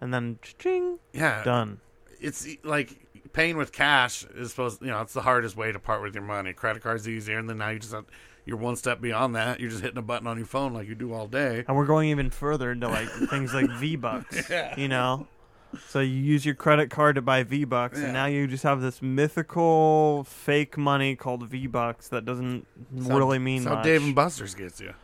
and 0.00 0.12
then 0.12 0.38
ching, 0.58 0.98
yeah. 1.12 1.42
done. 1.44 1.80
It's 2.20 2.46
like 2.64 3.06
paying 3.32 3.56
with 3.56 3.70
cash 3.72 4.24
is 4.34 4.50
supposed. 4.50 4.80
You 4.82 4.88
know, 4.88 5.00
it's 5.02 5.12
the 5.12 5.22
hardest 5.22 5.56
way 5.56 5.70
to 5.70 5.78
part 5.78 6.02
with 6.02 6.14
your 6.14 6.24
money. 6.24 6.52
Credit 6.52 6.82
card's 6.82 7.08
easier, 7.08 7.38
and 7.38 7.48
then 7.48 7.58
now 7.58 7.68
you 7.68 7.78
just 7.78 7.92
have, 7.92 8.06
you're 8.48 8.56
one 8.56 8.74
step 8.76 9.00
beyond 9.00 9.36
that. 9.36 9.60
You're 9.60 9.70
just 9.70 9.82
hitting 9.82 9.98
a 9.98 10.02
button 10.02 10.26
on 10.26 10.36
your 10.38 10.46
phone 10.46 10.72
like 10.74 10.88
you 10.88 10.94
do 10.96 11.12
all 11.12 11.28
day. 11.28 11.64
And 11.68 11.76
we're 11.76 11.86
going 11.86 12.08
even 12.08 12.30
further 12.30 12.72
into 12.72 12.88
like 12.88 13.08
things 13.30 13.52
like 13.54 13.70
V 13.78 13.94
Bucks. 13.96 14.48
Yeah. 14.50 14.74
You 14.76 14.88
know, 14.88 15.28
so 15.88 16.00
you 16.00 16.14
use 16.14 16.44
your 16.46 16.54
credit 16.54 16.88
card 16.90 17.16
to 17.16 17.22
buy 17.22 17.42
V 17.44 17.64
Bucks, 17.64 17.98
Yeah. 17.98 18.04
and 18.06 18.12
now 18.14 18.24
you 18.26 18.46
just 18.46 18.62
have 18.64 18.80
this 18.80 19.00
mythical 19.02 20.24
fake 20.24 20.76
money 20.78 21.14
called 21.14 21.46
V 21.48 21.66
Bucks 21.66 22.08
that 22.08 22.24
doesn't 22.24 22.66
That's 22.92 23.08
how- 23.08 23.18
really 23.18 23.38
mean 23.38 23.64
that's 23.64 23.76
how. 23.76 23.82
Dave 23.82 24.02
and 24.02 24.14
Buster's 24.14 24.54
gets 24.54 24.80
you. 24.80 24.94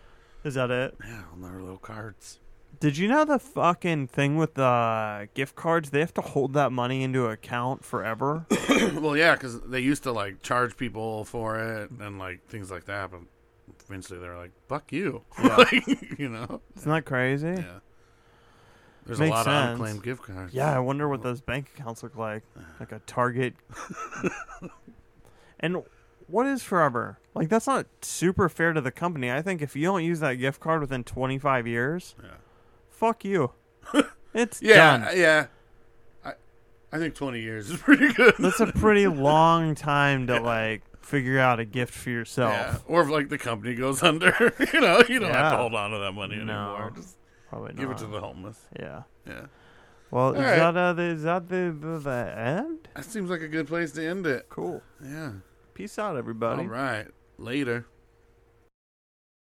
Is 0.42 0.55
that 0.55 0.70
it? 0.70 0.97
Yeah, 1.07 1.22
on 1.32 1.40
their 1.42 1.61
little 1.61 1.78
cards. 1.78 2.40
Did 2.80 2.99
you 2.99 3.09
know 3.09 3.24
the 3.24 3.38
fucking 3.38 4.09
thing 4.09 4.36
with 4.36 4.55
the 4.55 5.28
gift 5.34 5.55
cards? 5.55 5.90
They 5.90 6.01
have 6.01 6.12
to 6.14 6.20
hold 6.20 6.53
that 6.55 6.72
money 6.72 7.03
into 7.03 7.26
account 7.26 7.84
forever. 7.84 8.45
well, 8.95 9.16
yeah, 9.16 9.34
because 9.34 9.61
they 9.62 9.80
used 9.80 10.03
to 10.03 10.12
like 10.12 10.42
charge 10.42 10.76
people 10.76 11.24
for 11.24 11.59
it 11.59 11.90
and 11.90 12.18
like 12.18 12.47
things 12.49 12.70
like 12.70 12.84
that, 12.86 13.11
but 13.12 13.20
eventually 13.87 14.19
they're 14.21 14.37
like, 14.37 14.53
"Fuck 14.69 14.93
you," 14.93 15.23
Yeah. 15.43 15.57
Like, 15.59 16.19
you 16.19 16.29
know. 16.29 16.61
Isn't 16.77 16.91
that 16.91 17.05
crazy? 17.05 17.49
Yeah. 17.49 17.79
There's 19.07 19.19
Makes 19.19 19.33
a 19.33 19.35
lot 19.35 19.45
sense. 19.45 19.65
of 19.67 19.71
unclaimed 19.73 20.03
gift 20.03 20.23
cards. 20.23 20.55
Yeah, 20.55 20.75
I 20.75 20.79
wonder 20.79 21.09
what 21.09 21.23
those 21.23 21.41
bank 21.43 21.69
accounts 21.77 22.03
look 22.03 22.17
like. 22.17 22.43
Like 22.81 22.91
a 22.91 23.01
Target. 23.01 23.55
and 25.61 25.83
what 26.27 26.47
is 26.47 26.62
forever? 26.62 27.19
Like 27.35 27.49
that's 27.49 27.67
not 27.67 27.87
super 28.03 28.49
fair 28.49 28.73
to 28.73 28.81
the 28.81 28.91
company. 28.91 29.31
I 29.31 29.43
think 29.43 29.61
if 29.62 29.77
you 29.77 29.83
don't 29.85 30.05
use 30.05 30.21
that 30.21 30.35
gift 30.35 30.61
card 30.61 30.81
within 30.81 31.05
25 31.05 31.67
years, 31.67 32.15
Yeah. 32.23 32.31
fuck 32.89 33.25
you. 33.25 33.53
it's 34.35 34.62
Yeah, 34.62 34.99
done. 34.99 35.17
yeah. 35.19 35.47
I 36.25 36.33
I 36.93 36.99
think 36.99 37.15
20 37.15 37.41
years 37.41 37.69
is 37.71 37.79
pretty 37.81 38.12
good. 38.15 38.35
That's 38.39 38.61
a 38.61 38.67
pretty 38.69 39.07
long 39.07 39.75
time 39.75 40.27
to 40.29 40.41
like 40.41 40.83
figure 41.05 41.38
out 41.38 41.61
a 41.61 41.64
gift 41.64 41.92
for 41.94 42.11
yourself. 42.11 42.52
Yeah. 42.52 42.76
Or 42.86 43.02
if 43.02 43.09
like 43.09 43.28
the 43.28 43.38
company 43.38 43.74
goes 43.74 44.02
under, 44.11 44.55
you 44.72 44.80
know, 44.80 45.02
you 45.09 45.18
don't 45.20 45.32
have 45.32 45.52
to 45.52 45.57
hold 45.59 45.74
on 45.74 45.90
to 45.90 45.98
that 45.98 46.12
money 46.12 46.36
No. 46.36 46.42
anymore. 46.42 46.92
Just 46.96 47.16
Probably 47.48 47.74
give 47.74 47.88
not. 47.88 48.00
it 48.00 48.05
to 48.05 48.11
the 48.11 48.20
homeless. 48.20 48.61
Yeah. 48.78 49.02
Yeah. 49.26 49.46
Well, 50.11 50.32
is 50.32 50.40
right. 50.40 50.57
that 50.57 50.76
uh, 50.76 50.92
the, 50.92 51.02
is 51.02 51.22
that 51.24 51.48
the, 51.48 51.76
the 51.78 51.98
the 51.98 52.34
end? 52.38 52.88
That 52.94 53.05
seems 53.05 53.30
like 53.30 53.40
a 53.40 53.48
good 53.48 53.66
place 53.66 53.92
to 53.92 54.07
end 54.07 54.26
it. 54.26 54.46
Cool. 54.48 54.82
Yeah. 55.05 55.32
Peace 55.74 55.98
out, 55.98 56.16
everybody. 56.16 56.62
All 56.62 56.68
right. 56.68 57.07
Later. 57.38 57.86